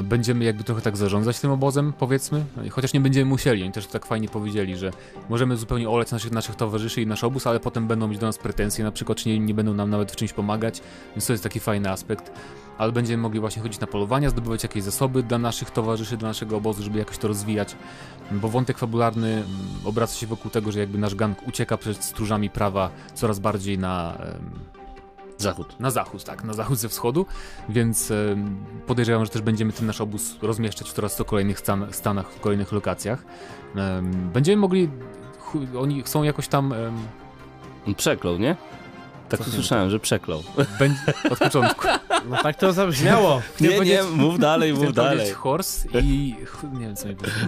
Będziemy 0.03 0.45
jakby 0.45 0.63
trochę 0.63 0.81
tak 0.81 0.97
zarządzać 0.97 1.39
tym 1.39 1.51
obozem, 1.51 1.93
powiedzmy, 1.99 2.45
chociaż 2.71 2.93
nie 2.93 2.99
będziemy 2.99 3.25
musieli. 3.25 3.63
Oni 3.63 3.71
też 3.71 3.87
tak 3.87 4.05
fajnie 4.05 4.29
powiedzieli, 4.29 4.77
że 4.77 4.91
możemy 5.29 5.57
zupełnie 5.57 5.89
oleć 5.89 6.11
naszych, 6.11 6.31
naszych 6.31 6.55
towarzyszy 6.55 7.01
i 7.01 7.07
nasz 7.07 7.23
obóz, 7.23 7.47
ale 7.47 7.59
potem 7.59 7.87
będą 7.87 8.07
mieć 8.07 8.19
do 8.19 8.25
nas 8.25 8.37
pretensje, 8.37 8.83
na 8.83 8.91
przykład, 8.91 9.17
czy 9.17 9.29
nie, 9.29 9.39
nie 9.39 9.53
będą 9.53 9.73
nam 9.73 9.89
nawet 9.89 10.11
w 10.11 10.15
czymś 10.15 10.33
pomagać, 10.33 10.81
więc 11.15 11.27
to 11.27 11.33
jest 11.33 11.43
taki 11.43 11.59
fajny 11.59 11.91
aspekt. 11.91 12.31
Ale 12.77 12.91
będziemy 12.91 13.23
mogli 13.23 13.39
właśnie 13.39 13.61
chodzić 13.61 13.79
na 13.79 13.87
polowania, 13.87 14.29
zdobywać 14.29 14.63
jakieś 14.63 14.83
zasoby 14.83 15.23
dla 15.23 15.37
naszych 15.37 15.71
towarzyszy, 15.71 16.17
dla 16.17 16.27
naszego 16.27 16.57
obozu, 16.57 16.83
żeby 16.83 16.99
jakoś 16.99 17.17
to 17.17 17.27
rozwijać, 17.27 17.75
bo 18.31 18.49
wątek 18.49 18.77
fabularny 18.77 19.27
mm, 19.27 19.45
obraca 19.85 20.15
się 20.15 20.27
wokół 20.27 20.51
tego, 20.51 20.71
że 20.71 20.79
jakby 20.79 20.97
nasz 20.97 21.15
gang 21.15 21.47
ucieka 21.47 21.77
przed 21.77 22.03
stróżami 22.03 22.49
prawa 22.49 22.89
coraz 23.13 23.39
bardziej 23.39 23.77
na 23.77 24.17
Zachód. 25.37 25.79
na 25.79 25.91
zachód, 25.91 26.23
tak, 26.23 26.43
na 26.43 26.53
zachód 26.53 26.77
ze 26.77 26.89
wschodu, 26.89 27.25
więc 27.69 28.11
em, 28.11 28.65
podejrzewam, 28.87 29.25
że 29.25 29.31
też 29.31 29.41
będziemy 29.41 29.73
ten 29.73 29.85
nasz 29.85 30.01
obóz 30.01 30.35
rozmieszczać 30.41 30.89
w 30.89 30.93
coraz 30.93 31.15
to 31.15 31.25
kolejnych 31.25 31.59
stan 31.59 31.87
stanach, 31.91 32.31
w 32.31 32.39
kolejnych 32.39 32.71
lokacjach. 32.71 33.25
Em, 33.75 34.29
będziemy 34.33 34.61
mogli, 34.61 34.89
oni 35.77 36.03
chcą 36.03 36.23
jakoś 36.23 36.47
tam, 36.47 36.73
Przeklął, 37.97 38.37
nie? 38.37 38.55
Tak 39.29 39.39
to 39.39 39.51
słyszałem, 39.51 39.89
że 39.89 39.99
przeklął. 39.99 40.43
będzie, 40.79 40.99
od 41.31 41.39
początku, 41.39 41.87
No 42.29 42.37
tak 42.43 42.55
to 42.57 42.73
zabrzmiało. 42.73 43.41
Nie, 43.61 43.67
nie, 43.69 43.75
powiedzieć- 43.75 44.01
mów 44.15 44.39
dalej, 44.39 44.73
mów 44.73 44.93
dalej. 44.93 45.31
horse 45.31 45.87
i, 46.01 46.35
nie 46.73 46.79
wiem 46.79 46.95
co 46.95 47.07
mi 47.07 47.15
powiedzieć. 47.15 47.39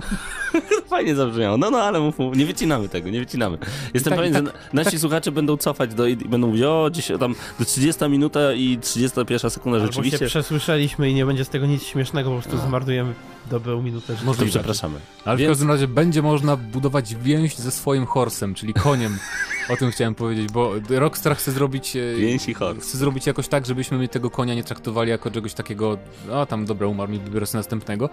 Fajnie 0.90 1.16
zabrzmiało. 1.16 1.58
No, 1.58 1.70
no, 1.72 1.78
ale 1.78 2.00
mów, 2.00 2.20
mów. 2.20 2.38
Nie 2.38 2.46
wycinamy 2.46 2.90
tego, 2.90 3.10
nie 3.10 3.20
wycinamy. 3.20 3.58
Jestem 3.94 4.12
tak- 4.12 4.20
pewien, 4.20 4.34
tak- 4.34 4.46
że 4.46 4.52
nasi 4.74 5.00
słuchacze 5.00 5.32
będą 5.32 5.58
cofać 5.58 5.94
do, 5.94 6.08
i 6.08 6.16
będą 6.16 6.48
mówić, 6.48 6.64
o, 6.64 6.90
dziś 6.92 7.08
tam 7.20 7.36
do 7.60 7.66
30 7.66 8.10
minuta 8.10 8.54
i 8.54 8.78
31 8.82 9.50
sekunda 9.50 9.78
Albo 9.78 9.88
się 9.88 9.94
rzeczywiście. 9.94 10.26
przesłyszeliśmy 10.26 11.10
i 11.10 11.14
nie 11.14 11.26
będzie 11.26 11.46
z 11.46 11.50
tego 11.50 11.66
nic 11.66 11.84
śmiesznego, 11.84 12.30
po 12.36 12.42
prostu 12.42 12.58
zmarnujemy 12.68 13.14
dobrą 13.50 13.82
minutę 13.82 14.16
Możliwe. 14.26 14.50
przepraszamy. 14.52 15.00
Ale 15.26 15.38
Więc- 15.38 15.48
w 15.50 15.52
każdym 15.52 15.68
razie 15.72 15.88
będzie 15.88 16.22
można 16.22 16.56
budować 16.56 17.16
więź 17.16 17.56
ze 17.56 17.72
swoim 17.72 18.06
horsem, 18.06 18.54
czyli 18.56 18.74
koniem. 18.74 19.18
O 19.70 19.78
tym 19.78 19.92
chciałem 19.92 20.16
powiedzieć, 20.16 20.52
bo 20.52 20.72
Rockstar 20.90 21.36
chce 21.36 21.52
zrobić. 21.52 21.96
e, 21.96 22.16
Więź 22.16 22.50
i 22.50 22.54
horse. 22.54 22.82
Chce 22.82 22.98
zrobić 22.98 23.28
jakoś 23.28 23.48
tak, 23.48 23.66
żebyśmy 23.66 23.98
my 23.98 24.08
tego 24.08 24.30
konia 24.30 24.56
nie 24.56 24.64
traktowali 24.64 25.10
jako 25.10 25.32
czegoś 25.32 25.54
takiego. 25.54 25.98
A 26.34 26.46
tam 26.46 26.66
dobra, 26.66 26.88
umarł 26.88 27.12
mi, 27.12 27.20
wybiorę 27.20 27.46
sobie 27.46 27.60
następnego. 27.60 28.10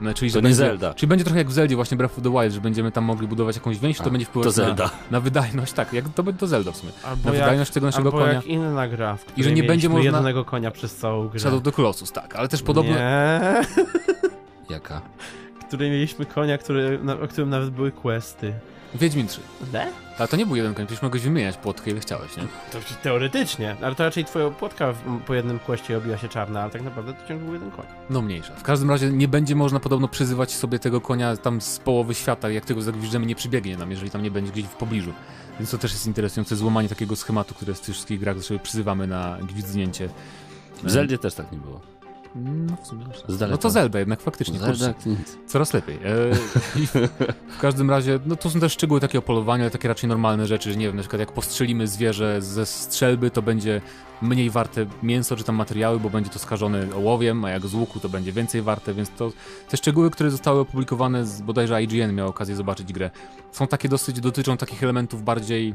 No, 0.00 0.14
czyli, 0.14 0.30
To 0.30 0.34
że 0.34 0.38
nie 0.38 0.42
będzie, 0.42 0.56
Zelda. 0.56 0.94
Czyli 0.94 1.08
będzie 1.08 1.24
trochę 1.24 1.38
jak 1.38 1.48
w 1.48 1.52
Zeldzie, 1.52 1.76
właśnie 1.76 1.96
Breath 1.96 2.18
of 2.18 2.24
the 2.24 2.30
Wild, 2.30 2.52
że 2.54 2.60
będziemy 2.60 2.92
tam 2.92 3.04
mogli 3.04 3.28
budować 3.28 3.56
jakąś 3.56 3.78
więź, 3.78 3.98
to 3.98 4.04
A, 4.04 4.10
będzie 4.10 4.26
To 4.26 4.30
wpływać 4.30 4.54
Zelda. 4.54 4.84
Na, 4.84 4.90
na 5.10 5.20
wydajność. 5.20 5.72
Tak, 5.72 5.92
jak 5.92 6.08
to 6.08 6.22
będzie 6.22 6.40
to 6.40 6.46
Zelda 6.46 6.72
w 6.72 6.76
sumie. 6.76 6.92
Albo 7.04 7.28
Na 7.28 7.34
jak, 7.34 7.44
wydajność 7.44 7.70
tego 7.70 7.86
naszego 7.86 8.08
albo 8.08 8.18
konia. 8.18 8.32
jak 8.32 8.46
inna 8.46 8.88
gra, 8.88 9.16
w 9.16 9.24
której 9.24 9.44
że 9.44 9.52
nie 9.52 9.62
będzie 9.62 9.88
można- 9.88 10.04
jednego 10.04 10.44
konia 10.44 10.70
przez 10.70 10.96
całą 10.96 11.28
grę. 11.28 11.40
Shadow 11.40 11.62
the 11.62 11.72
Colossus, 11.72 12.12
tak, 12.12 12.36
ale 12.36 12.48
też 12.48 12.62
podobno. 12.62 12.92
Nie, 12.94 13.40
Jaka? 14.70 15.00
w 15.60 15.64
której 15.68 15.90
mieliśmy 15.90 16.26
konia, 16.26 16.58
który, 16.58 16.98
na, 17.02 17.20
o 17.20 17.28
którym 17.28 17.50
nawet 17.50 17.70
były 17.70 17.92
questy. 17.92 18.52
Wiedźmin 18.94 19.26
3. 19.26 19.40
Ne? 19.72 19.92
Ale 20.18 20.28
to 20.28 20.36
nie 20.36 20.46
był 20.46 20.56
jeden 20.56 20.74
przecież 20.74 21.02
mogłeś 21.02 21.22
wymieniać 21.22 21.56
płotkę 21.56 21.90
ile 21.90 22.00
chciałeś, 22.00 22.36
nie? 22.36 22.42
To 22.72 22.78
teoretycznie, 23.02 23.76
ale 23.82 23.94
to 23.94 24.04
raczej 24.04 24.24
twoja 24.24 24.50
płotka 24.50 24.92
w, 24.92 25.20
po 25.26 25.34
jednym 25.34 25.58
questie 25.58 25.94
robiła 25.94 26.18
się 26.18 26.28
czarna, 26.28 26.62
ale 26.62 26.70
tak 26.70 26.82
naprawdę 26.82 27.12
to 27.12 27.28
ciągle 27.28 27.44
był 27.44 27.54
jeden 27.54 27.70
koń. 27.70 27.86
No 28.10 28.22
mniejsza. 28.22 28.54
W 28.54 28.62
każdym 28.62 28.90
razie 28.90 29.10
nie 29.10 29.28
będzie 29.28 29.54
można 29.54 29.80
podobno 29.80 30.08
przyzywać 30.08 30.52
sobie 30.52 30.78
tego 30.78 31.00
konia 31.00 31.36
tam 31.36 31.60
z 31.60 31.78
połowy 31.78 32.14
świata, 32.14 32.50
jak 32.50 32.64
tego 32.64 32.82
zagwiżdżemy 32.82 33.26
nie 33.26 33.34
przybiegnie 33.34 33.76
nam, 33.76 33.90
jeżeli 33.90 34.10
tam 34.10 34.22
nie 34.22 34.30
będzie 34.30 34.52
gdzieś 34.52 34.64
w 34.64 34.76
pobliżu. 34.76 35.12
Więc 35.58 35.70
to 35.70 35.78
też 35.78 35.92
jest 35.92 36.06
interesujące 36.06 36.56
złamanie 36.56 36.88
takiego 36.88 37.16
schematu, 37.16 37.54
które 37.54 37.70
jest 37.70 37.82
w 37.82 37.86
tych 37.86 37.94
wszystkich 37.94 38.20
grach, 38.20 38.36
że 38.36 38.42
sobie 38.42 38.60
przyzywamy 38.60 39.06
na 39.06 39.38
gwizdnięcie. 39.42 40.08
W 40.82 40.90
Zeldzie 40.90 41.18
też 41.18 41.34
tak 41.34 41.52
nie 41.52 41.58
było. 41.58 41.97
No, 42.34 42.76
w 42.82 42.86
sumie, 42.86 43.04
Z 43.28 43.38
daleka. 43.38 43.46
no 43.46 43.58
to 43.58 43.70
Zelda 43.70 43.98
jednak 43.98 44.20
faktycznie, 44.20 44.58
Zelda 44.58 44.94
coraz 45.46 45.74
lepiej. 45.74 45.96
E, 45.96 45.98
w, 47.56 47.58
każdym 47.60 47.90
razie, 47.90 48.18
no 48.26 48.36
to 48.36 48.50
są 48.50 48.60
też 48.60 48.72
szczegóły 48.72 49.00
takie 49.00 49.18
o 49.18 49.22
polowaniu, 49.22 49.62
ale 49.62 49.70
takie 49.70 49.88
raczej 49.88 50.08
normalne 50.08 50.46
rzeczy, 50.46 50.72
że 50.72 50.78
nie 50.78 50.86
wiem, 50.86 50.96
na 50.96 51.02
przykład 51.02 51.20
jak 51.20 51.32
postrzelimy 51.32 51.86
zwierzę 51.86 52.42
ze 52.42 52.66
strzelby, 52.66 53.30
to 53.30 53.42
będzie 53.42 53.80
mniej 54.22 54.50
warte 54.50 54.86
mięso 55.02 55.36
czy 55.36 55.44
tam 55.44 55.54
materiały, 55.56 56.00
bo 56.00 56.10
będzie 56.10 56.30
to 56.30 56.38
skażone 56.38 56.94
ołowiem, 56.94 57.44
a 57.44 57.50
jak 57.50 57.66
z 57.66 57.74
łuku 57.74 58.00
to 58.00 58.08
będzie 58.08 58.32
więcej 58.32 58.62
warte, 58.62 58.94
więc 58.94 59.10
to 59.10 59.32
te 59.68 59.76
szczegóły, 59.76 60.10
które 60.10 60.30
zostały 60.30 60.60
opublikowane, 60.60 61.26
z, 61.26 61.40
bodajże 61.40 61.82
IGN 61.82 62.14
miał 62.14 62.28
okazję 62.28 62.56
zobaczyć 62.56 62.92
grę, 62.92 63.10
są 63.52 63.66
takie 63.66 63.88
dosyć, 63.88 64.20
dotyczą 64.20 64.56
takich 64.56 64.82
elementów 64.82 65.22
bardziej 65.22 65.74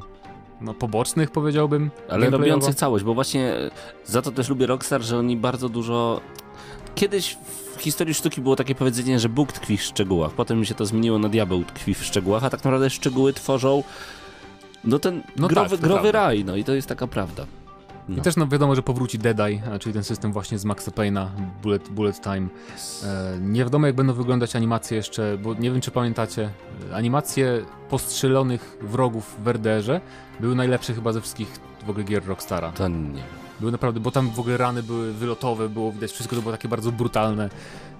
no, 0.61 0.73
pobocznych, 0.73 1.31
powiedziałbym. 1.31 1.91
Ale 2.09 2.29
robiący 2.29 2.73
całość, 2.73 3.03
bo 3.05 3.13
właśnie 3.13 3.53
za 4.05 4.21
to 4.21 4.31
też 4.31 4.49
lubię 4.49 4.67
Rockstar, 4.67 5.01
że 5.01 5.17
oni 5.17 5.37
bardzo 5.37 5.69
dużo... 5.69 6.21
Kiedyś 6.95 7.37
w 7.77 7.81
historii 7.81 8.13
sztuki 8.13 8.41
było 8.41 8.55
takie 8.55 8.75
powiedzenie, 8.75 9.19
że 9.19 9.29
Bóg 9.29 9.51
tkwi 9.51 9.77
w 9.77 9.83
szczegółach. 9.83 10.31
Potem 10.31 10.65
się 10.65 10.75
to 10.75 10.85
zmieniło 10.85 11.19
na 11.19 11.29
diabeł 11.29 11.63
tkwi 11.63 11.93
w 11.93 12.03
szczegółach, 12.03 12.43
a 12.43 12.49
tak 12.49 12.63
naprawdę 12.63 12.89
szczegóły 12.89 13.33
tworzą 13.33 13.83
no 14.83 14.99
ten 14.99 15.23
No 15.37 15.47
growy, 15.47 15.77
tak, 15.77 15.79
growy 15.79 16.11
raj, 16.11 16.45
no 16.45 16.55
i 16.55 16.63
to 16.63 16.73
jest 16.73 16.87
taka 16.87 17.07
prawda. 17.07 17.45
I 18.09 18.11
No. 18.11 18.23
też 18.23 18.35
no, 18.35 18.47
wiadomo, 18.47 18.75
że 18.75 18.81
powróci 18.83 19.19
Deadeye, 19.19 19.61
czyli 19.79 19.93
ten 19.93 20.03
system 20.03 20.33
właśnie 20.33 20.59
z 20.59 20.65
Maxa 20.65 20.91
Payne'a, 20.91 21.27
Bullet, 21.61 21.89
Bullet 21.89 22.21
Time. 22.21 22.47
E, 23.03 23.37
nie 23.41 23.63
wiadomo 23.63 23.87
jak 23.87 23.95
będą 23.95 24.13
wyglądać 24.13 24.55
animacje 24.55 24.97
jeszcze, 24.97 25.37
bo 25.37 25.53
nie 25.53 25.71
wiem 25.71 25.81
czy 25.81 25.91
pamiętacie, 25.91 26.49
e, 26.91 26.95
animacje 26.95 27.65
postrzelonych 27.89 28.77
wrogów 28.81 29.35
w 29.43 29.47
RDR-ze 29.47 30.01
były 30.39 30.55
najlepsze 30.55 30.93
chyba 30.93 31.13
ze 31.13 31.21
wszystkich 31.21 31.59
w 31.85 31.89
ogóle 31.89 32.05
gier 32.05 32.25
Rockstara. 32.25 32.71
To 32.71 32.87
nie 32.87 33.42
Były 33.63 33.71
naprawdę, 33.71 33.99
bo 33.99 34.11
tam 34.11 34.29
w 34.29 34.39
ogóle 34.39 34.57
rany 34.57 34.83
były 34.83 35.13
wylotowe, 35.13 35.69
było 35.69 35.91
widać, 35.91 36.11
wszystko 36.11 36.35
to 36.35 36.41
było 36.41 36.51
takie 36.51 36.67
bardzo 36.67 36.91
brutalne 36.91 37.49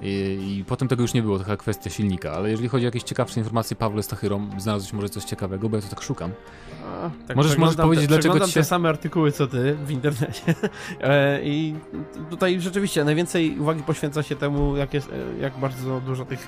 i, 0.02 0.56
i 0.60 0.66
potem 0.66 0.88
tego 0.88 1.02
już 1.02 1.14
nie 1.14 1.22
było, 1.22 1.40
chyba 1.40 1.58
kwestia 1.58 1.90
silnika, 1.90 2.32
ale 2.32 2.50
jeżeli 2.50 2.70
chodzi 2.70 2.86
o 2.86 2.88
jakieś 2.88 3.04
ciekawsze 3.04 3.40
informacje, 3.40 3.76
Pawle 3.76 4.04
Stachyrom, 4.04 4.50
znalazłeś 4.58 4.94
może 4.94 5.10
coś 5.10 5.24
ciekawego, 5.24 5.70
bo 5.70 5.76
ja 5.76 5.82
to 5.82 5.90
tak 5.90 6.02
szukam. 6.02 6.32
A, 6.86 7.10
tak 7.28 7.38
Możesz- 7.38 7.58
możesz 7.58 7.76
powiedzieć, 7.76 8.06
te, 8.06 8.08
dlaczego 8.08 8.22
przeglądam 8.22 8.48
ci 8.48 8.54
się- 8.54 8.60
te 8.60 8.66
same 8.66 8.90
artykuły 8.90 9.32
co 9.32 9.48
ty 9.48 9.76
w 9.86 9.92
internecie. 9.92 10.42
E, 11.02 11.40
I 11.44 11.76
tutaj 12.30 12.62
rzeczywiście 12.62 13.04
najwięcej 13.04 13.60
uwagi 13.60 13.84
poświęca 13.84 14.24
się 14.24 14.36
temu, 14.36 14.78
jak, 14.78 14.94
jest, 14.94 15.10
e, 15.10 15.42
jak 15.42 15.58
bardzo 15.58 16.02
dużo 16.02 16.26
tych 16.26 16.48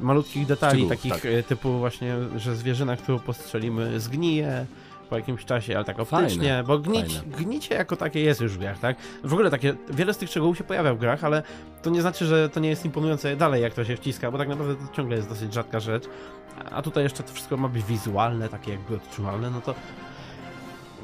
malutkich 0.00 0.46
detali, 0.46 0.72
Szczegółów, 0.72 0.90
takich 0.90 1.12
tak. 1.12 1.24
e, 1.24 1.42
typu 1.42 1.78
właśnie, 1.78 2.14
że 2.36 2.56
zwierzyna, 2.56 2.96
którą 2.96 3.18
postrzelimy, 3.18 4.00
zgnije 4.00 4.66
po 5.10 5.16
jakimś 5.16 5.44
czasie, 5.44 5.76
ale 5.76 5.84
tak 5.84 6.00
optycznie, 6.00 6.48
Fajne, 6.48 6.64
bo 6.64 6.78
gnić, 6.78 7.16
fajne. 7.18 7.36
gnicie 7.36 7.74
jako 7.74 7.96
takie 7.96 8.20
jest 8.20 8.40
już 8.40 8.52
w 8.52 8.58
grach, 8.58 8.78
tak? 8.78 8.96
W 9.24 9.32
ogóle 9.32 9.50
takie, 9.50 9.74
wiele 9.90 10.14
z 10.14 10.18
tych 10.18 10.30
szczegółów 10.30 10.58
się 10.58 10.64
pojawia 10.64 10.94
w 10.94 10.98
grach, 10.98 11.24
ale 11.24 11.42
to 11.82 11.90
nie 11.90 12.00
znaczy, 12.00 12.26
że 12.26 12.48
to 12.48 12.60
nie 12.60 12.68
jest 12.68 12.84
imponujące 12.84 13.36
dalej, 13.36 13.62
jak 13.62 13.74
to 13.74 13.84
się 13.84 13.96
wciska, 13.96 14.30
bo 14.30 14.38
tak 14.38 14.48
naprawdę 14.48 14.74
to 14.74 14.94
ciągle 14.96 15.16
jest 15.16 15.28
dosyć 15.28 15.54
rzadka 15.54 15.80
rzecz. 15.80 16.04
A 16.70 16.82
tutaj 16.82 17.04
jeszcze 17.04 17.22
to 17.22 17.32
wszystko 17.32 17.56
ma 17.56 17.68
być 17.68 17.84
wizualne, 17.84 18.48
takie 18.48 18.70
jakby 18.70 18.96
odczuwalne, 18.96 19.50
no 19.50 19.60
to 19.60 19.74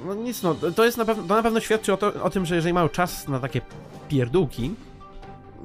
no 0.07 0.15
nic, 0.15 0.43
no 0.43 0.55
to 0.55 0.85
jest 0.85 0.99
na 0.99 1.05
pewno, 1.05 1.23
to 1.29 1.37
na 1.37 1.43
pewno 1.43 1.61
świadczy 1.61 1.93
o, 1.93 1.97
to, 1.97 2.23
o 2.23 2.31
tym, 2.31 2.47
że 2.47 2.55
jeżeli 2.55 2.75
mają 2.75 2.89
czas 2.89 3.29
na 3.29 3.41
takie 3.41 3.61
pierdółki, 4.09 4.75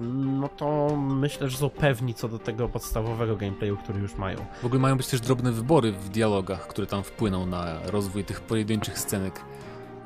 no 0.01 0.47
to 0.49 0.95
myślę, 0.97 1.49
że 1.49 1.57
są 1.57 1.69
pewni 1.69 2.13
co 2.13 2.27
do 2.27 2.39
tego 2.39 2.69
podstawowego 2.69 3.35
gameplayu, 3.35 3.77
który 3.77 3.99
już 3.99 4.15
mają. 4.15 4.37
W 4.61 4.65
ogóle 4.65 4.81
mają 4.81 4.97
być 4.97 5.07
też 5.07 5.21
drobne 5.21 5.51
wybory 5.51 5.91
w 5.91 6.09
dialogach, 6.09 6.67
które 6.67 6.87
tam 6.87 7.03
wpłyną 7.03 7.45
na 7.45 7.79
rozwój 7.85 8.23
tych 8.23 8.41
pojedynczych 8.41 8.99
scenek. 8.99 9.41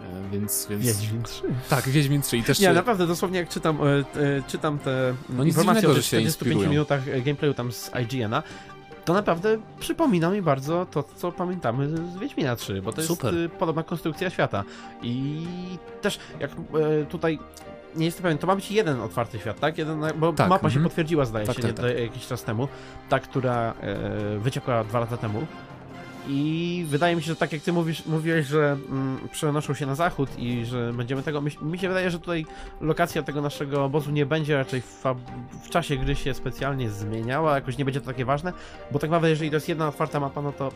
E, 0.01 0.29
Więc, 0.31 0.67
więc... 0.69 0.83
Wiedźmin 0.83 1.23
3. 1.23 1.41
Tak, 1.69 1.89
Wiedźmin 1.89 2.21
3 2.21 2.37
i 2.37 2.43
też... 2.43 2.59
Nie, 2.59 2.67
się- 2.67 2.73
naprawdę, 2.73 3.07
dosłownie 3.07 3.39
jak 3.39 3.49
czytam, 3.49 3.77
e, 3.81 3.83
e, 4.21 4.41
czytam 4.47 4.79
te 4.79 5.13
No 5.29 5.43
informacje 5.43 5.81
dziwnego, 5.81 5.91
o 5.91 5.95
że 5.95 5.99
tych 6.01 6.05
się 6.05 6.17
45 6.17 6.25
inspirują. 6.25 6.69
minutach 6.69 7.23
gameplayu 7.23 7.53
tam 7.53 7.71
z 7.71 7.91
IGN-a, 8.03 8.43
to 9.05 9.13
naprawdę 9.13 9.57
przypomina 9.79 10.29
mi 10.29 10.41
bardzo 10.41 10.85
to, 10.91 11.03
co 11.15 11.31
pamiętamy 11.31 11.87
z 11.89 12.17
Wiedźmina 12.17 12.55
3, 12.55 12.81
bo 12.81 12.93
to 12.93 13.01
Super. 13.01 13.33
jest 13.33 13.53
e, 13.53 13.57
podobna 13.57 13.83
konstrukcja 13.83 14.29
świata. 14.29 14.63
I 15.03 15.45
też 16.01 16.19
jak 16.39 16.51
e, 16.51 17.05
tutaj 17.05 17.39
nie 17.95 18.05
jestem 18.05 18.23
pewien, 18.23 18.37
to 18.37 18.47
ma 18.47 18.55
być 18.55 18.71
jeden 18.71 19.01
otwarty 19.01 19.39
świat, 19.39 19.59
tak? 19.59 19.77
Jeden, 19.77 20.01
bo 20.15 20.33
Tak, 20.33 20.49
mapa 20.49 20.69
się 20.69 20.75
mhm. 20.75 20.83
potwierdziła, 20.83 21.25
zdaje 21.25 21.45
Tak, 21.47 21.55
się, 21.55 21.61
tak, 21.61 21.71
nie, 21.71 21.89
tak. 21.89 21.99
jakiś 21.99 22.27
czas 22.27 22.43
temu. 22.43 22.67
Ta, 23.09 23.19
która 23.19 23.73
e, 23.81 24.39
wyciekła 24.39 24.83
dwa 24.83 24.99
lata 24.99 25.17
temu. 25.17 25.47
I 26.27 26.85
wydaje 26.89 27.15
mi 27.15 27.21
się, 27.21 27.27
że 27.27 27.35
tak 27.35 27.53
jak 27.53 27.61
ty 27.61 27.73
mówisz, 27.73 28.05
mówiłeś, 28.05 28.47
że 28.47 28.77
mm, 28.89 29.19
przenoszą 29.31 29.73
się 29.73 29.85
na 29.85 29.95
zachód 29.95 30.29
i 30.37 30.65
że 30.65 30.93
będziemy 30.93 31.23
tego. 31.23 31.41
Mi, 31.41 31.51
mi 31.61 31.79
się 31.79 31.87
wydaje, 31.87 32.11
że 32.11 32.19
tutaj 32.19 32.45
lokacja 32.81 33.23
tego 33.23 33.41
naszego 33.41 33.83
obozu 33.83 34.11
nie 34.11 34.25
będzie 34.25 34.57
raczej 34.57 34.81
w, 34.81 35.03
w 35.63 35.69
czasie 35.69 35.97
gry 35.97 36.15
się 36.15 36.33
specjalnie 36.33 36.89
zmieniała, 36.89 37.55
jakoś 37.55 37.77
nie 37.77 37.85
będzie 37.85 38.01
to 38.01 38.07
takie 38.07 38.25
ważne, 38.25 38.53
bo 38.91 38.99
tak 38.99 39.09
naprawdę, 39.09 39.29
jeżeli 39.29 39.49
to 39.49 39.55
jest 39.55 39.69
jedna 39.69 39.87
otwarta 39.87 40.19
mapa, 40.19 40.41
no 40.41 40.51
to 40.51 40.71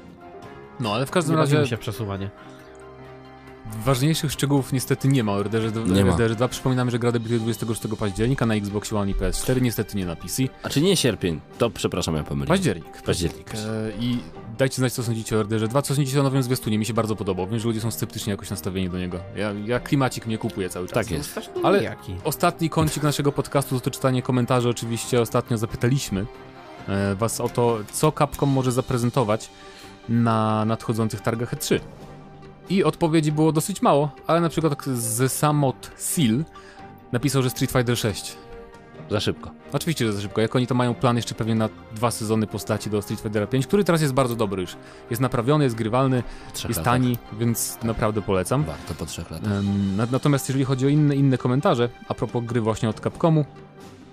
No, 0.80 0.94
ale 0.94 1.06
w 1.06 1.12
każdym 1.12 1.36
razie 1.36 1.68
się 1.68 1.78
przesuwanie. 1.78 2.30
Ważniejszych 3.86 4.32
szczegółów 4.32 4.74
niestety 4.74 5.08
nie 5.08 5.24
ma 5.24 5.32
o 5.32 5.44
RDR, 5.44 5.88
Nie 5.88 6.06
ma. 6.06 6.12
RDR 6.12 6.36
2. 6.36 6.48
Przypominamy, 6.48 6.92
że 6.92 7.00
gra 7.00 7.12
debiutuje 7.12 7.40
26 7.40 7.82
października 8.00 8.46
na 8.46 8.56
Xbox 8.56 8.94
One 8.94 9.12
i 9.12 9.16
PS4, 9.16 9.62
niestety 9.62 9.98
nie 9.98 10.06
na 10.06 10.16
PC. 10.16 10.44
A 10.64 10.70
czy 10.70 10.82
nie 10.82 10.98
sierpień? 10.98 11.40
To 11.58 11.70
przepraszam, 11.70 12.16
ja 12.16 12.24
pomyliłem. 12.24 12.48
Październik. 12.48 13.02
Październik. 13.02 13.52
E, 13.56 13.58
I 14.00 14.20
dajcie 14.58 14.76
znać, 14.76 14.94
co 14.94 15.04
sądzicie 15.04 15.38
o 15.38 15.42
RDR 15.42 15.68
2, 15.68 15.82
co 15.82 15.96
sądzicie 15.96 16.20
o 16.20 16.24
nowym 16.24 16.44
zwiastunie. 16.44 16.78
Mi 16.78 16.86
się 16.86 16.94
bardzo 16.94 17.16
podobał. 17.16 17.48
Wiem, 17.48 17.60
że 17.60 17.68
ludzie 17.68 17.82
są 17.82 17.92
sceptycznie 17.92 18.32
jakoś 18.32 18.50
nastawieni 18.50 18.90
do 18.90 18.98
niego. 19.00 19.20
Ja, 19.36 19.52
ja 19.66 19.80
klimacik 19.80 20.26
mnie 20.28 20.38
kupuję 20.38 20.70
cały 20.70 20.88
czas. 20.88 20.94
Tak 20.94 21.12
jest. 21.12 21.40
Ale- 21.64 21.80
nijaki. 21.80 22.16
Ostatni 22.24 22.70
kącik 22.70 23.04
naszego 23.04 23.32
podcastu 23.32 23.80
to 23.80 23.92
czytanie 23.92 24.22
komentarzy. 24.22 24.70
Oczywiście 24.70 25.22
ostatnio 25.22 25.58
zapytaliśmy 25.58 26.26
e, 26.88 27.16
was 27.16 27.42
o 27.42 27.50
to, 27.50 27.78
co 27.92 28.12
Capcom 28.12 28.50
może 28.50 28.72
zaprezentować 28.72 29.50
na 30.10 30.66
nadchodzących 30.66 31.22
targach 31.22 31.54
E3. 31.56 31.80
I 32.70 32.84
odpowiedzi 32.84 33.32
było 33.32 33.52
dosyć 33.52 33.82
mało, 33.82 34.12
ale 34.28 34.42
na 34.42 34.50
przykład 34.50 34.84
z 34.86 35.32
Samot 35.32 35.92
Seal 35.96 36.46
napisał, 37.12 37.44
że 37.44 37.50
Street 37.50 37.72
Fighter 37.72 37.98
6. 37.98 38.38
Za 39.10 39.20
szybko. 39.20 39.52
Oczywiście, 39.74 40.06
że 40.06 40.14
za 40.14 40.22
szybko. 40.22 40.42
Jak 40.42 40.56
oni 40.56 40.68
to 40.68 40.76
mają 40.76 40.94
plan 40.94 41.16
jeszcze 41.16 41.36
pewnie 41.36 41.56
na 41.56 41.70
dwa 41.96 42.12
sezony 42.12 42.48
postaci 42.48 42.90
do 42.90 43.02
Street 43.02 43.22
Fightera 43.22 43.48
5, 43.48 43.68
który 43.68 43.84
teraz 43.84 44.02
jest 44.02 44.14
bardzo 44.14 44.36
dobry 44.36 44.62
już. 44.62 44.76
Jest 45.10 45.22
naprawiony, 45.22 45.64
jest 45.64 45.76
grywalny, 45.76 46.24
trzech 46.54 46.70
jest 46.70 46.78
latach. 46.78 46.94
tani, 46.94 47.18
więc 47.40 47.78
naprawdę 47.84 48.22
polecam. 48.22 48.64
Warto 48.64 48.94
po 48.94 49.06
trzech 49.06 49.32
latach. 49.32 49.52
Natomiast 50.12 50.50
jeżeli 50.50 50.66
chodzi 50.66 50.86
o 50.86 50.90
inne, 50.90 51.16
inne 51.16 51.38
komentarze, 51.38 51.90
a 52.08 52.14
propos 52.14 52.44
gry 52.46 52.62
właśnie 52.62 52.90
od 52.90 53.00
Capcomu, 53.00 53.46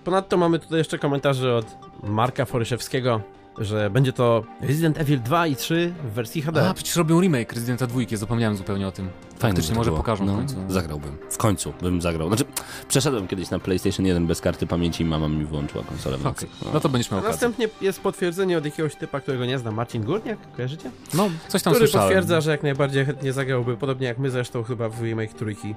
Ponadto 0.06 0.36
mamy 0.36 0.58
tutaj 0.58 0.78
jeszcze 0.78 0.98
komentarze 0.98 1.54
od 1.54 1.66
Marka 2.02 2.44
Foryszewskiego, 2.44 3.20
że 3.58 3.90
będzie 3.90 4.12
to 4.12 4.44
Resident 4.60 4.98
Evil 4.98 5.20
2 5.22 5.46
i 5.46 5.56
3 5.56 5.92
w 6.04 6.12
wersji 6.12 6.42
HD. 6.42 6.68
A, 6.68 6.74
przecież 6.74 6.96
robią 6.96 7.20
remake 7.20 7.52
Residenta 7.52 7.86
2, 7.86 8.00
zapomniałem 8.12 8.56
zupełnie 8.56 8.88
o 8.88 8.92
tym. 8.92 9.08
Fajnie 9.38 9.38
Faktycznie, 9.40 9.74
może 9.74 9.90
było. 9.90 9.98
pokażą 9.98 10.24
w 10.24 10.26
no, 10.26 10.36
końcu. 10.36 10.56
Zagrałbym. 10.68 11.16
W 11.30 11.36
końcu 11.36 11.72
bym 11.82 12.02
zagrał. 12.02 12.28
Znaczy, 12.28 12.44
przeszedłem 12.88 13.28
kiedyś 13.28 13.50
na 13.50 13.58
PlayStation 13.58 14.06
1 14.06 14.26
bez 14.26 14.40
karty 14.40 14.66
pamięci 14.66 15.02
i 15.02 15.06
mama 15.06 15.28
mi 15.28 15.44
wyłączyła 15.44 15.84
konsolę 15.84 16.18
w 16.18 16.24
nocy. 16.24 16.46
Okej, 16.60 16.70
no 16.74 16.80
to 16.80 16.88
będziesz 16.88 17.10
miał 17.10 17.18
A 17.20 17.22
okazję. 17.22 17.48
następnie 17.48 17.68
jest 17.86 18.00
potwierdzenie 18.00 18.58
od 18.58 18.64
jakiegoś 18.64 18.96
typa, 18.96 19.20
którego 19.20 19.46
nie 19.46 19.58
znam, 19.58 19.74
Marcin 19.74 20.02
Górniak, 20.04 20.38
kojarzycie? 20.56 20.90
No, 21.14 21.30
coś 21.48 21.62
tam 21.62 21.72
Który 21.72 21.86
słyszałem. 21.86 22.08
potwierdza, 22.08 22.40
że 22.40 22.50
jak 22.50 22.62
najbardziej 22.62 23.04
chętnie 23.06 23.32
zagrałby, 23.32 23.76
podobnie 23.76 24.06
jak 24.06 24.18
my 24.18 24.30
zresztą 24.30 24.62
chyba 24.62 24.88
w 24.88 25.02
remake 25.02 25.34
trójki 25.34 25.74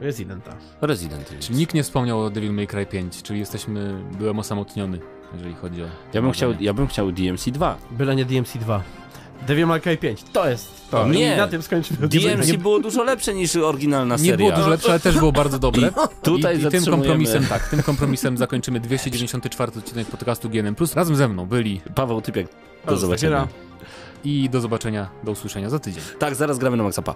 Residenta. 0.00 0.56
Resident 0.80 1.28
Evil. 1.28 1.38
Czyli 1.40 1.58
nikt 1.58 1.74
nie 1.74 1.82
wspomniał 1.82 2.20
o 2.20 2.30
Devil 2.30 2.52
May 2.52 2.66
Cry 2.66 2.86
5, 2.86 3.22
czyli 3.22 3.40
jesteśmy, 3.40 3.94
byłem 4.18 4.38
osamotniony, 4.38 4.98
jeżeli 5.34 5.54
chodzi 5.54 5.82
o... 5.82 5.86
Ja 6.12 6.22
bym, 6.22 6.32
chciał, 6.32 6.54
ja 6.60 6.74
bym 6.74 6.86
chciał 6.86 7.12
DMC 7.12 7.50
2. 7.50 7.76
Byle 7.90 8.16
nie 8.16 8.24
DMC 8.24 8.58
2. 8.58 8.82
Devil 9.46 9.66
May 9.66 9.80
Cry 9.80 9.96
5, 9.96 10.22
to 10.32 10.48
jest 10.48 10.90
to. 10.90 11.08
Nie. 11.08 11.34
I 11.34 11.36
na 11.36 11.48
tym 11.48 11.62
skończymy. 11.62 12.08
DMC 12.08 12.52
było 12.56 12.80
dużo 12.80 13.04
lepsze 13.04 13.34
niż 13.34 13.56
oryginalna 13.56 14.14
Nie 14.14 14.20
seria. 14.20 14.36
było 14.36 14.52
dużo 14.52 14.68
lepsze, 14.68 14.90
ale 14.90 15.00
też 15.00 15.18
było 15.18 15.32
bardzo 15.32 15.58
dobre. 15.68 15.92
Tutaj 16.22 16.58
I, 16.58 16.64
i 16.66 16.68
tym 16.70 16.84
kompromisem, 16.84 17.46
tak, 17.46 17.68
tym 17.68 17.82
kompromisem 17.82 18.36
zakończymy 18.36 18.80
294 18.80 19.72
odcinek 19.78 20.06
podcastu 20.08 20.50
GNM+. 20.50 20.74
Razem 20.94 21.16
ze 21.16 21.28
mną 21.28 21.46
byli 21.46 21.80
Paweł 21.94 22.20
Typiak. 22.20 22.46
Do 22.86 22.96
zobaczenia. 22.96 23.48
I 24.24 24.48
do 24.50 24.60
zobaczenia, 24.60 25.08
do 25.24 25.32
usłyszenia 25.32 25.70
za 25.70 25.78
tydzień. 25.78 26.02
Tak, 26.18 26.34
zaraz 26.34 26.58
gramy 26.58 26.76
na 26.76 26.82
Maxa 26.82 27.02
Pa. 27.02 27.14